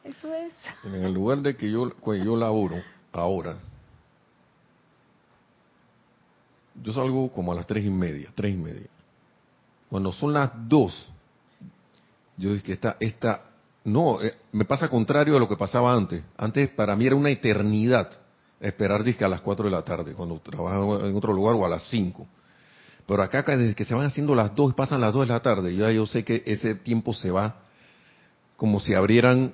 eso 0.02 0.34
es. 0.34 0.52
En 0.84 1.04
el 1.04 1.14
lugar 1.14 1.38
de 1.38 1.56
que 1.56 1.70
yo, 1.70 1.90
yo 2.04 2.36
laboro 2.36 2.76
ahora, 3.12 3.56
yo 6.82 6.92
salgo 6.92 7.30
como 7.32 7.52
a 7.52 7.54
las 7.54 7.66
tres 7.66 7.86
y 7.86 7.90
media, 7.90 8.30
tres 8.34 8.52
y 8.52 8.58
media. 8.58 8.88
Cuando 9.88 10.12
son 10.12 10.34
las 10.34 10.50
dos, 10.68 11.10
yo 12.36 12.50
dije 12.50 12.64
que 12.64 12.72
esta, 12.72 12.96
esta, 13.00 13.42
No, 13.84 14.20
eh, 14.22 14.34
me 14.52 14.64
pasa 14.64 14.88
contrario 14.88 15.36
a 15.36 15.40
lo 15.40 15.48
que 15.48 15.56
pasaba 15.56 15.94
antes. 15.94 16.22
Antes 16.38 16.70
para 16.70 16.96
mí 16.96 17.06
era 17.06 17.16
una 17.16 17.30
eternidad 17.30 18.10
esperar 18.60 19.04
disque 19.04 19.24
a 19.24 19.28
las 19.28 19.42
4 19.42 19.66
de 19.66 19.70
la 19.70 19.82
tarde, 19.82 20.14
cuando 20.14 20.38
trabajaba 20.38 21.06
en 21.06 21.14
otro 21.14 21.32
lugar, 21.32 21.54
o 21.54 21.66
a 21.66 21.68
las 21.68 21.82
5. 21.90 22.26
Pero 23.06 23.22
acá, 23.22 23.42
desde 23.42 23.74
que 23.74 23.84
se 23.84 23.94
van 23.94 24.06
haciendo 24.06 24.34
las 24.34 24.54
2, 24.54 24.74
pasan 24.74 25.02
las 25.02 25.12
2 25.12 25.26
de 25.26 25.32
la 25.34 25.40
tarde, 25.40 25.76
ya 25.76 25.90
yo 25.90 26.06
sé 26.06 26.24
que 26.24 26.42
ese 26.46 26.74
tiempo 26.74 27.12
se 27.12 27.30
va 27.30 27.56
como 28.56 28.80
si 28.80 28.94
abrieran, 28.94 29.52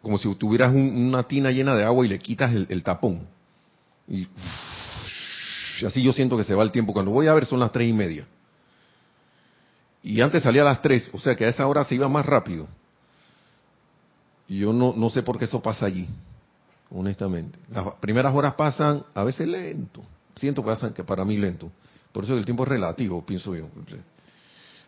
como 0.00 0.18
si 0.18 0.32
tuvieras 0.36 0.72
una 0.72 1.24
tina 1.24 1.50
llena 1.50 1.74
de 1.74 1.84
agua 1.84 2.06
y 2.06 2.08
le 2.08 2.18
quitas 2.20 2.54
el, 2.54 2.82
tapón. 2.84 3.26
Y, 4.06 4.28
así 5.84 6.02
yo 6.02 6.12
siento 6.12 6.36
que 6.36 6.44
se 6.44 6.54
va 6.54 6.62
el 6.62 6.70
tiempo. 6.70 6.92
Cuando 6.92 7.10
voy 7.10 7.26
a 7.26 7.34
ver 7.34 7.46
son 7.46 7.58
las 7.58 7.72
3 7.72 7.88
y 7.88 7.92
media. 7.92 8.26
Y 10.04 10.20
antes 10.20 10.44
salía 10.44 10.62
a 10.62 10.66
las 10.66 10.82
3, 10.82 11.10
o 11.12 11.18
sea 11.18 11.34
que 11.34 11.44
a 11.44 11.48
esa 11.48 11.66
hora 11.66 11.82
se 11.82 11.96
iba 11.96 12.08
más 12.08 12.26
rápido. 12.26 12.68
Y 14.48 14.58
yo 14.58 14.72
no, 14.72 14.92
no 14.96 15.08
sé 15.10 15.22
por 15.22 15.38
qué 15.38 15.44
eso 15.46 15.60
pasa 15.62 15.86
allí 15.86 16.08
honestamente. 16.94 17.58
Las 17.70 17.94
primeras 17.94 18.34
horas 18.34 18.54
pasan 18.54 19.02
a 19.14 19.24
veces 19.24 19.48
lento. 19.48 20.02
Siento 20.36 20.62
que 20.62 20.68
pasan 20.68 20.92
que 20.92 21.04
para 21.04 21.24
mí 21.24 21.36
lento. 21.36 21.70
Por 22.12 22.24
eso 22.24 22.36
el 22.36 22.44
tiempo 22.44 22.64
es 22.64 22.68
relativo, 22.68 23.24
pienso 23.24 23.54
yo. 23.56 23.68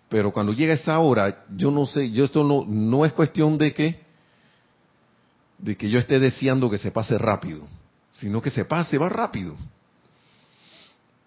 Pero 0.08 0.32
cuando 0.32 0.52
llega 0.52 0.74
esa 0.74 0.98
hora, 0.98 1.44
yo 1.56 1.70
no 1.70 1.86
sé, 1.86 2.10
yo 2.10 2.24
esto 2.24 2.44
no, 2.44 2.64
no 2.66 3.04
es 3.04 3.12
cuestión 3.12 3.56
de 3.56 3.72
que, 3.72 4.00
de 5.58 5.76
que 5.76 5.88
yo 5.88 5.98
esté 5.98 6.18
deseando 6.18 6.70
que 6.70 6.78
se 6.78 6.90
pase 6.90 7.16
rápido, 7.16 7.62
sino 8.12 8.42
que 8.42 8.50
se 8.50 8.64
pase, 8.64 8.98
va 8.98 9.08
rápido. 9.08 9.54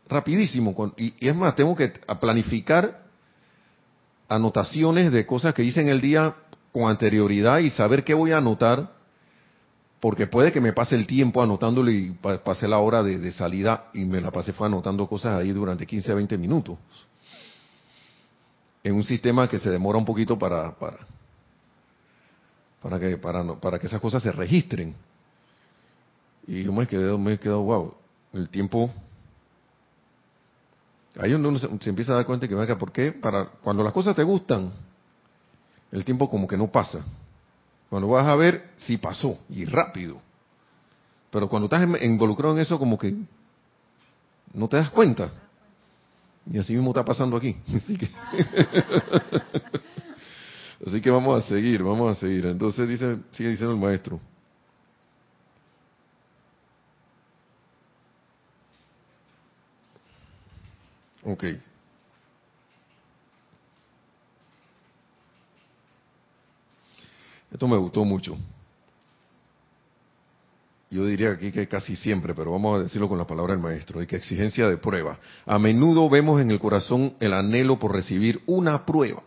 Rapidísimo. 0.07 0.93
Y, 0.97 1.13
y 1.19 1.27
es 1.27 1.35
más, 1.35 1.55
tengo 1.55 1.75
que 1.75 1.89
planificar 2.21 3.03
anotaciones 4.29 5.11
de 5.11 5.25
cosas 5.25 5.53
que 5.53 5.63
hice 5.63 5.81
en 5.81 5.89
el 5.89 6.01
día 6.01 6.35
con 6.77 6.89
anterioridad 6.89 7.57
y 7.59 7.71
saber 7.71 8.03
qué 8.03 8.13
voy 8.13 8.31
a 8.31 8.37
anotar 8.37 8.91
porque 9.99 10.27
puede 10.27 10.51
que 10.51 10.61
me 10.61 10.73
pase 10.73 10.95
el 10.95 11.07
tiempo 11.07 11.41
anotándolo 11.41 11.89
y 11.89 12.11
pase 12.43 12.67
la 12.67 12.77
hora 12.77 13.01
de, 13.01 13.31
salida 13.31 13.89
y 13.95 14.05
me 14.05 14.21
la 14.21 14.29
pasé 14.29 14.53
fue 14.53 14.67
anotando 14.67 15.07
cosas 15.07 15.39
ahí 15.39 15.51
durante 15.51 15.87
15 15.87 16.11
a 16.11 16.15
20 16.15 16.37
minutos. 16.37 16.77
En 18.83 18.93
un 18.93 19.03
sistema 19.03 19.49
que 19.49 19.57
se 19.57 19.71
demora 19.71 19.97
un 19.97 20.05
poquito 20.05 20.37
para 20.37 20.71
para 20.75 20.97
para 22.79 22.99
que 22.99 23.17
para, 23.17 23.55
para 23.55 23.79
que 23.79 23.87
esas 23.87 23.99
cosas 23.99 24.21
se 24.21 24.31
registren. 24.31 24.95
Y 26.45 26.63
yo 26.63 26.71
me 26.71 26.85
quedé 26.85 27.17
me 27.17 27.39
quedado 27.39 27.63
wow, 27.63 27.93
el 28.33 28.49
tiempo 28.49 28.91
ahí 31.19 31.33
uno 31.33 31.57
se, 31.57 31.67
se 31.79 31.89
empieza 31.89 32.11
a 32.11 32.17
dar 32.17 32.25
cuenta 32.27 32.47
que 32.47 32.53
venga, 32.53 32.77
¿por 32.77 32.91
qué? 32.91 33.13
Para 33.13 33.45
cuando 33.45 33.83
las 33.83 33.93
cosas 33.93 34.15
te 34.15 34.21
gustan, 34.21 34.71
el 35.91 36.05
tiempo 36.05 36.29
como 36.29 36.47
que 36.47 36.57
no 36.57 36.67
pasa. 36.67 37.03
Cuando 37.89 38.09
vas 38.09 38.27
a 38.27 38.35
ver, 38.35 38.71
sí 38.77 38.97
pasó, 38.97 39.39
y 39.49 39.65
rápido. 39.65 40.17
Pero 41.31 41.47
cuando 41.47 41.65
estás 41.65 41.87
involucrado 42.01 42.55
en 42.55 42.61
eso, 42.61 42.77
como 42.77 42.97
que 42.97 43.15
no 44.53 44.67
te 44.67 44.77
das 44.77 44.89
cuenta. 44.89 45.29
Y 46.51 46.57
así 46.57 46.73
mismo 46.73 46.91
está 46.91 47.03
pasando 47.03 47.37
aquí. 47.37 47.55
Así 47.75 47.97
que, 47.97 48.09
así 50.85 51.01
que 51.01 51.09
vamos 51.09 51.43
a 51.43 51.47
seguir, 51.47 51.83
vamos 51.83 52.15
a 52.15 52.19
seguir. 52.19 52.45
Entonces 52.45 52.87
dice, 52.87 53.17
sigue 53.31 53.49
diciendo 53.49 53.73
el 53.73 53.79
maestro. 53.79 54.19
Ok. 61.23 61.43
Esto 67.51 67.67
me 67.67 67.77
gustó 67.77 68.03
mucho. 68.03 68.37
Yo 70.89 71.05
diría 71.05 71.31
aquí 71.31 71.51
que 71.51 71.67
casi 71.67 71.95
siempre, 71.95 72.33
pero 72.33 72.51
vamos 72.51 72.79
a 72.79 72.83
decirlo 72.83 73.09
con 73.09 73.17
la 73.17 73.27
palabra 73.27 73.53
del 73.53 73.61
maestro, 73.61 73.99
hay 73.99 74.07
que 74.07 74.15
exigencia 74.15 74.69
de 74.69 74.77
prueba. 74.77 75.19
A 75.45 75.59
menudo 75.59 76.09
vemos 76.09 76.39
en 76.39 76.49
el 76.49 76.59
corazón 76.59 77.13
el 77.19 77.33
anhelo 77.33 77.77
por 77.77 77.93
recibir 77.93 78.41
una 78.45 78.85
prueba. 78.85 79.21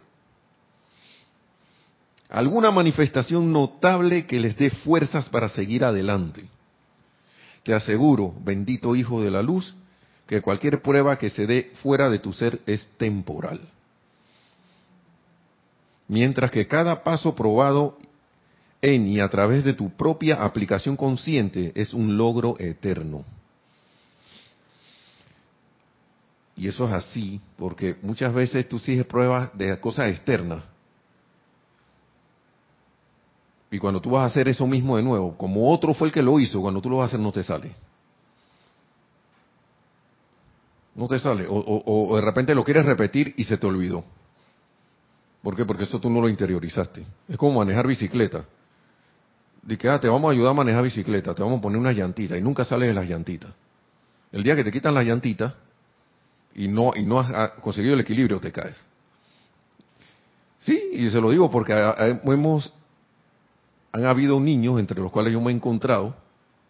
Alguna 2.30 2.70
manifestación 2.70 3.52
notable 3.52 4.26
que 4.26 4.40
les 4.40 4.56
dé 4.56 4.70
fuerzas 4.70 5.28
para 5.28 5.48
seguir 5.48 5.84
adelante. 5.84 6.48
Te 7.62 7.74
aseguro, 7.74 8.34
bendito 8.42 8.96
Hijo 8.96 9.20
de 9.20 9.30
la 9.30 9.42
Luz, 9.42 9.74
que 10.26 10.40
cualquier 10.40 10.80
prueba 10.80 11.18
que 11.18 11.28
se 11.28 11.46
dé 11.46 11.72
fuera 11.82 12.08
de 12.08 12.20
tu 12.20 12.32
ser 12.32 12.60
es 12.66 12.86
temporal. 12.96 13.60
Mientras 16.08 16.50
que 16.50 16.66
cada 16.66 17.02
paso 17.02 17.34
probado 17.34 17.98
en 18.82 19.06
y 19.08 19.20
a 19.20 19.28
través 19.28 19.64
de 19.64 19.74
tu 19.74 19.90
propia 19.90 20.42
aplicación 20.42 20.96
consciente 20.96 21.72
es 21.74 21.92
un 21.92 22.16
logro 22.16 22.56
eterno. 22.58 23.24
Y 26.56 26.68
eso 26.68 26.86
es 26.86 26.92
así, 26.92 27.40
porque 27.56 27.96
muchas 28.02 28.34
veces 28.34 28.68
tú 28.68 28.78
sigues 28.78 29.06
pruebas 29.06 29.50
de 29.56 29.78
cosas 29.80 30.10
externas. 30.10 30.62
Y 33.70 33.78
cuando 33.78 34.00
tú 34.00 34.10
vas 34.10 34.24
a 34.24 34.26
hacer 34.26 34.48
eso 34.48 34.66
mismo 34.66 34.96
de 34.96 35.02
nuevo, 35.02 35.36
como 35.36 35.72
otro 35.72 35.94
fue 35.94 36.08
el 36.08 36.12
que 36.12 36.22
lo 36.22 36.38
hizo, 36.40 36.60
cuando 36.60 36.80
tú 36.80 36.90
lo 36.90 36.98
vas 36.98 37.04
a 37.04 37.06
hacer 37.08 37.20
no 37.20 37.32
te 37.32 37.42
sale. 37.42 37.72
No 40.94 41.06
te 41.06 41.18
sale. 41.18 41.46
O, 41.48 42.16
de 42.16 42.20
repente 42.20 42.54
lo 42.54 42.64
quieres 42.64 42.84
repetir 42.84 43.32
y 43.36 43.44
se 43.44 43.56
te 43.56 43.66
olvidó. 43.66 44.04
¿Por 45.42 45.56
qué? 45.56 45.64
Porque 45.64 45.84
eso 45.84 45.98
tú 45.98 46.10
no 46.10 46.20
lo 46.20 46.28
interiorizaste. 46.28 47.04
Es 47.28 47.36
como 47.38 47.58
manejar 47.60 47.86
bicicleta 47.86 48.44
de 49.62 49.76
que 49.76 49.88
ah, 49.88 50.00
te 50.00 50.08
vamos 50.08 50.28
a 50.28 50.32
ayudar 50.32 50.50
a 50.50 50.54
manejar 50.54 50.82
bicicleta, 50.82 51.34
te 51.34 51.42
vamos 51.42 51.58
a 51.58 51.62
poner 51.62 51.78
una 51.78 51.92
llantita 51.92 52.36
y 52.36 52.42
nunca 52.42 52.64
sales 52.64 52.88
de 52.88 52.94
las 52.94 53.08
llantitas. 53.08 53.50
El 54.32 54.42
día 54.42 54.56
que 54.56 54.64
te 54.64 54.70
quitan 54.70 54.94
las 54.94 55.04
llantitas 55.04 55.52
y 56.54 56.68
no 56.68 56.92
y 56.94 57.04
no 57.04 57.20
has 57.20 57.30
ah, 57.34 57.54
conseguido 57.60 57.94
el 57.94 58.00
equilibrio, 58.00 58.40
te 58.40 58.52
caes. 58.52 58.76
Sí, 60.58 60.90
y 60.92 61.10
se 61.10 61.20
lo 61.20 61.30
digo 61.30 61.50
porque 61.50 61.72
hemos 62.24 62.72
han 63.92 64.04
habido 64.04 64.38
niños 64.38 64.78
entre 64.78 65.00
los 65.00 65.10
cuales 65.10 65.32
yo 65.32 65.40
me 65.40 65.50
he 65.50 65.54
encontrado 65.54 66.14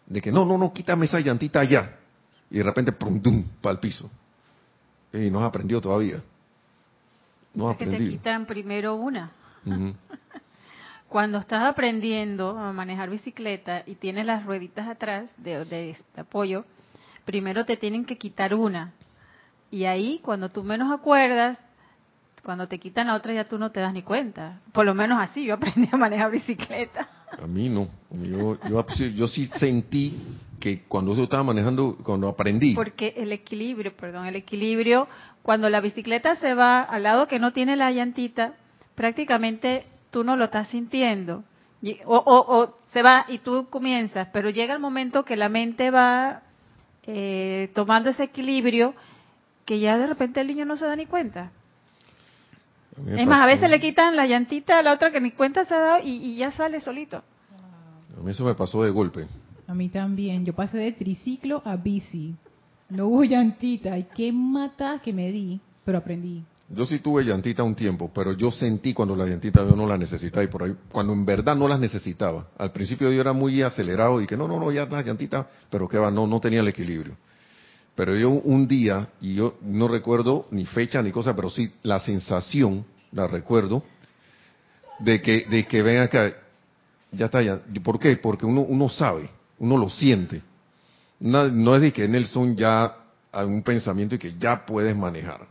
de 0.07 0.21
que 0.21 0.31
no, 0.31 0.43
no, 0.43 0.57
no, 0.57 0.73
quítame 0.73 1.05
esa 1.05 1.19
llantita 1.19 1.63
ya. 1.63 1.97
Y 2.49 2.57
de 2.57 2.63
repente, 2.63 2.91
pum, 2.91 3.21
tum, 3.21 3.43
para 3.61 3.73
el 3.73 3.79
piso. 3.79 4.09
Y 5.13 5.29
no 5.29 5.39
has 5.39 5.45
aprendido 5.45 5.79
todavía. 5.79 6.21
No 7.53 7.69
has 7.69 7.75
aprendido. 7.75 7.99
Que 7.99 8.05
te 8.05 8.17
quitan 8.17 8.45
primero 8.45 8.95
una 8.95 9.31
cuando 11.11 11.39
estás 11.39 11.63
aprendiendo 11.65 12.57
a 12.57 12.71
manejar 12.71 13.09
bicicleta 13.09 13.83
y 13.85 13.95
tienes 13.95 14.25
las 14.25 14.45
rueditas 14.45 14.87
atrás 14.87 15.29
de, 15.35 15.93
apoyo, 16.15 16.63
primero 17.25 17.65
te 17.65 17.75
tienen 17.75 18.05
que 18.05 18.17
quitar 18.17 18.53
una. 18.53 18.93
Y 19.69 19.83
ahí, 19.83 20.21
cuando 20.23 20.47
tú 20.47 20.63
menos 20.63 20.89
acuerdas, 20.89 21.59
cuando 22.43 22.69
te 22.69 22.79
quitan 22.79 23.07
la 23.07 23.15
otra 23.15 23.33
ya 23.33 23.43
tú 23.43 23.59
no 23.59 23.71
te 23.71 23.81
das 23.81 23.93
ni 23.93 24.03
cuenta. 24.03 24.61
Por 24.71 24.85
lo 24.85 24.95
menos 24.95 25.21
así 25.21 25.43
yo 25.43 25.53
aprendí 25.55 25.89
a 25.91 25.97
manejar 25.97 26.31
bicicleta. 26.31 27.09
A 27.37 27.45
mí 27.45 27.67
no. 27.67 27.89
Yo, 28.69 28.85
yo, 29.09 29.27
sí 29.27 29.47
sentí 29.59 30.17
que 30.61 30.83
cuando 30.83 31.13
yo 31.13 31.23
estaba 31.23 31.43
manejando, 31.43 31.97
cuando 32.05 32.29
aprendí. 32.29 32.73
Porque 32.73 33.15
el 33.17 33.33
equilibrio, 33.33 33.93
perdón, 33.97 34.27
el 34.27 34.37
equilibrio, 34.37 35.09
cuando 35.41 35.69
la 35.69 35.81
bicicleta 35.81 36.37
se 36.37 36.53
va 36.53 36.81
al 36.81 37.03
lado 37.03 37.27
que 37.27 37.37
no 37.37 37.51
tiene 37.51 37.75
la 37.75 37.91
llantita, 37.91 38.53
prácticamente 38.95 39.87
tú 40.11 40.23
no 40.23 40.35
lo 40.35 40.45
estás 40.45 40.67
sintiendo. 40.67 41.43
o, 42.05 42.15
o, 42.15 42.75
se 42.91 43.01
va 43.01 43.25
y 43.27 43.39
tú 43.39 43.67
comienzas, 43.69 44.27
pero 44.31 44.49
llega 44.49 44.73
el 44.73 44.79
momento 44.79 45.23
que 45.23 45.35
la 45.35 45.49
mente 45.49 45.89
va 45.89 46.43
eh, 47.07 47.71
tomando 47.73 48.09
ese 48.09 48.23
equilibrio 48.23 48.93
que 49.65 49.79
ya 49.79 49.97
de 49.97 50.05
repente 50.05 50.41
el 50.41 50.47
niño 50.47 50.65
no 50.65 50.77
se 50.77 50.85
da 50.85 50.95
ni 50.95 51.05
cuenta. 51.05 51.51
Es 53.07 53.25
más, 53.25 53.41
a 53.41 53.45
veces 53.45 53.69
le 53.69 53.79
quitan 53.79 54.15
la 54.15 54.27
llantita 54.27 54.77
a 54.77 54.83
la 54.83 54.93
otra 54.93 55.11
que 55.11 55.21
ni 55.21 55.31
cuenta 55.31 55.63
se 55.63 55.73
ha 55.73 55.79
dado 55.79 55.99
y, 56.03 56.35
ya 56.35 56.51
sale 56.51 56.81
solito. 56.81 57.23
A 58.17 58.21
mí 58.21 58.31
eso 58.31 58.43
me 58.43 58.53
pasó 58.53 58.83
de 58.83 58.91
golpe. 58.91 59.27
A 59.67 59.73
mí 59.73 59.87
también. 59.89 60.45
Yo 60.45 60.53
pasé 60.53 60.77
de 60.77 60.91
triciclo 60.91 61.61
a 61.65 61.77
bici. 61.77 62.35
No 62.89 63.07
hubo 63.07 63.23
llantita. 63.23 63.97
Y 63.97 64.03
qué 64.13 64.31
mata 64.33 64.99
que 64.99 65.13
me 65.13 65.31
di, 65.31 65.61
pero 65.85 65.99
aprendí. 65.99 66.43
Yo 66.73 66.85
sí 66.85 66.99
tuve 66.99 67.25
llantita 67.25 67.63
un 67.63 67.75
tiempo, 67.75 68.09
pero 68.13 68.31
yo 68.31 68.49
sentí 68.49 68.93
cuando 68.93 69.13
la 69.13 69.25
llantita 69.25 69.61
yo 69.61 69.75
no 69.75 69.85
la 69.85 69.97
necesitaba 69.97 70.43
y 70.43 70.47
por 70.47 70.63
ahí, 70.63 70.73
cuando 70.89 71.11
en 71.11 71.25
verdad 71.25 71.53
no 71.53 71.67
las 71.67 71.79
necesitaba. 71.79 72.47
Al 72.57 72.71
principio 72.71 73.11
yo 73.11 73.19
era 73.19 73.33
muy 73.33 73.61
acelerado 73.61 74.21
y 74.21 74.27
que 74.27 74.37
no, 74.37 74.47
no, 74.47 74.57
no, 74.57 74.71
ya 74.71 74.85
las 74.85 75.05
llantitas, 75.05 75.47
pero 75.69 75.87
que 75.89 75.97
va, 75.97 76.09
no, 76.09 76.25
no 76.27 76.39
tenía 76.39 76.61
el 76.61 76.67
equilibrio. 76.69 77.17
Pero 77.93 78.15
yo 78.15 78.29
un 78.29 78.69
día, 78.69 79.09
y 79.19 79.35
yo 79.35 79.57
no 79.61 79.89
recuerdo 79.89 80.47
ni 80.51 80.65
fecha 80.65 81.01
ni 81.01 81.11
cosa, 81.11 81.35
pero 81.35 81.49
sí 81.49 81.73
la 81.83 81.99
sensación, 81.99 82.85
la 83.11 83.27
recuerdo, 83.27 83.83
de 84.99 85.21
que, 85.21 85.45
de 85.49 85.67
que 85.67 85.81
ven 85.81 85.97
acá, 85.97 86.33
ya 87.11 87.25
está, 87.25 87.41
ya. 87.41 87.59
¿Por 87.83 87.99
qué? 87.99 88.15
Porque 88.15 88.45
uno, 88.45 88.61
uno 88.61 88.87
sabe, 88.87 89.29
uno 89.59 89.77
lo 89.77 89.89
siente. 89.89 90.41
No, 91.19 91.49
no 91.49 91.75
es 91.75 91.81
de 91.81 91.91
que 91.91 92.07
Nelson 92.07 92.55
ya 92.55 92.95
hay 93.33 93.45
un 93.45 93.61
pensamiento 93.61 94.15
y 94.15 94.19
que 94.19 94.37
ya 94.39 94.65
puedes 94.65 94.95
manejar 94.95 95.50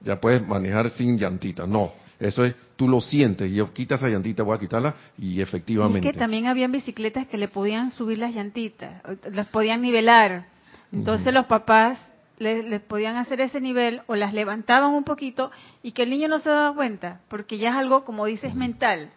ya 0.00 0.20
puedes 0.20 0.46
manejar 0.46 0.90
sin 0.90 1.18
llantita. 1.18 1.66
No, 1.66 1.92
Eso 2.18 2.44
es, 2.44 2.54
tú 2.76 2.88
lo 2.88 3.00
sientes, 3.00 3.52
yo 3.52 3.72
quita 3.72 3.96
esa 3.96 4.08
llantita, 4.08 4.42
voy 4.42 4.56
a 4.56 4.60
quitarla 4.60 4.94
y 5.18 5.40
efectivamente. 5.40 6.08
es 6.08 6.14
que 6.14 6.18
también 6.18 6.46
habían 6.46 6.72
bicicletas 6.72 7.26
que 7.26 7.38
le 7.38 7.48
podían 7.48 7.90
subir 7.90 8.18
las 8.18 8.34
llantitas, 8.34 9.02
las 9.30 9.48
podían 9.48 9.82
nivelar. 9.82 10.46
Entonces 10.92 11.34
los 11.34 11.46
papás 11.46 11.98
les, 12.38 12.80
podían 12.82 13.16
hacer 13.16 13.40
ese 13.40 13.60
nivel 13.60 14.02
o 14.06 14.14
las 14.14 14.32
levantaban 14.32 14.92
un 14.94 15.04
poquito 15.04 15.50
y 15.82 15.92
que 15.92 16.04
el 16.04 16.10
niño 16.10 16.28
no 16.28 16.38
se 16.38 16.50
daba 16.50 16.74
cuenta, 16.74 17.20
porque 17.28 17.58
ya 17.58 17.70
es 17.70 17.76
algo, 17.76 18.04
como 18.04 18.26
dices, 18.26 18.54
mental. 18.54 19.10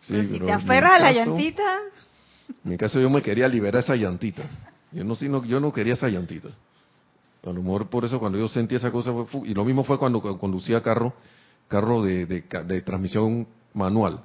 si 0.00 0.38
te 0.38 0.52
aferras 0.52 0.92
a 0.92 0.98
la 0.98 1.12
llantita... 1.12 1.78
En 2.64 2.70
mi 2.70 2.76
caso 2.76 3.00
yo 3.00 3.08
me 3.08 3.22
quería 3.22 3.46
liberar 3.46 3.82
esa 3.82 3.94
llantita. 3.94 4.42
Yo 4.90 5.04
no, 5.04 5.14
sino, 5.14 5.44
yo 5.44 5.60
no 5.60 5.72
quería 5.72 5.92
esa 5.92 6.08
llantita. 6.08 6.48
A 7.44 7.50
lo 7.50 7.62
mejor 7.62 7.88
por 7.88 8.04
eso 8.04 8.18
cuando 8.18 8.38
yo 8.38 8.48
sentí 8.48 8.74
esa 8.74 8.90
cosa 8.90 9.12
fue... 9.12 9.48
Y 9.48 9.54
lo 9.54 9.64
mismo 9.64 9.84
fue 9.84 9.98
cuando 9.98 10.20
conducía 10.38 10.82
carro, 10.82 11.14
carro 11.68 12.02
de, 12.02 12.26
de, 12.26 12.82
transmisión 12.82 13.46
manual. 13.72 14.20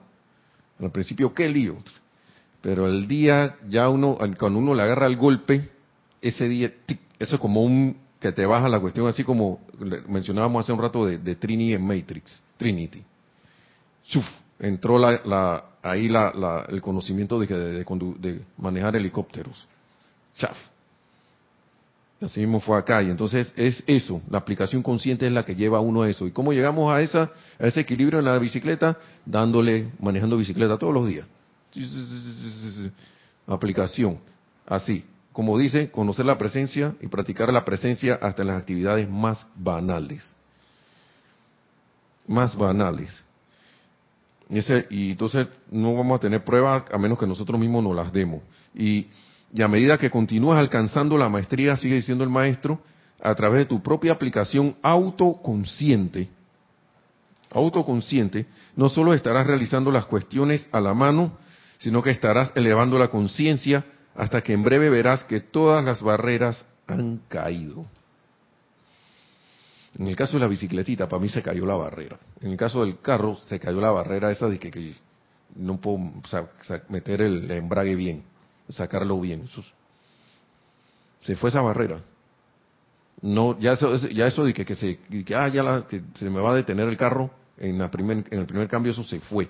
Al 0.80 0.91
principio, 0.91 1.34
qué 1.34 1.47
lío. 1.47 1.78
Pero 2.61 2.88
el 2.88 3.07
día, 3.07 3.57
ya 3.70 3.89
uno, 3.89 4.18
cuando 4.38 4.59
uno 4.59 4.74
le 4.74 4.82
agarra 4.82 5.05
el 5.05 5.16
golpe, 5.16 5.70
ese 6.22 6.49
día, 6.49 6.74
eso 7.20 7.36
es 7.36 7.41
como 7.41 7.61
un 7.61 7.97
que 8.20 8.32
te 8.32 8.45
baja 8.45 8.68
la 8.68 8.80
cuestión, 8.80 9.07
así 9.07 9.24
como 9.24 9.59
mencionábamos 10.07 10.63
hace 10.63 10.74
un 10.74 10.82
rato 10.82 11.05
de, 11.05 11.36
Trinity 11.36 11.74
en 11.74 11.86
Matrix, 11.86 12.36
Trinity. 12.57 13.03
Chuf, 14.07 14.26
entró 14.57 14.97
la, 14.97 15.66
ahí 15.84 16.09
la, 16.09 16.66
el 16.70 16.82
conocimiento 16.82 17.39
de, 17.39 17.45
de, 17.86 18.41
manejar 18.57 18.95
helicópteros. 18.95 19.68
Chaf. 20.38 20.57
Así 22.26 22.39
mismo 22.39 22.59
fue 22.59 22.78
acá. 22.78 23.03
Y 23.03 23.09
entonces 23.09 23.53
es 23.55 23.84
eso, 23.88 24.21
la 24.30 24.39
aplicación 24.39 24.82
consciente 24.82 25.28
es 25.28 25.32
la 25.32 25.45
que 25.45 25.55
lleva 25.55 25.78
a 25.78 25.82
uno 25.82 26.01
a 26.01 26.09
eso. 26.09 26.28
¿Y 26.28 26.32
cómo 26.32 26.53
llegamos 26.53 26.91
a, 26.93 27.01
esa, 27.01 27.32
a 27.59 27.67
ese 27.67 27.82
equilibrio 27.82 28.19
en 28.19 28.26
la 28.26 28.38
bicicleta? 28.39 28.97
Dándole, 29.26 29.91
manejando 29.99 30.38
bicicleta 30.38 30.78
todos 30.78 30.93
los 30.93 31.07
días. 31.07 31.26
Aplicación. 33.47 34.19
Así 34.65 35.05
como 35.36 35.57
dice, 35.57 35.91
conocer 35.91 36.26
la 36.26 36.38
presencia 36.38 36.95
y 37.01 37.07
practicar 37.07 37.51
la 37.51 37.65
presencia 37.65 38.17
hasta 38.21 38.43
en 38.43 38.47
las 38.47 38.57
actividades 38.57 39.09
más 39.09 39.45
banales. 39.53 40.34
Más 42.26 42.55
banales. 42.55 43.21
Y, 44.89 45.11
entonces 45.11 45.47
no 45.69 45.93
vamos 45.93 46.19
a 46.19 46.21
tener 46.21 46.41
pruebas 46.45 46.84
a 46.89 46.97
menos 46.97 47.19
que 47.19 47.28
nosotros 47.28 47.59
mismos 47.59 47.84
nos 47.84 47.93
las 47.93 48.13
demos. 48.13 48.43
Y, 48.73 49.07
y 49.54 49.62
a 49.62 49.68
medida 49.68 49.98
que 49.98 50.10
continúas 50.10 50.60
alcanzando 50.60 51.18
la 51.18 51.30
maestría, 51.30 51.76
sigue 51.76 51.96
diciendo 51.96 52.24
el 52.24 52.30
maestro, 52.30 52.82
a 53.22 53.34
través 53.36 53.60
de 53.60 53.66
tu 53.66 53.82
propia 53.82 54.12
aplicación 54.12 54.76
autoconsciente, 54.82 56.30
autoconsciente, 57.52 58.46
no 58.76 58.89
solo 58.89 59.14
estarás 59.14 59.48
realizando 59.48 59.91
las 59.91 60.06
cuestiones 60.06 60.68
a 60.72 60.82
la 60.82 60.93
mano, 60.93 61.38
sino 61.78 62.02
que 62.02 62.12
estarás 62.12 62.52
elevando 62.56 63.00
la 63.00 63.10
conciencia 63.10 63.86
hasta 64.16 64.41
que 64.41 64.54
en 64.54 64.64
breve 64.64 64.89
verás 64.89 65.24
que 65.24 65.39
todas 65.39 65.84
las 65.84 66.02
barreras 66.02 66.66
han 66.88 67.22
caído. 67.28 67.86
En 69.98 70.08
el 70.08 70.16
caso 70.16 70.34
de 70.34 70.41
la 70.41 70.48
bicicletita, 70.48 71.08
para 71.08 71.22
mí 71.22 71.30
se 71.30 71.41
cayó 71.41 71.66
la 71.66 71.76
barrera. 71.76 72.20
En 72.41 72.52
el 72.52 72.58
caso 72.58 72.82
del 72.82 73.00
carro, 73.00 73.38
se 73.46 73.60
cayó 73.60 73.80
la 73.80 73.91
barrera 73.91 74.30
esa 74.30 74.50
de 74.50 74.60
que, 74.60 74.96
no 75.56 75.80
puedo 75.80 76.00
meter 76.89 77.22
el 77.22 77.50
embrague 77.50 77.96
bien, 77.96 78.24
sacarlo 78.70 79.20
bien. 79.20 79.47
se 81.22 81.36
fue 81.36 81.49
esa 81.49 81.61
barrera. 81.61 82.01
No, 83.22 83.57
ya 83.59 83.74
eso, 83.74 83.95
ya 83.95 84.28
eso 84.28 84.43
de 84.43 84.53
que, 84.53 84.76
se, 84.76 84.99
ah, 85.36 85.47
ya 85.47 85.88
que 85.88 86.01
se 86.16 86.30
me 86.30 86.41
va 86.41 86.51
a 86.51 86.55
detener 86.55 86.88
el 86.89 86.97
carro 86.97 87.32
en, 87.57 87.78
la 87.78 87.89
primer, 87.89 88.26
en 88.30 88.39
el 88.39 88.45
primer 88.45 88.68
cambio, 88.68 88.91
eso 88.91 89.03
se 89.03 89.20
fue. 89.22 89.49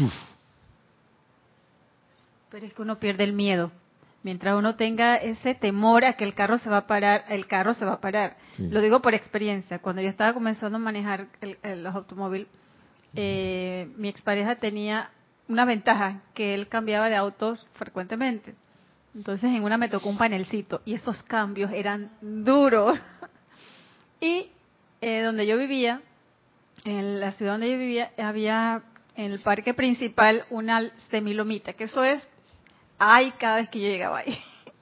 Uf, 0.00 0.12
pero 2.52 2.66
es 2.66 2.74
que 2.74 2.82
uno 2.82 2.98
pierde 2.98 3.24
el 3.24 3.32
miedo. 3.32 3.72
Mientras 4.22 4.54
uno 4.54 4.76
tenga 4.76 5.16
ese 5.16 5.54
temor 5.54 6.04
a 6.04 6.12
que 6.12 6.24
el 6.24 6.34
carro 6.34 6.58
se 6.58 6.68
va 6.68 6.76
a 6.76 6.86
parar, 6.86 7.24
el 7.28 7.46
carro 7.46 7.74
se 7.74 7.84
va 7.84 7.94
a 7.94 8.00
parar. 8.00 8.36
Lo 8.58 8.80
digo 8.80 9.00
por 9.00 9.14
experiencia. 9.14 9.80
Cuando 9.80 10.02
yo 10.02 10.08
estaba 10.08 10.34
comenzando 10.34 10.76
a 10.76 10.78
manejar 10.78 11.26
los 11.40 11.94
automóviles, 11.94 12.46
eh, 13.16 13.90
mi 13.96 14.08
expareja 14.08 14.56
tenía 14.56 15.10
una 15.48 15.64
ventaja, 15.64 16.22
que 16.34 16.54
él 16.54 16.68
cambiaba 16.68 17.08
de 17.08 17.16
autos 17.16 17.68
frecuentemente. 17.74 18.54
Entonces 19.14 19.50
en 19.50 19.62
una 19.62 19.76
me 19.76 19.88
tocó 19.88 20.08
un 20.08 20.16
panelcito 20.16 20.80
y 20.84 20.94
esos 20.94 21.22
cambios 21.24 21.70
eran 21.72 22.10
duros. 22.20 22.98
y 24.20 24.48
eh, 25.00 25.22
donde 25.22 25.46
yo 25.46 25.58
vivía, 25.58 26.00
en 26.84 27.20
la 27.20 27.32
ciudad 27.32 27.52
donde 27.52 27.70
yo 27.70 27.78
vivía, 27.78 28.12
había 28.16 28.82
en 29.14 29.32
el 29.32 29.40
parque 29.40 29.74
principal 29.74 30.44
una 30.50 30.90
semilomita, 31.10 31.74
que 31.74 31.84
eso 31.84 32.02
es 32.02 32.26
ay, 33.04 33.32
cada 33.32 33.56
vez 33.56 33.68
que 33.68 33.80
yo 33.80 33.88
llegaba 33.88 34.18
ahí, 34.18 34.38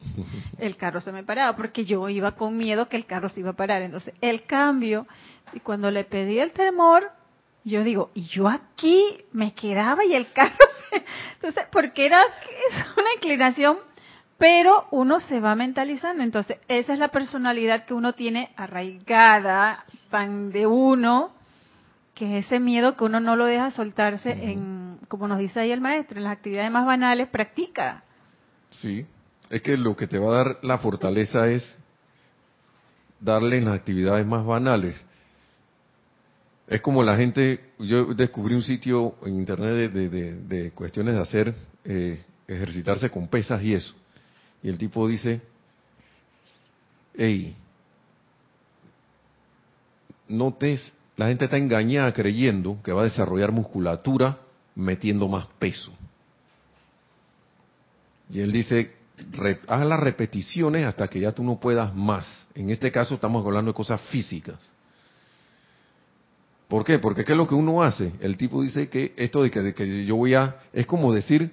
el 0.58 0.76
carro 0.76 1.00
se 1.00 1.10
me 1.10 1.24
paraba, 1.24 1.56
porque 1.56 1.84
yo 1.84 2.08
iba 2.08 2.32
con 2.32 2.56
miedo 2.56 2.88
que 2.88 2.96
el 2.96 3.06
carro 3.06 3.28
se 3.30 3.40
iba 3.40 3.50
a 3.50 3.54
parar. 3.54 3.82
Entonces, 3.82 4.14
el 4.20 4.44
cambio, 4.44 5.06
y 5.54 5.60
cuando 5.60 5.90
le 5.90 6.04
pedí 6.04 6.38
el 6.38 6.52
temor, 6.52 7.10
yo 7.64 7.84
digo, 7.84 8.10
y 8.14 8.24
yo 8.26 8.48
aquí 8.48 9.24
me 9.32 9.52
quedaba 9.54 10.04
y 10.04 10.14
el 10.14 10.32
carro 10.32 10.56
se... 10.90 11.04
Entonces, 11.34 11.64
porque 11.70 12.06
era 12.06 12.22
es 12.22 12.86
una 12.96 13.12
inclinación, 13.14 13.78
pero 14.38 14.86
uno 14.90 15.20
se 15.20 15.40
va 15.40 15.54
mentalizando. 15.54 16.22
Entonces, 16.22 16.58
esa 16.68 16.92
es 16.92 16.98
la 16.98 17.08
personalidad 17.08 17.84
que 17.84 17.94
uno 17.94 18.14
tiene 18.14 18.52
arraigada, 18.56 19.84
tan 20.10 20.50
de 20.50 20.66
uno, 20.66 21.32
que 22.14 22.38
ese 22.38 22.58
miedo 22.60 22.96
que 22.96 23.04
uno 23.04 23.20
no 23.20 23.36
lo 23.36 23.44
deja 23.44 23.70
soltarse 23.70 24.30
en, 24.30 24.98
como 25.08 25.28
nos 25.28 25.38
dice 25.38 25.60
ahí 25.60 25.72
el 25.72 25.80
maestro, 25.80 26.18
en 26.18 26.24
las 26.24 26.32
actividades 26.34 26.70
más 26.70 26.86
banales, 26.86 27.28
practica. 27.28 28.04
Sí, 28.70 29.06
es 29.50 29.62
que 29.62 29.76
lo 29.76 29.96
que 29.96 30.06
te 30.06 30.18
va 30.18 30.32
a 30.32 30.44
dar 30.44 30.58
la 30.62 30.78
fortaleza 30.78 31.48
es 31.48 31.78
darle 33.20 33.58
en 33.58 33.66
las 33.66 33.74
actividades 33.74 34.26
más 34.26 34.44
banales. 34.44 35.06
Es 36.70 36.80
como 36.82 37.02
la 37.02 37.16
gente, 37.16 37.72
yo 37.80 38.14
descubrí 38.14 38.54
un 38.54 38.62
sitio 38.62 39.16
en 39.24 39.34
internet 39.34 39.92
de, 39.92 40.70
cuestiones 40.70 41.16
de 41.16 41.20
hacer, 41.20 41.54
eh, 41.84 42.24
ejercitarse 42.46 43.10
con 43.10 43.26
pesas 43.26 43.60
y 43.60 43.74
eso. 43.74 43.92
Y 44.62 44.68
el 44.68 44.78
tipo 44.78 45.08
dice, 45.08 45.40
hey, 47.16 47.56
notes, 50.28 50.92
la 51.16 51.26
gente 51.26 51.46
está 51.46 51.56
engañada 51.56 52.12
creyendo 52.12 52.78
que 52.84 52.92
va 52.92 53.00
a 53.00 53.04
desarrollar 53.04 53.50
musculatura 53.50 54.38
metiendo 54.76 55.26
más 55.26 55.48
peso. 55.58 55.92
Y 58.28 58.38
él 58.38 58.52
dice, 58.52 58.92
haz 59.66 59.84
las 59.84 59.98
repeticiones 59.98 60.86
hasta 60.86 61.08
que 61.08 61.18
ya 61.18 61.32
tú 61.32 61.42
no 61.42 61.58
puedas 61.58 61.92
más. 61.96 62.46
En 62.54 62.70
este 62.70 62.92
caso 62.92 63.16
estamos 63.16 63.44
hablando 63.44 63.72
de 63.72 63.76
cosas 63.76 64.00
físicas. 64.02 64.70
¿Por 66.70 66.84
qué? 66.84 67.00
Porque 67.00 67.24
¿qué 67.24 67.32
es 67.32 67.36
lo 67.36 67.48
que 67.48 67.54
uno 67.56 67.82
hace? 67.82 68.12
El 68.20 68.36
tipo 68.36 68.62
dice 68.62 68.88
que 68.88 69.12
esto 69.16 69.42
de 69.42 69.50
que, 69.50 70.06
yo 70.06 70.14
voy 70.14 70.34
a... 70.34 70.54
Es 70.72 70.86
como 70.86 71.12
decir... 71.12 71.50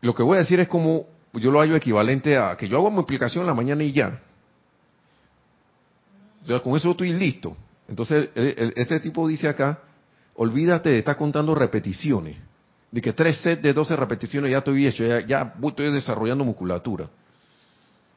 Lo 0.00 0.16
que 0.16 0.24
voy 0.24 0.34
a 0.34 0.40
decir 0.40 0.58
es 0.58 0.66
como... 0.66 1.06
Yo 1.34 1.52
lo 1.52 1.60
hallo 1.60 1.76
equivalente 1.76 2.36
a 2.36 2.56
que 2.56 2.68
yo 2.68 2.76
hago 2.78 2.90
multiplicación 2.90 3.42
en 3.42 3.46
la 3.46 3.54
mañana 3.54 3.84
y 3.84 3.92
ya. 3.92 4.20
O 6.42 6.46
sea, 6.48 6.58
con 6.58 6.76
eso 6.76 6.90
estoy 6.90 7.12
listo. 7.12 7.56
Entonces, 7.86 8.30
este 8.34 8.98
tipo 8.98 9.28
dice 9.28 9.46
acá, 9.46 9.78
olvídate 10.34 10.88
de 10.88 10.98
estar 10.98 11.16
contando 11.16 11.54
repeticiones 11.54 12.36
de 12.90 13.00
que 13.00 13.12
tres 13.12 13.36
sets 13.36 13.62
de 13.62 13.72
12 13.72 13.94
repeticiones 13.94 14.50
ya 14.50 14.58
estoy 14.58 14.88
hecho, 14.88 15.06
ya, 15.06 15.24
ya 15.24 15.54
estoy 15.62 15.92
desarrollando 15.92 16.44
musculatura. 16.44 17.08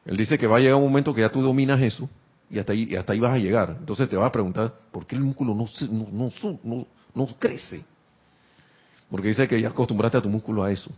Él 0.06 0.16
dice 0.16 0.36
que 0.36 0.48
va 0.48 0.56
a 0.56 0.60
llegar 0.60 0.74
un 0.74 0.82
momento 0.82 1.14
que 1.14 1.20
ya 1.20 1.28
tú 1.30 1.40
dominas 1.40 1.80
eso 1.80 2.08
y 2.52 2.58
hasta 2.58 2.72
ahí, 2.74 2.86
y 2.90 2.96
hasta 2.96 3.14
ahí 3.14 3.18
vas 3.18 3.32
a 3.32 3.38
llegar. 3.38 3.76
Entonces 3.80 4.08
te 4.10 4.16
vas 4.16 4.28
a 4.28 4.32
preguntar, 4.32 4.74
¿por 4.92 5.06
qué 5.06 5.16
el 5.16 5.22
músculo 5.22 5.54
no, 5.54 5.66
no, 5.90 6.30
no, 6.62 6.86
no, 7.14 7.26
crece? 7.38 7.82
Porque 9.10 9.28
dice 9.28 9.48
que 9.48 9.58
ya 9.58 9.68
acostumbraste 9.68 10.18
a 10.18 10.22
tu 10.22 10.28
músculo 10.28 10.62
a 10.62 10.70
eso. 10.70 10.90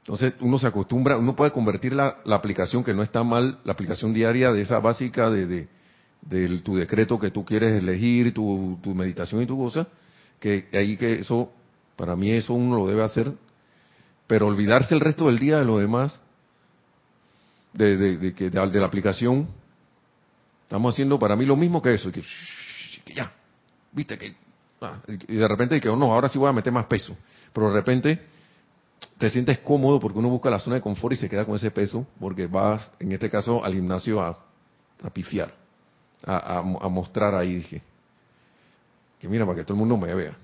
Entonces 0.00 0.34
uno 0.40 0.58
se 0.58 0.66
acostumbra, 0.66 1.16
uno 1.16 1.36
puede 1.36 1.52
convertir 1.52 1.92
la, 1.92 2.16
la 2.24 2.34
aplicación 2.34 2.82
que 2.82 2.92
no 2.92 3.04
está 3.04 3.22
mal, 3.22 3.60
la 3.64 3.72
aplicación 3.72 4.12
diaria 4.12 4.52
de 4.52 4.62
esa 4.62 4.80
básica 4.80 5.30
de, 5.30 5.68
de, 6.22 6.58
tu 6.58 6.74
decreto 6.74 7.16
que 7.16 7.30
tú 7.30 7.44
quieres 7.44 7.80
elegir, 7.80 8.34
tu, 8.34 8.78
tu 8.82 8.96
meditación 8.96 9.42
y 9.42 9.46
tu 9.46 9.56
cosa, 9.56 9.86
que 10.40 10.66
ahí 10.72 10.96
que 10.96 11.20
eso, 11.20 11.52
para 11.94 12.16
mí 12.16 12.32
eso 12.32 12.52
uno 12.52 12.78
lo 12.78 12.88
debe 12.88 13.04
hacer, 13.04 13.32
pero 14.26 14.48
olvidarse 14.48 14.92
el 14.92 15.00
resto 15.00 15.26
del 15.26 15.38
día 15.38 15.58
de 15.58 15.64
lo 15.64 15.78
demás, 15.78 16.20
de, 17.72 17.96
de, 17.96 18.34
que, 18.34 18.50
de, 18.50 18.80
la 18.80 18.86
aplicación, 18.86 19.48
estamos 20.62 20.94
haciendo 20.94 21.18
para 21.18 21.36
mí 21.36 21.44
lo 21.44 21.56
mismo 21.56 21.80
que 21.80 21.94
eso, 21.94 22.10
que, 22.10 22.22
ya, 23.14 23.32
viste 23.92 24.18
que, 24.18 24.34
ah, 24.80 24.98
y 25.06 25.36
de 25.36 25.48
repente 25.48 25.80
que, 25.80 25.88
oh, 25.88 25.96
no, 25.96 26.12
ahora 26.12 26.28
sí 26.28 26.38
voy 26.38 26.48
a 26.48 26.52
meter 26.52 26.72
más 26.72 26.86
peso, 26.86 27.16
pero 27.52 27.68
de 27.68 27.74
repente 27.74 28.20
te 29.18 29.30
sientes 29.30 29.58
cómodo 29.58 30.00
porque 30.00 30.18
uno 30.18 30.28
busca 30.28 30.50
la 30.50 30.58
zona 30.58 30.76
de 30.76 30.82
confort 30.82 31.14
y 31.14 31.16
se 31.16 31.28
queda 31.28 31.44
con 31.44 31.56
ese 31.56 31.70
peso, 31.70 32.06
porque 32.18 32.46
vas, 32.46 32.90
en 32.98 33.12
este 33.12 33.30
caso, 33.30 33.64
al 33.64 33.74
gimnasio 33.74 34.20
a, 34.20 34.38
a 35.02 35.10
pifiar, 35.10 35.54
a, 36.26 36.62
mostrar 36.62 37.34
ahí, 37.34 37.56
dije, 37.56 37.82
que 39.18 39.28
mira, 39.28 39.44
para 39.44 39.58
que 39.58 39.64
todo 39.64 39.74
el 39.74 39.80
mundo 39.80 39.96
me 39.96 40.14
vea. 40.14 40.36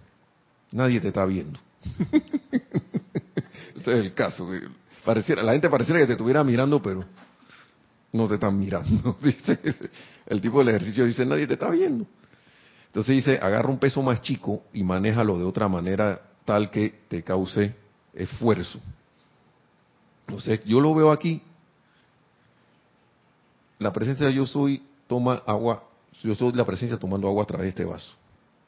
Nadie 0.72 1.00
te 1.00 1.08
está 1.08 1.24
viendo. 1.24 1.58
Ese 3.74 3.92
es 3.92 3.98
el 3.98 4.14
caso. 4.14 4.48
Pareciera, 5.07 5.40
la 5.44 5.52
gente 5.52 5.70
pareciera 5.70 6.00
que 6.00 6.07
te 6.07 6.12
estuviera 6.14 6.42
mirando, 6.42 6.82
pero 6.82 7.04
no 8.12 8.26
te 8.26 8.34
están 8.34 8.59
mirando. 8.59 9.16
El 10.26 10.40
tipo 10.40 10.59
del 10.59 10.70
ejercicio 10.70 11.04
dice, 11.04 11.24
nadie 11.24 11.46
te 11.46 11.52
está 11.52 11.70
viendo. 11.70 12.04
Entonces 12.88 13.14
dice, 13.14 13.38
agarra 13.40 13.68
un 13.68 13.78
peso 13.78 14.02
más 14.02 14.20
chico 14.20 14.64
y 14.72 14.82
manéjalo 14.82 15.38
de 15.38 15.44
otra 15.44 15.68
manera 15.68 16.20
tal 16.44 16.72
que 16.72 17.02
te 17.07 17.22
cause 17.22 17.72
esfuerzo. 18.14 18.80
Entonces, 20.26 20.64
yo 20.64 20.80
lo 20.80 20.92
veo 20.92 21.12
aquí. 21.12 21.40
La 23.78 23.92
presencia 23.92 24.26
de 24.26 24.34
yo 24.34 24.44
soy 24.44 24.82
toma 25.07 25.40
agua, 25.46 25.84
yo 26.20 26.34
soy 26.34 26.50
la 26.52 26.64
presencia 26.64 26.98
tomando 26.98 27.28
agua 27.28 27.44
a 27.44 27.46
través 27.46 27.66
de 27.66 27.68
este 27.68 27.84
vaso. 27.84 28.12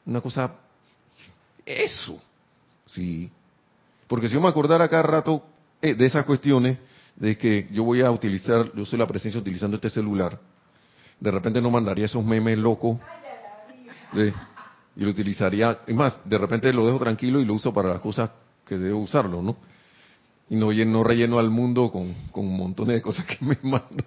Una 0.05 0.21
cosa, 0.21 0.53
eso, 1.65 2.17
sí. 2.85 3.29
Porque 4.07 4.29
si 4.29 4.35
yo 4.35 4.41
me 4.41 4.47
acordara 4.47 4.87
cada 4.87 5.03
rato 5.03 5.43
de 5.81 6.05
esas 6.05 6.25
cuestiones, 6.25 6.77
de 7.15 7.37
que 7.37 7.67
yo 7.71 7.83
voy 7.83 8.01
a 8.01 8.11
utilizar, 8.11 8.71
yo 8.75 8.85
soy 8.85 8.99
la 8.99 9.07
presencia 9.07 9.39
utilizando 9.39 9.75
este 9.75 9.89
celular, 9.89 10.39
de 11.19 11.31
repente 11.31 11.61
no 11.61 11.69
mandaría 11.69 12.05
esos 12.05 12.23
memes 12.23 12.57
locos. 12.57 12.97
y 14.95 15.03
lo 15.03 15.09
utilizaría, 15.09 15.79
es 15.85 15.95
más, 15.95 16.17
de 16.25 16.37
repente 16.37 16.71
lo 16.73 16.85
dejo 16.85 16.99
tranquilo 16.99 17.39
y 17.39 17.45
lo 17.45 17.53
uso 17.53 17.73
para 17.73 17.89
las 17.89 17.99
cosas 17.99 18.31
que 18.65 18.77
debo 18.77 18.99
usarlo, 18.99 19.41
¿no? 19.41 19.57
Y 20.49 20.55
no, 20.55 20.71
no 20.71 21.03
relleno 21.03 21.37
al 21.37 21.49
mundo 21.49 21.91
con, 21.91 22.13
con 22.31 22.47
montón 22.47 22.87
de 22.87 23.01
cosas 23.01 23.25
que 23.25 23.37
me 23.45 23.57
mandan. 23.61 24.05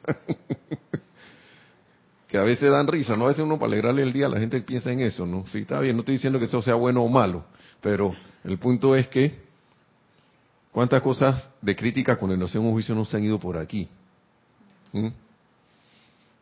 que 2.27 2.39
a 2.39 2.43
veces 2.43 2.71
dan 2.71 2.87
risa, 2.87 3.15
¿no? 3.17 3.27
A 3.27 3.29
veces 3.29 3.45
uno 3.45 3.59
para 3.59 3.69
alegrarle 3.69 4.03
el 4.03 4.13
día 4.13 4.29
la 4.29 4.41
gente 4.41 4.61
piensa 4.63 4.91
en 4.91 5.01
eso, 5.01 5.27
¿no? 5.27 5.47
Sí, 5.47 5.59
está 5.59 5.79
bien, 5.81 5.97
no 5.97 6.01
estoy 6.01 6.15
diciendo 6.15 6.39
que 6.39 6.47
eso 6.47 6.63
sea 6.63 6.75
bueno 6.75 7.03
o 7.03 7.09
malo, 7.09 7.45
pero 7.81 8.15
el 8.45 8.59
punto 8.59 8.97
es 8.97 9.07
que 9.09 9.52
cuántas 10.73 11.03
cosas 11.03 11.49
de 11.61 11.77
crítica, 11.77 12.19
con 12.19 12.31
el 12.33 12.43
un 12.43 12.73
juicio 12.73 12.95
no 12.95 13.05
se 13.05 13.17
han 13.17 13.25
ido 13.25 13.39
por 13.39 13.57
aquí. 13.57 13.89
¿Mm? 14.93 15.09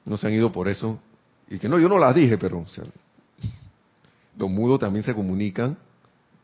No 0.06 0.16
se 0.16 0.26
han 0.26 0.32
ido 0.32 0.50
por 0.50 0.68
eso. 0.68 0.98
Y 1.48 1.58
que 1.58 1.68
no, 1.68 1.78
yo 1.78 1.88
no 1.88 1.98
las 1.98 2.14
dije, 2.14 2.38
pero 2.38 2.64
los 4.38 4.50
mudos 4.50 4.80
también 4.80 5.04
se 5.04 5.14
comunican 5.14 5.76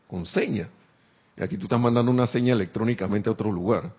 con 0.07 0.25
señas. 0.25 0.69
Y 1.37 1.43
aquí 1.43 1.57
tú 1.57 1.63
estás 1.63 1.79
mandando 1.79 2.11
una 2.11 2.27
seña 2.27 2.53
electrónicamente 2.53 3.29
a 3.29 3.31
otro 3.31 3.51
lugar. 3.51 3.91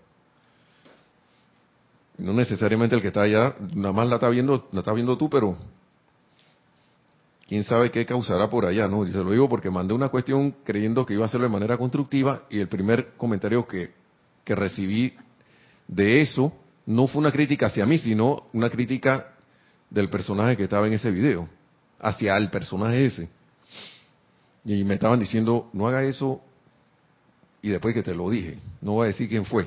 No 2.19 2.33
necesariamente 2.33 2.97
el 2.97 3.03
que 3.03 3.09
está 3.09 3.23
allá, 3.23 3.55
nada 3.75 3.93
más 3.93 4.09
la 4.09 4.17
está 4.17 4.29
viendo, 4.29 4.69
la 4.73 4.81
está 4.81 4.93
viendo 4.93 5.17
tú, 5.17 5.31
pero 5.31 5.57
quién 7.49 7.65
sabe 7.65 7.91
qué 7.91 8.05
causará 8.05 8.51
por 8.51 8.67
allá, 8.67 8.87
¿no? 8.87 9.07
Y 9.07 9.11
se 9.11 9.25
lo 9.25 9.33
digo 9.33 9.49
porque 9.49 9.71
mandé 9.71 9.95
una 9.95 10.11
cuestión 10.11 10.55
creyendo 10.65 11.07
que 11.07 11.15
iba 11.15 11.25
a 11.25 11.27
hacerlo 11.27 11.47
de 11.47 11.53
manera 11.53 11.79
constructiva 11.79 12.43
y 12.51 12.61
el 12.61 12.69
primer 12.69 13.15
comentario 13.17 13.67
que, 13.67 13.91
que 14.45 14.55
recibí 14.55 15.15
de 15.89 16.21
eso 16.21 16.53
no 16.85 17.07
fue 17.07 17.21
una 17.21 17.33
crítica 17.33 17.67
hacia 17.67 17.87
mí, 17.87 17.97
sino 17.99 18.45
una 18.53 18.69
crítica 18.69 19.33
del 19.89 20.11
personaje 20.11 20.57
que 20.57 20.65
estaba 20.65 20.87
en 20.87 20.93
ese 20.93 21.11
video, 21.11 21.49
hacia 21.99 22.37
el 22.37 22.51
personaje 22.51 23.07
ese. 23.07 23.29
Y 24.65 24.85
me 24.85 24.95
estaban 24.95 25.19
diciendo, 25.19 25.71
no 25.73 25.89
haga 25.89 26.05
eso 26.05 26.43
y 27.63 27.71
después 27.71 27.95
que 27.95 28.03
te 28.03 28.15
lo 28.15 28.29
dije, 28.29 28.59
no 28.83 28.93
voy 28.93 29.05
a 29.05 29.09
decir 29.09 29.27
quién 29.27 29.47
fue. 29.47 29.67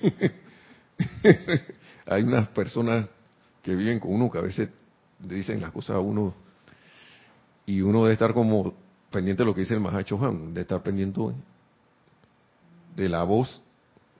Hay 2.06 2.22
unas 2.22 2.48
personas 2.48 3.06
que 3.62 3.74
viven 3.74 4.00
con 4.00 4.14
uno 4.14 4.30
que 4.30 4.38
a 4.38 4.42
veces 4.42 4.70
le 5.26 5.34
dicen 5.34 5.60
las 5.60 5.72
cosas 5.72 5.96
a 5.96 6.00
uno 6.00 6.41
y 7.66 7.80
uno 7.80 8.02
debe 8.02 8.14
estar 8.14 8.34
como 8.34 8.74
pendiente 9.10 9.42
de 9.42 9.46
lo 9.46 9.54
que 9.54 9.60
dice 9.60 9.74
el 9.74 9.80
Mahacho 9.80 10.18
Han, 10.24 10.54
de 10.54 10.62
estar 10.62 10.82
pendiente 10.82 11.20
de 12.96 13.08
la 13.08 13.22
voz 13.24 13.62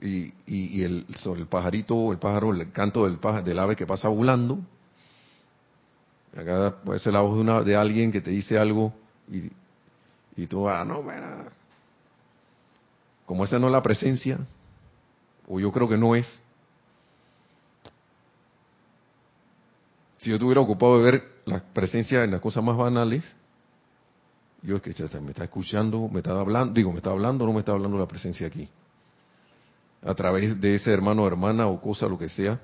y, 0.01 0.32
y, 0.47 0.82
el, 0.82 1.07
sobre 1.16 1.40
el 1.40 1.47
pajarito, 1.47 2.12
el 2.12 2.18
pájaro, 2.18 2.53
el 2.53 2.72
canto 2.72 3.05
del, 3.05 3.18
pájaro, 3.18 3.45
del 3.45 3.59
ave 3.59 3.76
que 3.76 3.86
pasa 3.86 4.09
volando. 4.09 4.59
Acá 6.36 6.76
puede 6.84 6.99
ser 6.99 7.12
la 7.12 7.20
voz 7.20 7.36
de, 7.36 7.40
una, 7.43 7.62
de 7.62 7.76
alguien 7.76 8.11
que 8.11 8.20
te 8.20 8.30
dice 8.30 8.59
algo 8.59 8.93
y, 9.30 9.51
y 10.36 10.47
tú, 10.47 10.68
ah, 10.68 10.84
no, 10.84 11.03
mira, 11.03 11.49
como 13.26 13.45
esa 13.45 13.59
no 13.59 13.66
es 13.66 13.72
la 13.72 13.82
presencia, 13.82 14.38
o 15.47 15.61
yo 15.61 15.70
creo 15.72 15.88
que 15.88 15.97
no 15.97 16.14
es, 16.14 16.40
si 20.18 20.30
yo 20.30 20.36
estuviera 20.36 20.61
ocupado 20.61 20.99
de 20.99 21.11
ver 21.11 21.32
la 21.45 21.61
presencia 21.61 22.24
en 22.24 22.30
las 22.30 22.40
cosas 22.40 22.62
más 22.62 22.76
banales, 22.76 23.34
yo 24.62 24.76
es 24.76 24.82
que 24.82 24.95
me 25.20 25.30
está 25.30 25.45
escuchando, 25.45 26.09
me 26.09 26.18
está 26.18 26.38
hablando, 26.38 26.72
digo, 26.74 26.93
me 26.93 26.99
está 26.99 27.11
hablando 27.11 27.45
o 27.45 27.47
no 27.49 27.53
me 27.53 27.61
está 27.61 27.72
hablando 27.72 27.99
la 27.99 28.07
presencia 28.07 28.47
aquí. 28.47 28.68
A 30.05 30.14
través 30.14 30.61
de 30.61 30.74
ese 30.74 30.93
hermano, 30.93 31.26
hermana 31.26 31.66
o 31.66 31.80
cosa, 31.80 32.07
lo 32.07 32.18
que 32.18 32.28
sea. 32.28 32.61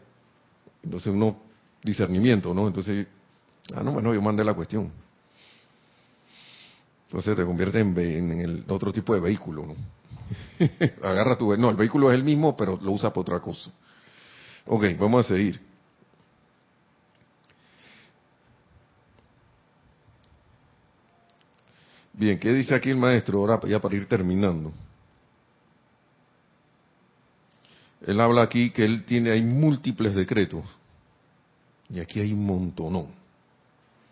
Entonces 0.82 1.12
uno, 1.12 1.36
discernimiento, 1.82 2.54
¿no? 2.54 2.68
Entonces, 2.68 3.06
ah, 3.74 3.82
no, 3.82 3.92
bueno, 3.92 4.14
yo 4.14 4.22
mandé 4.22 4.44
la 4.44 4.54
cuestión. 4.54 4.90
Entonces 7.06 7.36
te 7.36 7.44
convierte 7.44 7.80
en, 7.80 7.98
en 7.98 8.40
el 8.40 8.64
otro 8.68 8.92
tipo 8.92 9.14
de 9.14 9.20
vehículo, 9.20 9.66
¿no? 9.66 9.74
Agarra 11.02 11.36
tu... 11.36 11.56
No, 11.56 11.70
el 11.70 11.76
vehículo 11.76 12.12
es 12.12 12.18
el 12.18 12.24
mismo, 12.24 12.56
pero 12.56 12.78
lo 12.80 12.92
usa 12.92 13.10
para 13.10 13.22
otra 13.22 13.40
cosa. 13.40 13.70
Ok, 14.66 14.84
vamos 14.98 15.24
a 15.24 15.28
seguir. 15.28 15.67
Bien, 22.18 22.36
¿qué 22.36 22.52
dice 22.52 22.74
aquí 22.74 22.90
el 22.90 22.96
maestro? 22.96 23.38
Ahora 23.38 23.60
ya 23.68 23.80
para 23.80 23.94
ir 23.94 24.06
terminando. 24.06 24.72
Él 28.04 28.20
habla 28.20 28.42
aquí 28.42 28.70
que 28.70 28.84
él 28.84 29.04
tiene, 29.04 29.30
hay 29.30 29.40
múltiples 29.42 30.16
decretos. 30.16 30.64
Y 31.88 32.00
aquí 32.00 32.18
hay 32.18 32.32
un 32.32 32.44
montón, 32.44 32.92
¿no? 32.92 33.06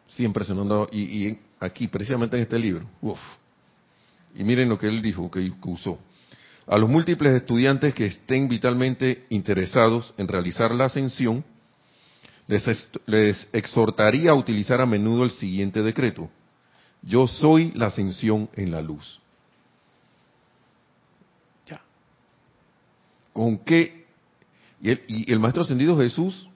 Siempre 0.08 0.44
se 0.44 0.54
nos 0.54 0.88
y, 0.92 1.00
y 1.00 1.38
aquí, 1.58 1.88
precisamente 1.88 2.36
en 2.36 2.44
este 2.44 2.60
libro, 2.60 2.86
uf. 3.02 3.18
Y 4.36 4.44
miren 4.44 4.68
lo 4.68 4.78
que 4.78 4.86
él 4.86 5.02
dijo, 5.02 5.28
que 5.28 5.52
usó. 5.64 5.98
A 6.68 6.78
los 6.78 6.88
múltiples 6.88 7.34
estudiantes 7.34 7.92
que 7.92 8.06
estén 8.06 8.46
vitalmente 8.48 9.26
interesados 9.30 10.14
en 10.16 10.28
realizar 10.28 10.72
la 10.72 10.84
ascensión, 10.84 11.44
les 12.46 13.48
exhortaría 13.52 14.30
a 14.30 14.34
utilizar 14.34 14.80
a 14.80 14.86
menudo 14.86 15.24
el 15.24 15.32
siguiente 15.32 15.82
decreto 15.82 16.30
yo 17.06 17.28
soy 17.28 17.70
la 17.74 17.86
ascensión 17.86 18.48
en 18.54 18.72
la 18.72 18.82
luz. 18.82 19.20
Ya. 21.66 21.80
¿Con 23.32 23.58
qué? 23.58 24.06
Y 24.80 24.90
el, 24.90 25.04
y 25.06 25.32
el 25.32 25.38
Maestro 25.38 25.62
Ascendido 25.62 25.96
Jesús 25.96 26.48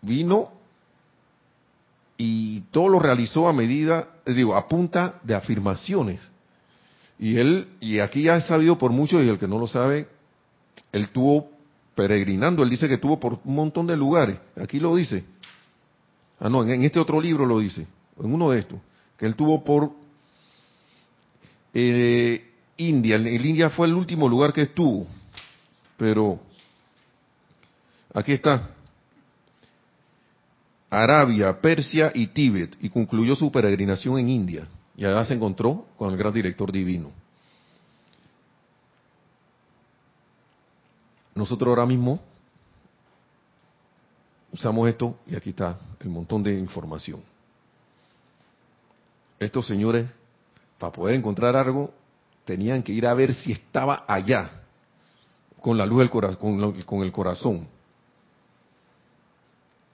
vino 0.00 0.52
y 2.16 2.60
todo 2.70 2.88
lo 2.88 3.00
realizó 3.00 3.48
a 3.48 3.52
medida, 3.52 4.08
digo, 4.26 4.56
a 4.56 4.68
punta 4.68 5.20
de 5.24 5.34
afirmaciones. 5.34 6.20
Y 7.18 7.36
él, 7.36 7.68
y 7.80 7.98
aquí 7.98 8.22
ya 8.22 8.36
es 8.36 8.46
sabido 8.46 8.78
por 8.78 8.92
muchos, 8.92 9.24
y 9.24 9.28
el 9.28 9.38
que 9.38 9.48
no 9.48 9.58
lo 9.58 9.66
sabe, 9.66 10.08
él 10.92 11.08
tuvo 11.10 11.50
peregrinando, 11.96 12.62
él 12.62 12.70
dice 12.70 12.88
que 12.88 12.98
tuvo 12.98 13.18
por 13.18 13.40
un 13.44 13.54
montón 13.54 13.88
de 13.88 13.96
lugares. 13.96 14.38
Aquí 14.56 14.78
lo 14.78 14.94
dice. 14.94 15.24
Ah, 16.38 16.48
no, 16.48 16.64
en 16.64 16.84
este 16.84 17.00
otro 17.00 17.20
libro 17.20 17.44
lo 17.44 17.58
dice 17.58 17.86
en 18.20 18.32
uno 18.32 18.50
de 18.50 18.60
estos, 18.60 18.80
que 19.16 19.26
él 19.26 19.34
tuvo 19.34 19.62
por 19.62 19.92
eh, 21.74 22.50
India. 22.76 23.16
El 23.16 23.44
India 23.44 23.70
fue 23.70 23.86
el 23.86 23.94
último 23.94 24.28
lugar 24.28 24.52
que 24.52 24.62
estuvo, 24.62 25.06
pero 25.96 26.40
aquí 28.14 28.32
está. 28.32 28.70
Arabia, 30.90 31.60
Persia 31.60 32.10
y 32.14 32.28
Tíbet, 32.28 32.76
y 32.80 32.88
concluyó 32.88 33.36
su 33.36 33.52
peregrinación 33.52 34.18
en 34.18 34.28
India. 34.28 34.68
Y 34.96 35.04
allá 35.04 35.24
se 35.24 35.34
encontró 35.34 35.86
con 35.96 36.10
el 36.10 36.16
gran 36.16 36.32
director 36.32 36.72
divino. 36.72 37.10
Nosotros 41.34 41.68
ahora 41.68 41.86
mismo 41.86 42.18
usamos 44.50 44.88
esto 44.88 45.16
y 45.26 45.36
aquí 45.36 45.50
está 45.50 45.78
el 46.00 46.08
montón 46.08 46.42
de 46.42 46.58
información 46.58 47.20
estos 49.38 49.66
señores, 49.66 50.10
para 50.78 50.92
poder 50.92 51.16
encontrar 51.16 51.56
algo, 51.56 51.92
tenían 52.44 52.82
que 52.82 52.92
ir 52.92 53.06
a 53.06 53.14
ver 53.14 53.34
si 53.34 53.52
estaba 53.52 54.04
allá, 54.06 54.50
con 55.60 55.76
la 55.76 55.86
luz 55.86 55.98
del 56.00 56.10
corazón, 56.10 56.72
con, 56.84 57.02
el 57.02 57.12
corazón. 57.12 57.68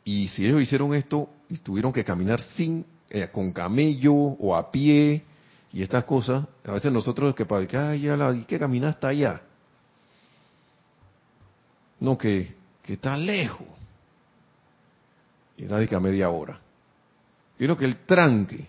Y 0.05 0.29
si 0.29 0.47
ellos 0.47 0.63
hicieron 0.63 0.95
esto 0.95 1.29
y 1.49 1.59
tuvieron 1.59 1.93
que 1.93 2.05
caminar 2.05 2.41
sin, 2.41 2.85
eh, 3.11 3.29
con 3.33 3.53
camello 3.53 4.13
o 4.15 4.55
a 4.55 4.71
pie 4.71 5.25
y 5.73 5.83
estas 5.83 6.05
cosas, 6.05 6.45
a 6.65 6.73
veces 6.73 6.93
nosotros 6.93 7.35
que 7.35 7.47
para 7.47 7.67
que, 7.67 7.77
ay, 7.77 8.03
ya 8.03 8.33
¿y 8.33 8.45
que 8.45 8.59
caminar 8.59 8.91
hasta 8.91 9.09
allá? 9.09 9.43
No, 11.99 12.19
que, 12.19 12.55
que 12.83 12.93
está 12.95 13.17
lejos. 13.17 13.67
Y 15.57 15.65
está 15.65 15.97
a 15.97 16.01
media 16.01 16.31
hora. 16.31 16.61
Quiero 17.57 17.77
que 17.77 17.85
el 17.85 18.05
tranque, 18.05 18.67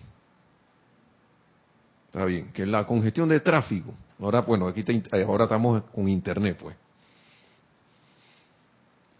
está 2.16 2.24
bien, 2.24 2.50
que 2.50 2.64
la 2.64 2.86
congestión 2.86 3.28
de 3.28 3.40
tráfico, 3.40 3.92
ahora, 4.18 4.40
bueno, 4.40 4.66
aquí 4.66 4.82
ahora 5.26 5.44
estamos 5.44 5.82
con 5.94 6.08
internet, 6.08 6.56
pues. 6.58 6.74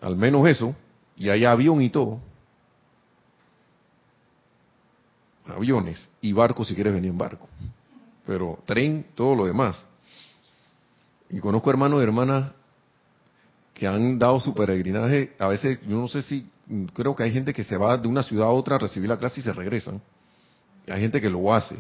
Al 0.00 0.16
menos 0.16 0.48
eso, 0.48 0.74
y 1.14 1.28
hay 1.28 1.44
avión 1.44 1.82
y 1.82 1.90
todo. 1.90 2.18
Aviones 5.46 6.08
y 6.22 6.32
barcos 6.32 6.68
si 6.68 6.74
quieres 6.74 6.94
venir 6.94 7.10
en 7.10 7.18
barco. 7.18 7.46
Pero 8.26 8.60
tren, 8.64 9.04
todo 9.14 9.34
lo 9.34 9.44
demás. 9.44 9.76
Y 11.28 11.38
conozco 11.38 11.68
hermanos 11.68 12.00
y 12.00 12.02
hermanas 12.02 12.50
que 13.74 13.86
han 13.86 14.18
dado 14.18 14.40
su 14.40 14.54
peregrinaje. 14.54 15.34
A 15.38 15.48
veces, 15.48 15.78
yo 15.86 15.98
no 15.98 16.08
sé 16.08 16.22
si, 16.22 16.48
creo 16.94 17.14
que 17.14 17.24
hay 17.24 17.32
gente 17.32 17.52
que 17.52 17.62
se 17.62 17.76
va 17.76 17.98
de 17.98 18.08
una 18.08 18.22
ciudad 18.22 18.46
a 18.46 18.52
otra 18.52 18.76
a 18.76 18.78
recibir 18.78 19.10
la 19.10 19.18
clase 19.18 19.40
y 19.40 19.42
se 19.42 19.52
regresan. 19.52 20.00
Hay 20.88 21.00
gente 21.02 21.20
que 21.20 21.28
lo 21.28 21.52
hace. 21.52 21.76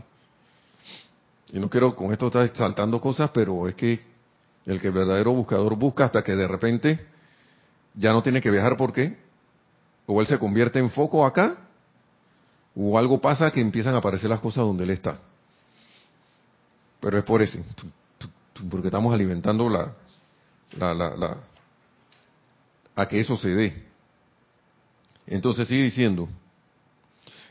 Y 1.52 1.60
no 1.60 1.70
quiero 1.70 1.94
con 1.94 2.12
esto 2.12 2.26
estar 2.26 2.48
saltando 2.56 3.00
cosas, 3.00 3.30
pero 3.32 3.68
es 3.68 3.74
que 3.74 4.04
el 4.66 4.80
que 4.80 4.88
el 4.88 4.92
verdadero 4.92 5.32
buscador 5.32 5.76
busca 5.76 6.06
hasta 6.06 6.22
que 6.22 6.34
de 6.34 6.48
repente 6.48 7.06
ya 7.94 8.12
no 8.12 8.22
tiene 8.22 8.40
que 8.40 8.50
viajar 8.50 8.76
porque 8.76 9.16
o 10.06 10.20
él 10.20 10.26
se 10.26 10.38
convierte 10.38 10.78
en 10.78 10.90
foco 10.90 11.24
acá 11.24 11.56
o 12.74 12.98
algo 12.98 13.20
pasa 13.20 13.50
que 13.50 13.60
empiezan 13.60 13.94
a 13.94 13.98
aparecer 13.98 14.28
las 14.28 14.40
cosas 14.40 14.64
donde 14.64 14.84
él 14.84 14.90
está. 14.90 15.18
Pero 17.00 17.18
es 17.18 17.24
por 17.24 17.40
eso, 17.40 17.58
porque 18.70 18.88
estamos 18.88 19.14
alimentando 19.14 19.68
la, 19.68 19.92
la, 20.78 20.94
la, 20.94 21.36
a 22.94 23.06
que 23.06 23.20
eso 23.20 23.36
se 23.36 23.50
dé. 23.50 23.84
Entonces 25.26 25.68
sigue 25.68 25.84
diciendo, 25.84 26.28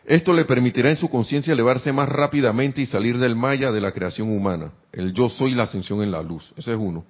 esto 0.06 0.34
le 0.34 0.46
permitirá 0.46 0.90
en 0.90 0.98
su 0.98 1.10
conciencia 1.10 1.54
elevarse 1.54 1.92
más 1.92 2.08
rápidamente 2.08 2.82
y 2.82 2.86
salir 2.86 3.18
del 3.18 3.36
maya 3.36 3.72
de 3.72 3.82
la 3.82 3.92
creación 3.92 4.30
humana. 4.30 4.72
El 4.92 5.14
yo 5.14 5.30
soy 5.30 5.56
la 5.56 5.64
ascensión 5.64 6.04
en 6.04 6.12
la 6.12 6.22
luz. 6.22 6.54
Ese 6.56 6.74
es 6.74 6.78
uno. 6.78 7.06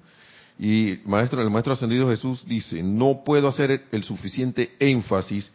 Y 0.58 1.00
maestro, 1.06 1.42
el 1.42 1.50
maestro 1.50 1.74
ascendido 1.74 2.10
Jesús 2.10 2.46
dice, 2.48 2.82
no 2.82 3.24
puedo 3.26 3.50
hacer 3.50 3.86
el 3.92 4.04
suficiente 4.04 4.76
énfasis 4.80 5.52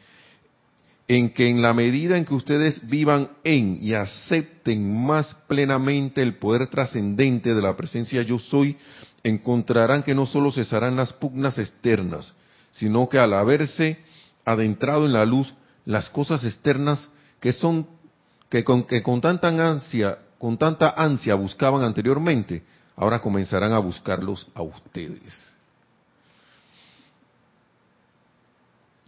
en 1.09 1.31
que 1.31 1.49
en 1.49 1.63
la 1.63 1.73
medida 1.73 2.19
en 2.19 2.27
que 2.27 2.35
ustedes 2.35 2.87
vivan 2.89 3.31
en 3.43 3.79
y 3.81 3.95
acepten 3.95 5.05
más 5.05 5.35
plenamente 5.49 6.23
el 6.23 6.35
poder 6.35 6.69
trascendente 6.69 7.55
de 7.55 7.63
la 7.63 7.77
presencia 7.77 8.23
yo 8.23 8.39
soy, 8.39 8.77
encontrarán 9.25 10.03
que 10.03 10.15
no 10.15 10.27
solo 10.27 10.53
cesarán 10.53 10.97
las 10.97 11.13
pugnas 11.15 11.59
externas, 11.59 12.33
sino 12.73 13.09
que 13.09 13.19
al 13.19 13.33
haberse 13.33 13.99
adentrado 14.45 15.07
en 15.07 15.15
la 15.15 15.25
luz, 15.25 15.53
las 15.85 16.11
cosas 16.11 16.45
externas 16.45 17.09
que 17.41 17.53
son 17.53 17.87
que 18.51 18.65
con, 18.65 18.85
que 18.85 19.03
con 19.03 19.21
tanta 19.21 19.49
ansia, 19.49 20.19
con 20.39 20.59
tanta 20.59 20.91
ansia 20.91 21.35
buscaban 21.37 21.83
anteriormente, 21.83 22.63
ahora 22.97 23.21
comenzarán 23.21 23.73
a 23.73 23.79
buscarlos 23.79 24.47
a 24.55 24.63
ustedes. 24.63 25.55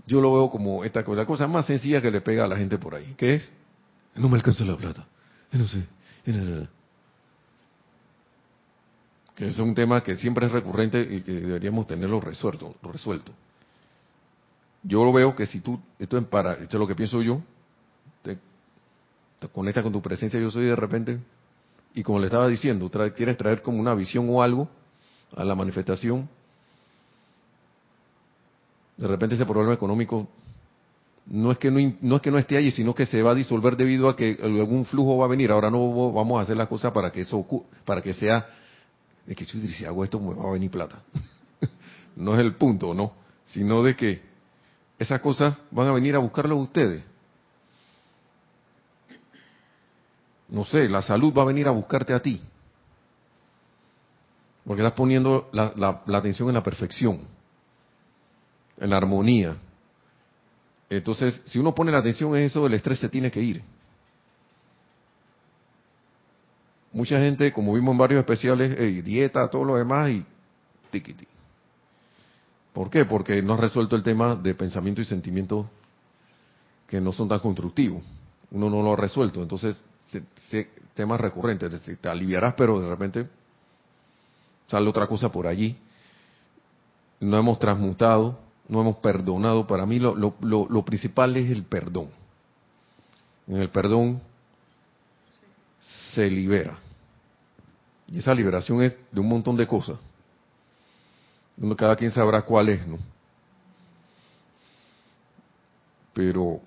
Yo 0.06 0.20
lo 0.20 0.32
veo 0.32 0.50
como 0.50 0.84
esta 0.84 1.04
cosa, 1.04 1.20
la 1.20 1.26
cosa 1.26 1.46
más 1.46 1.66
sencilla 1.66 2.00
que 2.00 2.10
le 2.10 2.20
pega 2.20 2.44
a 2.44 2.48
la 2.48 2.56
gente 2.56 2.78
por 2.78 2.94
ahí, 2.94 3.14
que 3.16 3.34
es, 3.34 3.52
no 4.14 4.28
me 4.28 4.36
alcanza 4.36 4.64
la 4.64 4.76
plata, 4.76 5.06
no 5.52 5.66
sé, 5.68 5.84
que 9.34 9.46
es 9.46 9.58
un 9.58 9.74
tema 9.74 10.02
que 10.02 10.16
siempre 10.16 10.46
es 10.46 10.52
recurrente 10.52 11.00
y 11.00 11.20
que 11.20 11.32
deberíamos 11.32 11.86
tenerlo 11.86 12.20
resuelto, 12.20 12.76
resuelto. 12.82 13.32
Yo 14.82 15.04
lo 15.04 15.12
veo 15.12 15.34
que 15.34 15.46
si 15.46 15.60
tú, 15.60 15.80
esto 15.98 16.18
es 16.18 16.24
para, 16.26 16.54
esto 16.54 16.76
es 16.76 16.80
lo 16.80 16.86
que 16.86 16.94
pienso 16.94 17.22
yo, 17.22 17.40
te 19.48 19.82
con 19.82 19.92
tu 19.92 20.02
presencia, 20.02 20.38
yo 20.38 20.50
soy 20.50 20.64
de 20.66 20.76
repente, 20.76 21.18
y 21.94 22.02
como 22.02 22.18
le 22.18 22.26
estaba 22.26 22.48
diciendo, 22.48 22.90
quieres 23.14 23.36
traer 23.36 23.62
como 23.62 23.78
una 23.78 23.94
visión 23.94 24.28
o 24.30 24.42
algo 24.42 24.68
a 25.36 25.44
la 25.44 25.54
manifestación, 25.54 26.28
de 28.96 29.06
repente 29.06 29.34
ese 29.34 29.46
problema 29.46 29.74
económico 29.74 30.28
no 31.26 31.52
es 31.52 31.58
que 31.58 31.70
no, 31.70 31.78
no, 32.00 32.16
es 32.16 32.22
que 32.22 32.30
no 32.30 32.38
esté 32.38 32.56
allí, 32.56 32.70
sino 32.70 32.94
que 32.94 33.06
se 33.06 33.22
va 33.22 33.30
a 33.30 33.34
disolver 33.34 33.76
debido 33.76 34.08
a 34.08 34.16
que 34.16 34.38
algún 34.42 34.84
flujo 34.84 35.18
va 35.18 35.26
a 35.26 35.28
venir. 35.28 35.50
Ahora 35.50 35.70
no 35.70 36.12
vamos 36.12 36.38
a 36.38 36.42
hacer 36.42 36.56
las 36.56 36.68
cosas 36.68 36.92
para 36.92 37.10
que 37.10 37.20
eso 37.20 37.46
para 37.84 38.02
que 38.02 38.12
sea 38.12 38.46
de 39.26 39.34
que 39.34 39.44
si 39.44 39.84
hago 39.84 40.02
esto 40.02 40.18
me 40.20 40.34
va 40.34 40.48
a 40.48 40.52
venir 40.52 40.70
plata. 40.70 41.00
no 42.16 42.34
es 42.34 42.40
el 42.40 42.54
punto, 42.54 42.92
no, 42.92 43.12
sino 43.44 43.82
de 43.82 43.94
que 43.94 44.20
esas 44.98 45.20
cosas 45.20 45.56
van 45.70 45.88
a 45.88 45.92
venir 45.92 46.14
a 46.16 46.18
buscarlo 46.18 46.56
ustedes. 46.56 47.02
No 50.52 50.66
sé, 50.66 50.86
la 50.86 51.00
salud 51.00 51.32
va 51.32 51.42
a 51.42 51.46
venir 51.46 51.66
a 51.66 51.70
buscarte 51.70 52.12
a 52.12 52.20
ti. 52.20 52.38
Porque 54.66 54.82
estás 54.82 54.94
poniendo 54.94 55.48
la, 55.50 56.02
atención 56.06 56.48
en 56.48 56.54
la 56.54 56.62
perfección, 56.62 57.20
en 58.76 58.90
la 58.90 58.98
armonía. 58.98 59.56
Entonces, 60.90 61.40
si 61.46 61.58
uno 61.58 61.74
pone 61.74 61.90
la 61.90 61.98
atención 61.98 62.36
en 62.36 62.42
eso, 62.42 62.66
el 62.66 62.74
estrés 62.74 62.98
se 62.98 63.08
tiene 63.08 63.30
que 63.30 63.40
ir. 63.40 63.62
Mucha 66.92 67.18
gente, 67.18 67.50
como 67.50 67.72
vimos 67.72 67.92
en 67.92 67.98
varios 67.98 68.20
especiales, 68.20 69.02
dieta, 69.02 69.48
todo 69.48 69.64
lo 69.64 69.76
demás 69.76 70.10
y 70.10 70.22
tiquiti. 70.90 71.26
¿Por 72.74 72.90
qué? 72.90 73.06
Porque 73.06 73.40
no 73.40 73.54
ha 73.54 73.56
resuelto 73.56 73.96
el 73.96 74.02
tema 74.02 74.36
de 74.36 74.54
pensamiento 74.54 75.00
y 75.00 75.06
sentimiento 75.06 75.70
que 76.86 77.00
no 77.00 77.10
son 77.10 77.26
tan 77.26 77.38
constructivos. 77.40 78.02
Uno 78.50 78.68
no 78.68 78.82
lo 78.82 78.92
ha 78.92 78.96
resuelto. 78.96 79.40
Entonces, 79.40 79.82
temas 80.94 81.20
recurrentes, 81.20 81.82
te 82.00 82.08
aliviarás, 82.08 82.54
pero 82.54 82.80
de 82.80 82.88
repente 82.88 83.28
sale 84.66 84.88
otra 84.88 85.06
cosa 85.06 85.30
por 85.30 85.46
allí. 85.46 85.76
No 87.20 87.38
hemos 87.38 87.58
transmutado, 87.58 88.38
no 88.68 88.80
hemos 88.80 88.96
perdonado. 88.98 89.66
Para 89.66 89.86
mí 89.86 89.98
lo, 89.98 90.14
lo, 90.16 90.84
principal 90.84 91.36
es 91.36 91.50
el 91.50 91.62
perdón. 91.62 92.08
En 93.46 93.56
el 93.56 93.68
perdón 93.70 94.20
se 96.14 96.28
libera. 96.28 96.78
Y 98.08 98.18
esa 98.18 98.34
liberación 98.34 98.82
es 98.82 98.96
de 99.10 99.20
un 99.20 99.28
montón 99.28 99.56
de 99.56 99.66
cosas. 99.66 99.98
cada 101.76 101.96
quien 101.96 102.10
sabrá 102.10 102.42
cuál 102.42 102.70
es, 102.70 102.86
¿no? 102.86 102.98
Pero 106.12 106.60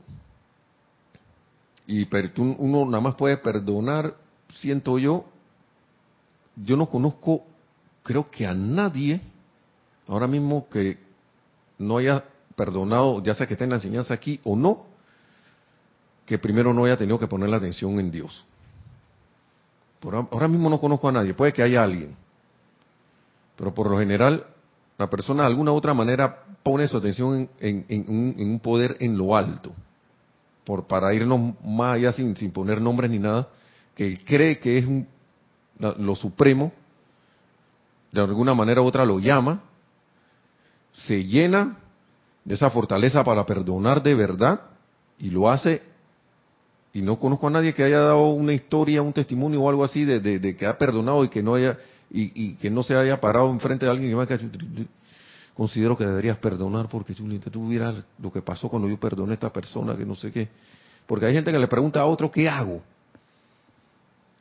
y 1.87 2.07
uno 2.37 2.85
nada 2.85 3.01
más 3.01 3.15
puede 3.15 3.37
perdonar, 3.37 4.15
siento 4.53 4.97
yo, 4.97 5.25
yo 6.55 6.77
no 6.77 6.87
conozco, 6.87 7.43
creo 8.03 8.29
que 8.29 8.47
a 8.47 8.53
nadie, 8.53 9.21
ahora 10.07 10.27
mismo 10.27 10.67
que 10.69 10.97
no 11.77 11.97
haya 11.97 12.23
perdonado, 12.55 13.21
ya 13.21 13.35
sea 13.35 13.45
que 13.45 13.53
esté 13.53 13.65
en 13.65 13.71
la 13.71 13.75
enseñanza 13.75 14.13
aquí 14.13 14.39
o 14.43 14.55
no, 14.55 14.85
que 16.25 16.39
primero 16.39 16.73
no 16.73 16.85
haya 16.85 16.97
tenido 16.97 17.19
que 17.19 17.27
poner 17.27 17.49
la 17.49 17.57
atención 17.57 17.99
en 17.99 18.09
Dios. 18.09 18.45
ahora 20.01 20.47
mismo 20.47 20.69
no 20.69 20.79
conozco 20.79 21.07
a 21.07 21.11
nadie, 21.11 21.33
puede 21.33 21.53
que 21.53 21.61
haya 21.61 21.83
alguien, 21.83 22.15
pero 23.55 23.73
por 23.73 23.91
lo 23.91 23.99
general 23.99 24.47
la 24.97 25.09
persona 25.09 25.43
de 25.43 25.49
alguna 25.49 25.71
u 25.71 25.75
otra 25.75 25.93
manera 25.93 26.45
pone 26.63 26.87
su 26.87 26.97
atención 26.97 27.47
en 27.59 28.05
un 28.07 28.59
poder 28.59 28.97
en 28.99 29.17
lo 29.17 29.35
alto 29.35 29.71
por 30.65 30.87
para 30.87 31.13
irnos 31.13 31.53
más 31.63 31.95
allá 31.95 32.11
sin, 32.11 32.35
sin 32.35 32.51
poner 32.51 32.81
nombres 32.81 33.09
ni 33.11 33.19
nada, 33.19 33.47
que 33.93 34.17
cree 34.25 34.59
que 34.59 34.79
es 34.79 34.85
lo 35.79 36.15
supremo, 36.15 36.71
de 38.11 38.21
alguna 38.21 38.53
manera 38.53 38.81
u 38.81 38.85
otra 38.85 39.05
lo 39.05 39.19
llama, 39.19 39.61
se 40.93 41.25
llena 41.25 41.77
de 42.43 42.55
esa 42.55 42.69
fortaleza 42.69 43.23
para 43.23 43.45
perdonar 43.45 44.01
de 44.01 44.15
verdad 44.15 44.61
y 45.19 45.29
lo 45.29 45.49
hace 45.49 45.81
y 46.93 47.01
no 47.01 47.19
conozco 47.19 47.47
a 47.47 47.49
nadie 47.49 47.73
que 47.73 47.83
haya 47.83 47.99
dado 47.99 48.29
una 48.29 48.53
historia, 48.53 49.01
un 49.01 49.11
testimonio 49.11 49.61
o 49.61 49.69
algo 49.69 49.83
así 49.83 50.05
de, 50.05 50.55
que 50.55 50.65
ha 50.65 50.77
perdonado 50.77 51.25
y 51.25 51.29
que 51.29 51.43
no 51.43 51.55
haya 51.55 51.77
y, 52.09 52.55
que 52.55 52.69
no 52.69 52.83
se 52.83 52.95
haya 52.95 53.19
parado 53.19 53.51
enfrente 53.51 53.85
de 53.85 53.91
alguien 53.91 54.11
y 54.11 54.13
va 54.13 54.23
a 54.23 54.27
considero 55.55 55.97
que 55.97 56.05
deberías 56.05 56.37
perdonar 56.37 56.87
porque 56.89 57.13
tú 57.13 57.27
tuvieras 57.49 57.95
lo 58.19 58.31
que 58.31 58.41
pasó 58.41 58.69
cuando 58.69 58.89
yo 58.89 58.99
perdoné 58.99 59.31
a 59.31 59.33
esta 59.35 59.51
persona, 59.51 59.95
que 59.95 60.05
no 60.05 60.15
sé 60.15 60.31
qué. 60.31 60.49
Porque 61.07 61.25
hay 61.25 61.33
gente 61.33 61.51
que 61.51 61.59
le 61.59 61.67
pregunta 61.67 62.01
a 62.01 62.05
otro, 62.05 62.29
¿qué 62.29 62.49
hago? 62.49 62.81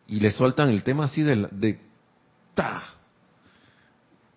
Y 0.08 0.20
le 0.20 0.30
sueltan 0.30 0.68
el 0.70 0.82
tema 0.82 1.04
así 1.04 1.22
de, 1.22 1.48
de 1.52 1.80
ta, 2.54 2.82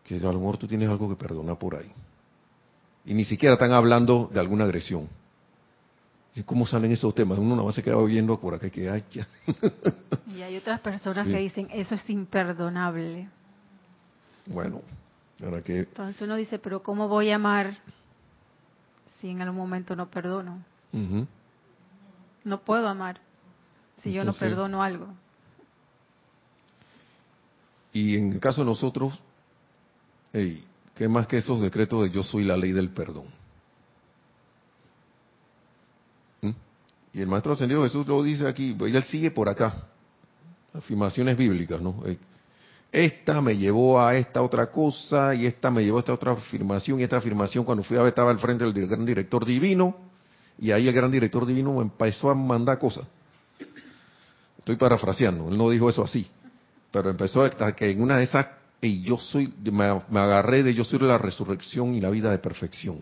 que 0.03 0.15
a 0.15 0.19
lo 0.19 0.39
mejor 0.39 0.57
tú 0.57 0.67
tienes 0.67 0.89
algo 0.89 1.09
que 1.09 1.15
perdonar 1.15 1.57
por 1.57 1.75
ahí. 1.75 1.91
Y 3.05 3.13
ni 3.13 3.25
siquiera 3.25 3.53
están 3.53 3.71
hablando 3.71 4.29
de 4.31 4.39
alguna 4.39 4.65
agresión. 4.65 5.09
¿Y 6.35 6.43
cómo 6.43 6.67
salen 6.67 6.91
esos 6.91 7.15
temas? 7.15 7.39
Uno 7.39 7.55
nada 7.55 7.65
más 7.65 7.73
se 7.73 7.81
queda 7.81 7.97
oyendo 7.97 8.39
por 8.39 8.53
acá 8.53 8.69
que 8.69 8.87
hay. 8.89 9.03
y 10.35 10.41
hay 10.43 10.55
otras 10.55 10.79
personas 10.81 11.25
que 11.25 11.37
dicen, 11.37 11.67
eso 11.73 11.95
es 11.95 12.09
imperdonable. 12.09 13.27
Bueno, 14.45 14.81
entonces 15.39 16.21
uno 16.21 16.35
dice, 16.35 16.57
pero 16.59 16.81
¿cómo 16.81 17.07
voy 17.07 17.29
a 17.29 17.35
amar 17.35 17.77
si 19.19 19.29
en 19.29 19.41
algún 19.41 19.57
momento 19.57 19.95
no 19.95 20.09
perdono? 20.09 20.63
No 22.43 22.61
puedo 22.61 22.87
amar 22.87 23.21
si 24.01 24.11
yo 24.11 24.23
no 24.23 24.33
perdono 24.33 24.81
algo. 24.81 25.07
Y 27.93 28.15
en 28.15 28.33
el 28.33 28.39
caso 28.39 28.61
de 28.61 28.67
nosotros, 28.67 29.19
hey, 30.33 30.63
¿qué 30.95 31.07
más 31.07 31.27
que 31.27 31.37
esos 31.37 31.61
decretos 31.61 32.03
de 32.03 32.09
yo 32.09 32.23
soy 32.23 32.43
la 32.43 32.57
ley 32.57 32.71
del 32.71 32.89
perdón? 32.89 33.25
¿Mm? 36.41 36.51
Y 37.13 37.21
el 37.21 37.27
Maestro 37.27 37.53
Ascendido 37.53 37.83
Jesús 37.83 38.07
lo 38.07 38.23
dice 38.23 38.47
aquí, 38.47 38.75
y 38.79 38.95
él 38.95 39.03
sigue 39.03 39.31
por 39.31 39.49
acá. 39.49 39.87
Afirmaciones 40.73 41.37
bíblicas, 41.37 41.81
¿no? 41.81 42.03
Esta 42.91 43.41
me 43.41 43.57
llevó 43.57 43.99
a 43.99 44.15
esta 44.15 44.41
otra 44.41 44.71
cosa, 44.71 45.35
y 45.35 45.45
esta 45.45 45.69
me 45.69 45.83
llevó 45.83 45.97
a 45.97 45.99
esta 46.01 46.13
otra 46.13 46.31
afirmación, 46.31 46.99
y 46.99 47.03
esta 47.03 47.17
afirmación 47.17 47.65
cuando 47.65 47.83
fui 47.83 47.97
a 47.97 48.01
ver 48.01 48.09
estaba 48.09 48.31
al 48.31 48.39
frente 48.39 48.63
del 48.63 48.87
gran 48.87 49.05
director 49.05 49.45
divino, 49.45 49.95
y 50.57 50.71
ahí 50.71 50.87
el 50.87 50.93
gran 50.93 51.11
director 51.11 51.45
divino 51.45 51.73
me 51.73 51.81
empezó 51.81 52.29
a 52.29 52.35
mandar 52.35 52.79
cosas. 52.79 53.05
Estoy 54.59 54.77
parafraseando, 54.77 55.49
él 55.49 55.57
no 55.57 55.69
dijo 55.69 55.89
eso 55.89 56.03
así, 56.03 56.27
pero 56.91 57.09
empezó 57.09 57.43
hasta 57.43 57.75
que 57.75 57.91
en 57.91 58.01
una 58.01 58.17
de 58.17 58.23
esas, 58.23 58.47
y 58.81 59.01
yo 59.01 59.17
soy, 59.17 59.53
me, 59.71 59.83
agarré 59.85 60.63
de 60.63 60.73
yo 60.73 60.83
soy 60.83 60.99
la 60.99 61.17
resurrección 61.17 61.93
y 61.93 62.01
la 62.01 62.09
vida 62.09 62.31
de 62.31 62.37
perfección. 62.39 62.99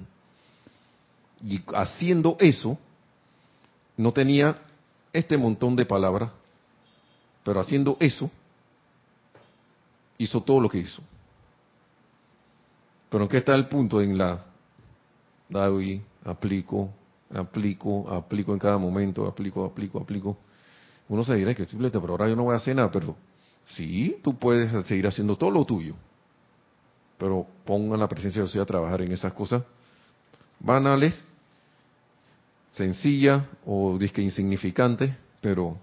Y 1.44 1.62
haciendo 1.74 2.38
eso, 2.40 2.78
no 3.98 4.12
tenía 4.12 4.58
este 5.14 5.38
montón 5.38 5.76
de 5.76 5.86
palabras, 5.86 6.32
pero 7.44 7.60
haciendo 7.60 7.98
eso, 8.00 8.32
hizo 10.18 10.42
todo 10.42 10.60
lo 10.60 10.70
que 10.70 10.80
hizo. 10.80 11.02
Pero 13.10 13.24
¿en 13.24 13.30
qué 13.30 13.38
está 13.38 13.56
el 13.56 13.68
punto? 13.68 14.02
En 14.02 14.18
la, 14.18 14.44
David, 15.50 16.02
aplico, 16.24 16.90
aplico, 17.34 18.10
aplico 18.12 18.54
en 18.54 18.60
cada 18.60 18.78
momento, 18.78 19.28
aplico, 19.28 19.66
aplico, 19.66 20.00
aplico. 20.00 20.38
Uno 21.08 21.24
se 21.24 21.36
dirá 21.36 21.54
que 21.54 21.66
pero 21.66 22.10
ahora 22.10 22.28
yo 22.28 22.36
no 22.36 22.44
voy 22.44 22.54
a 22.54 22.58
hacer 22.58 22.76
nada, 22.76 22.90
pero 22.92 23.16
sí, 23.66 24.18
tú 24.24 24.38
puedes 24.38 24.86
seguir 24.88 25.08
haciendo 25.08 25.38
todo 25.38 25.52
lo 25.52 25.66
tuyo. 25.66 25.96
Pero 27.18 27.46
pongan 27.64 28.00
la 28.00 28.08
presencia 28.08 28.42
de 28.42 28.48
Dios 28.48 28.64
a 28.64 28.66
trabajar 28.66 29.02
en 29.02 29.12
esas 29.12 29.34
cosas 29.34 29.64
banales, 30.60 31.24
sencillas 32.72 33.44
o 33.66 33.98
disque 33.98 34.22
insignificantes, 34.22 35.12
pero 35.42 35.78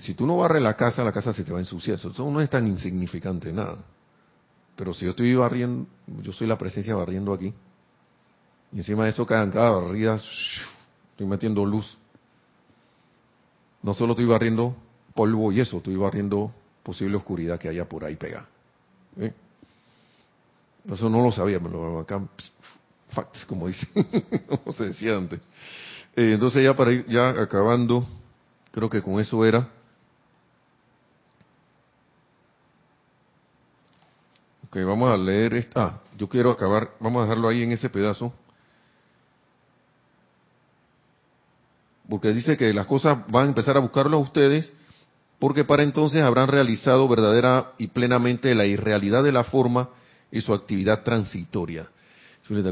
si 0.00 0.14
tú 0.14 0.26
no 0.26 0.36
barres 0.36 0.62
la 0.62 0.74
casa, 0.74 1.02
la 1.02 1.12
casa 1.12 1.32
se 1.32 1.44
te 1.44 1.52
va 1.52 1.58
a 1.58 1.62
ensuciar. 1.62 1.96
Eso 1.96 2.30
no 2.30 2.40
es 2.40 2.50
tan 2.50 2.66
insignificante 2.66 3.52
nada. 3.52 3.78
Pero 4.76 4.92
si 4.92 5.04
yo 5.04 5.10
estoy 5.12 5.34
barriendo, 5.34 5.86
yo 6.22 6.32
soy 6.32 6.46
la 6.46 6.58
presencia 6.58 6.94
barriendo 6.94 7.32
aquí, 7.32 7.52
y 8.72 8.78
encima 8.78 9.04
de 9.04 9.10
eso 9.10 9.24
cada, 9.24 9.48
cada 9.50 9.70
barrida 9.70 10.16
estoy 11.12 11.26
metiendo 11.26 11.64
luz. 11.64 11.96
No 13.82 13.94
solo 13.94 14.12
estoy 14.12 14.26
barriendo 14.26 14.74
polvo 15.14 15.52
y 15.52 15.60
eso, 15.60 15.76
estoy 15.76 15.96
barriendo 15.96 16.52
posible 16.82 17.16
oscuridad 17.16 17.58
que 17.58 17.68
haya 17.68 17.88
por 17.88 18.04
ahí 18.04 18.16
pegada. 18.16 18.48
¿Eh? 19.18 19.32
Eso 20.90 21.08
no 21.08 21.22
lo 21.22 21.30
sabía, 21.30 21.60
me 21.60 21.70
lo 21.70 22.00
acá, 22.00 22.20
facts, 23.10 23.44
como 23.46 23.68
dice, 23.68 23.86
como 24.48 24.72
se 24.72 24.84
decía 24.86 25.16
antes. 25.16 25.40
Eh, 26.16 26.32
entonces 26.34 26.64
ya 26.64 26.74
para 26.74 26.92
ir 26.92 27.06
ya 27.06 27.30
acabando, 27.30 28.06
creo 28.74 28.90
que 28.90 29.00
con 29.00 29.18
eso 29.18 29.42
era. 29.46 29.70
Ok, 34.66 34.76
vamos 34.84 35.10
a 35.10 35.16
leer 35.16 35.54
esta. 35.54 35.84
Ah, 35.84 36.00
yo 36.18 36.28
quiero 36.28 36.50
acabar, 36.50 36.90
vamos 37.00 37.20
a 37.20 37.22
dejarlo 37.22 37.48
ahí 37.48 37.62
en 37.62 37.72
ese 37.72 37.88
pedazo. 37.88 38.34
porque 42.08 42.32
dice 42.32 42.56
que 42.56 42.72
las 42.72 42.86
cosas 42.86 43.18
van 43.28 43.46
a 43.46 43.48
empezar 43.48 43.76
a 43.76 43.80
buscarlo 43.80 44.16
a 44.16 44.20
ustedes, 44.20 44.72
porque 45.38 45.64
para 45.64 45.82
entonces 45.82 46.22
habrán 46.22 46.48
realizado 46.48 47.08
verdadera 47.08 47.72
y 47.78 47.88
plenamente 47.88 48.54
la 48.54 48.66
irrealidad 48.66 49.22
de 49.22 49.32
la 49.32 49.44
forma 49.44 49.88
y 50.30 50.40
su 50.40 50.54
actividad 50.54 51.02
transitoria. 51.02 51.88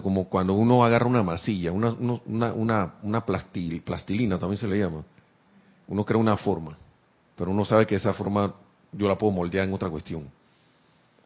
Como 0.02 0.28
cuando 0.28 0.52
uno 0.52 0.84
agarra 0.84 1.06
una 1.06 1.22
masilla, 1.22 1.72
una, 1.72 1.94
una, 2.26 2.94
una, 3.02 3.24
plastilina 3.24 4.38
también 4.38 4.58
se 4.58 4.68
le 4.68 4.78
llama. 4.78 5.02
Uno 5.88 6.04
crea 6.04 6.18
una 6.18 6.36
forma, 6.36 6.76
pero 7.36 7.50
uno 7.50 7.64
sabe 7.64 7.86
que 7.86 7.96
esa 7.96 8.12
forma 8.12 8.54
yo 8.92 9.08
la 9.08 9.16
puedo 9.16 9.32
moldear 9.32 9.66
en 9.66 9.74
otra 9.74 9.90
cuestión. 9.90 10.28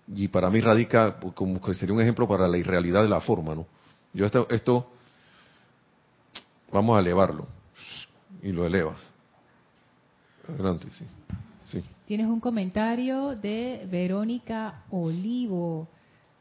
Y 0.09 0.29
para 0.29 0.51
mí 0.51 0.61
radica 0.61 1.19
como 1.35 1.61
que 1.61 1.75
sería 1.75 1.95
un 1.95 2.01
ejemplo 2.01 2.29
para 2.29 2.47
la 2.47 2.59
irrealidad 2.59 3.03
de 3.03 3.09
la 3.09 3.21
forma, 3.21 3.55
¿no? 3.55 3.67
Yo 4.13 4.25
esto, 4.25 4.47
esto 4.51 4.89
vamos 6.73 6.97
a 6.97 7.01
elevarlo 7.01 7.47
y 8.43 8.53
lo 8.53 8.67
elevas. 8.67 9.01
Adelante, 10.49 10.87
sí. 10.91 11.07
Tienes 12.07 12.29
un 12.29 12.39
comentario 12.39 13.35
de 13.35 13.85
Verónica 13.91 14.85
Olivo. 14.91 15.89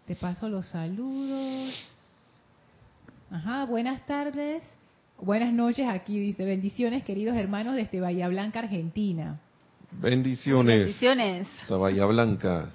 Te 0.05 0.15
paso 0.15 0.47
los 0.47 0.67
saludos. 0.67 1.73
Ajá, 3.31 3.65
buenas 3.65 4.05
tardes. 4.05 4.63
Buenas 5.19 5.53
noches 5.53 5.87
aquí, 5.87 6.19
dice. 6.19 6.43
Bendiciones, 6.43 7.03
queridos 7.03 7.35
hermanos 7.37 7.75
desde 7.75 8.01
Bahía 8.01 8.27
Blanca, 8.27 8.59
Argentina. 8.59 9.39
Bendiciones. 9.91 10.79
Bendiciones. 10.79 11.47
Hasta 11.61 11.77
Bahía 11.77 12.05
Blanca. 12.05 12.69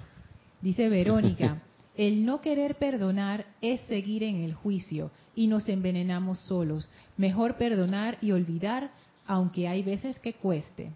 Dice 0.59 0.89
Verónica, 0.89 1.61
el 1.95 2.25
no 2.25 2.41
querer 2.41 2.75
perdonar 2.75 3.45
es 3.61 3.79
seguir 3.81 4.23
en 4.23 4.43
el 4.43 4.53
juicio 4.53 5.11
y 5.35 5.47
nos 5.47 5.69
envenenamos 5.69 6.39
solos. 6.39 6.89
Mejor 7.15 7.57
perdonar 7.57 8.17
y 8.21 8.31
olvidar 8.31 8.91
aunque 9.27 9.67
hay 9.67 9.83
veces 9.83 10.19
que 10.19 10.33
cueste. 10.33 10.91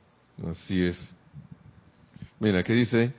Así 0.46 0.84
es. 0.84 1.14
Mira, 2.40 2.64
¿qué 2.64 2.74
dice? 2.74 3.14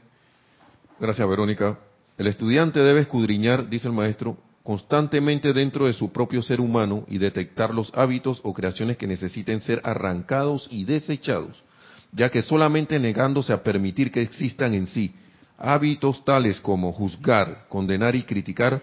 Gracias, 1.01 1.29
Verónica. 1.29 1.79
El 2.19 2.27
estudiante 2.27 2.81
debe 2.81 3.01
escudriñar, 3.01 3.69
dice 3.69 3.87
el 3.89 3.95
maestro, 3.95 4.37
constantemente 4.67 5.53
dentro 5.53 5.87
de 5.87 5.93
su 5.93 6.11
propio 6.11 6.43
ser 6.43 6.61
humano 6.61 7.05
y 7.07 7.19
detectar 7.19 7.73
los 7.73 7.93
hábitos 7.95 8.41
o 8.43 8.53
creaciones 8.53 8.97
que 8.97 9.07
necesiten 9.07 9.61
ser 9.61 9.81
arrancados 9.85 10.67
y 10.73 10.85
desechados, 10.85 11.63
ya 12.11 12.31
que 12.31 12.43
solamente 12.43 12.99
negándose 12.99 13.53
a 13.53 13.63
permitir 13.63 14.11
que 14.11 14.23
existan 14.23 14.75
en 14.75 14.89
sí 14.89 15.15
hábitos 15.57 16.25
tales 16.25 16.59
como 16.59 16.93
juzgar, 16.93 17.67
condenar 17.69 18.17
y 18.17 18.25
criticar, 18.25 18.83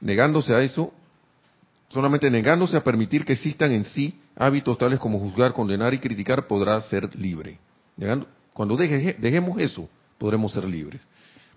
negándose 0.00 0.52
a 0.52 0.60
eso, 0.60 0.92
solamente 1.88 2.28
negándose 2.28 2.76
a 2.76 2.82
permitir 2.82 3.24
que 3.24 3.34
existan 3.34 3.70
en 3.70 3.84
sí 3.84 4.18
hábitos 4.34 4.76
tales 4.76 4.98
como 4.98 5.20
juzgar, 5.20 5.52
condenar 5.52 5.94
y 5.94 6.00
criticar, 6.00 6.48
podrá 6.48 6.80
ser 6.80 7.14
libre. 7.14 7.60
Cuando 8.52 8.76
dejemos 8.76 9.56
eso, 9.60 9.88
podremos 10.18 10.52
ser 10.52 10.64
libres. 10.64 11.00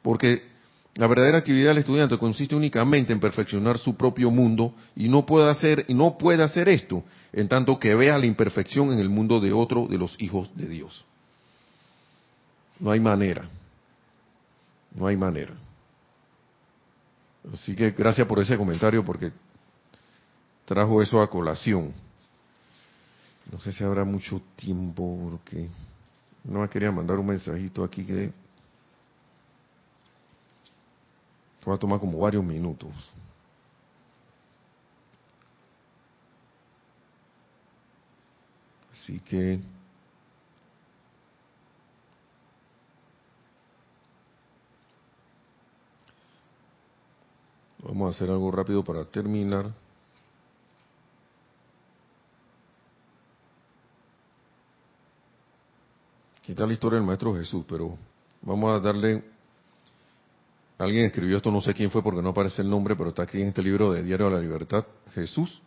Porque 0.03 0.55
la 0.97 1.05
verdadera 1.05 1.37
actividad 1.37 1.69
del 1.69 1.77
estudiante 1.77 2.17
consiste 2.17 2.55
únicamente 2.55 3.13
en 3.13 3.19
perfeccionar 3.19 3.77
su 3.77 3.95
propio 3.95 4.31
mundo 4.31 4.73
y 4.95 5.07
no 5.07 5.27
puede 5.27 5.47
hacer 5.47 5.85
y 5.87 5.93
no 5.93 6.17
puede 6.17 6.41
hacer 6.41 6.67
esto 6.69 7.03
en 7.31 7.47
tanto 7.47 7.77
que 7.79 7.93
vea 7.93 8.17
la 8.17 8.25
imperfección 8.25 8.91
en 8.91 8.97
el 8.97 9.07
mundo 9.07 9.39
de 9.39 9.53
otro 9.53 9.85
de 9.85 9.99
los 9.99 10.19
hijos 10.19 10.49
de 10.55 10.67
Dios. 10.67 11.05
No 12.79 12.89
hay 12.89 12.99
manera. 12.99 13.47
No 14.95 15.05
hay 15.05 15.15
manera. 15.15 15.53
Así 17.53 17.75
que 17.75 17.91
gracias 17.91 18.25
por 18.25 18.39
ese 18.39 18.57
comentario 18.57 19.05
porque 19.05 19.31
trajo 20.65 20.99
eso 21.03 21.21
a 21.21 21.29
colación. 21.29 21.93
No 23.51 23.59
sé 23.59 23.71
si 23.71 23.83
habrá 23.83 24.03
mucho 24.03 24.41
tiempo 24.55 25.29
porque 25.29 25.69
no 26.43 26.61
me 26.61 26.69
quería 26.69 26.91
mandar 26.91 27.19
un 27.19 27.27
mensajito 27.27 27.83
aquí 27.83 28.03
que 28.03 28.31
va 31.67 31.75
a 31.75 31.77
tomar 31.77 31.99
como 31.99 32.19
varios 32.19 32.43
minutos. 32.43 32.91
Así 38.91 39.19
que 39.19 39.59
vamos 47.83 48.07
a 48.07 48.15
hacer 48.15 48.29
algo 48.29 48.51
rápido 48.51 48.83
para 48.83 49.05
terminar. 49.05 49.71
Está 56.57 56.65
la 56.65 56.73
historia 56.73 56.97
del 56.97 57.05
Maestro 57.05 57.35
Jesús, 57.35 57.63
pero 57.69 57.95
vamos 58.41 58.73
a 58.73 58.79
darle... 58.79 59.36
Alguien 60.77 61.05
escribió 61.05 61.37
esto, 61.37 61.51
no 61.51 61.61
sé 61.61 61.73
quién 61.73 61.89
fue 61.89 62.03
porque 62.03 62.21
no 62.21 62.29
aparece 62.29 62.61
el 62.61 62.69
nombre, 62.69 62.95
pero 62.95 63.09
está 63.09 63.23
aquí 63.23 63.41
en 63.41 63.47
este 63.47 63.63
libro 63.63 63.91
de 63.91 64.03
Diario 64.03 64.29
de 64.29 64.35
la 64.35 64.41
Libertad, 64.41 64.85
Jesús, 65.13 65.61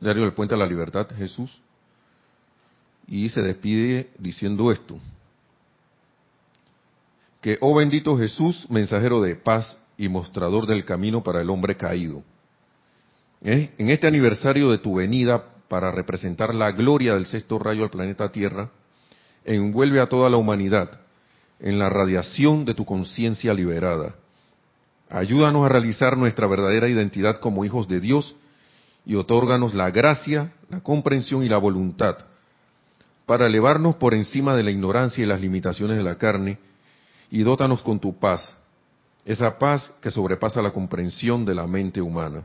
Diario 0.00 0.22
del 0.22 0.34
Puente 0.34 0.54
a 0.54 0.58
la 0.58 0.66
Libertad, 0.66 1.08
Jesús, 1.16 1.60
y 3.08 3.28
se 3.28 3.42
despide 3.42 4.10
diciendo 4.18 4.70
esto, 4.70 4.98
que, 7.40 7.58
oh 7.60 7.74
bendito 7.74 8.16
Jesús, 8.16 8.66
mensajero 8.70 9.20
de 9.20 9.34
paz 9.34 9.78
y 9.96 10.08
mostrador 10.08 10.66
del 10.66 10.84
camino 10.84 11.22
para 11.22 11.40
el 11.40 11.50
hombre 11.50 11.76
caído, 11.76 12.22
En 13.42 13.90
este 13.90 14.06
aniversario 14.06 14.70
de 14.70 14.78
tu 14.78 14.96
venida 14.96 15.44
para 15.68 15.90
representar 15.90 16.54
la 16.54 16.70
gloria 16.72 17.14
del 17.14 17.26
sexto 17.26 17.58
rayo 17.58 17.84
al 17.84 17.90
planeta 17.90 18.30
Tierra, 18.30 18.70
envuelve 19.44 20.00
a 20.00 20.08
toda 20.08 20.30
la 20.30 20.36
humanidad 20.36 21.00
en 21.60 21.78
la 21.78 21.88
radiación 21.88 22.64
de 22.64 22.74
tu 22.74 22.84
conciencia 22.84 23.52
liberada. 23.54 24.14
Ayúdanos 25.08 25.64
a 25.64 25.68
realizar 25.68 26.16
nuestra 26.16 26.46
verdadera 26.46 26.88
identidad 26.88 27.38
como 27.38 27.64
hijos 27.64 27.86
de 27.88 28.00
Dios 28.00 28.36
y 29.04 29.14
otórganos 29.14 29.74
la 29.74 29.90
gracia, 29.90 30.52
la 30.68 30.80
comprensión 30.80 31.44
y 31.44 31.48
la 31.48 31.58
voluntad 31.58 32.18
para 33.26 33.46
elevarnos 33.46 33.96
por 33.96 34.14
encima 34.14 34.54
de 34.56 34.62
la 34.62 34.70
ignorancia 34.70 35.22
y 35.22 35.26
las 35.26 35.40
limitaciones 35.40 35.96
de 35.96 36.04
la 36.04 36.16
carne 36.16 36.58
y 37.30 37.42
dótanos 37.42 37.82
con 37.82 37.98
tu 37.98 38.16
paz, 38.18 38.54
esa 39.24 39.58
paz 39.58 39.90
que 40.00 40.12
sobrepasa 40.12 40.62
la 40.62 40.70
comprensión 40.70 41.44
de 41.44 41.54
la 41.54 41.66
mente 41.66 42.00
humana. 42.00 42.44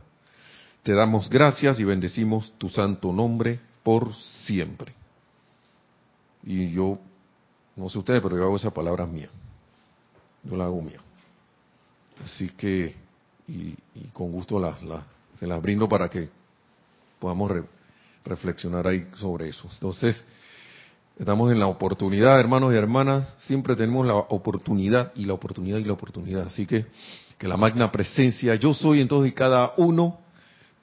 Te 0.81 0.93
damos 0.93 1.29
gracias 1.29 1.79
y 1.79 1.83
bendecimos 1.83 2.51
tu 2.57 2.67
santo 2.67 3.13
nombre 3.13 3.59
por 3.83 4.13
siempre. 4.15 4.93
Y 6.43 6.71
yo, 6.71 6.97
no 7.75 7.87
sé 7.87 7.99
ustedes, 7.99 8.21
pero 8.21 8.35
yo 8.35 8.43
hago 8.45 8.55
esa 8.55 8.71
palabra 8.71 9.05
mía. 9.05 9.29
Yo 10.43 10.57
la 10.57 10.65
hago 10.65 10.81
mía. 10.81 10.99
Así 12.23 12.49
que, 12.49 12.95
y, 13.47 13.75
con 14.13 14.31
gusto 14.31 14.61
se 15.39 15.47
las 15.47 15.61
brindo 15.61 15.87
para 15.87 16.09
que 16.09 16.29
podamos 17.19 17.51
reflexionar 18.23 18.87
ahí 18.87 19.07
sobre 19.15 19.49
eso. 19.49 19.67
Entonces, 19.73 20.23
estamos 21.17 21.51
en 21.51 21.59
la 21.59 21.67
oportunidad, 21.67 22.39
hermanos 22.39 22.73
y 22.73 22.77
hermanas, 22.77 23.33
siempre 23.39 23.75
tenemos 23.75 24.05
la 24.05 24.15
oportunidad 24.15 25.11
y 25.15 25.25
la 25.25 25.33
oportunidad 25.33 25.77
y 25.79 25.85
la 25.85 25.93
oportunidad. 25.93 26.47
Así 26.47 26.65
que, 26.65 26.85
que 27.37 27.47
la 27.47 27.57
magna 27.57 27.91
presencia, 27.91 28.55
yo 28.55 28.73
soy 28.73 29.01
entonces 29.01 29.31
y 29.31 29.35
cada 29.35 29.73
uno 29.77 30.19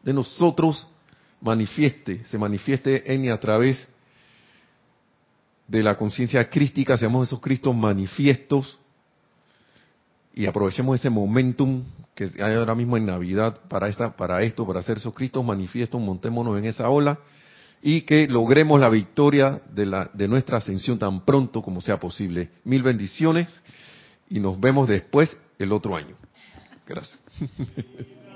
de 0.03 0.13
nosotros 0.13 0.87
manifieste, 1.41 2.25
se 2.25 2.39
manifieste 2.39 3.13
en 3.13 3.25
y 3.25 3.29
a 3.29 3.39
través 3.39 3.87
de 5.69 5.83
la 5.83 5.97
conciencia 5.97 6.49
crística, 6.49 6.97
seamos 6.97 7.29
esos 7.29 7.41
Cristos 7.41 7.77
manifiestos 7.77 8.79
y 10.39 10.47
aprovechemos 10.47 10.95
ese 10.95 11.11
momentum 11.11 11.83
que 12.15 12.31
hay 12.41 12.55
ahora 12.55 12.77
mismo 12.77 12.97
en 12.97 13.07
Navidad 13.07 13.59
para 13.69 13.89
esta, 13.89 14.17
para 14.17 14.41
esto, 14.45 14.65
para 14.65 14.79
hacer 14.79 14.99
esos 14.99 15.13
Cristos 15.13 15.45
manifiestos, 15.45 16.01
montémonos 16.01 16.57
en 16.57 16.67
esa 16.67 16.89
ola 16.89 17.19
y 17.83 18.03
que 18.03 18.29
logremos 18.29 18.79
la 18.79 18.89
victoria 18.89 19.61
de, 19.75 19.87
la, 19.87 20.09
de 20.15 20.29
nuestra 20.29 20.59
ascensión 20.59 20.97
tan 20.97 21.25
pronto 21.25 21.61
como 21.61 21.81
sea 21.81 21.99
posible. 21.99 22.51
Mil 22.63 22.85
bendiciones 22.85 23.49
y 24.31 24.39
nos 24.39 24.61
vemos 24.61 24.87
después 24.87 25.37
el 25.59 25.73
otro 25.73 25.97
año. 25.97 26.15
Gracias. 26.87 27.19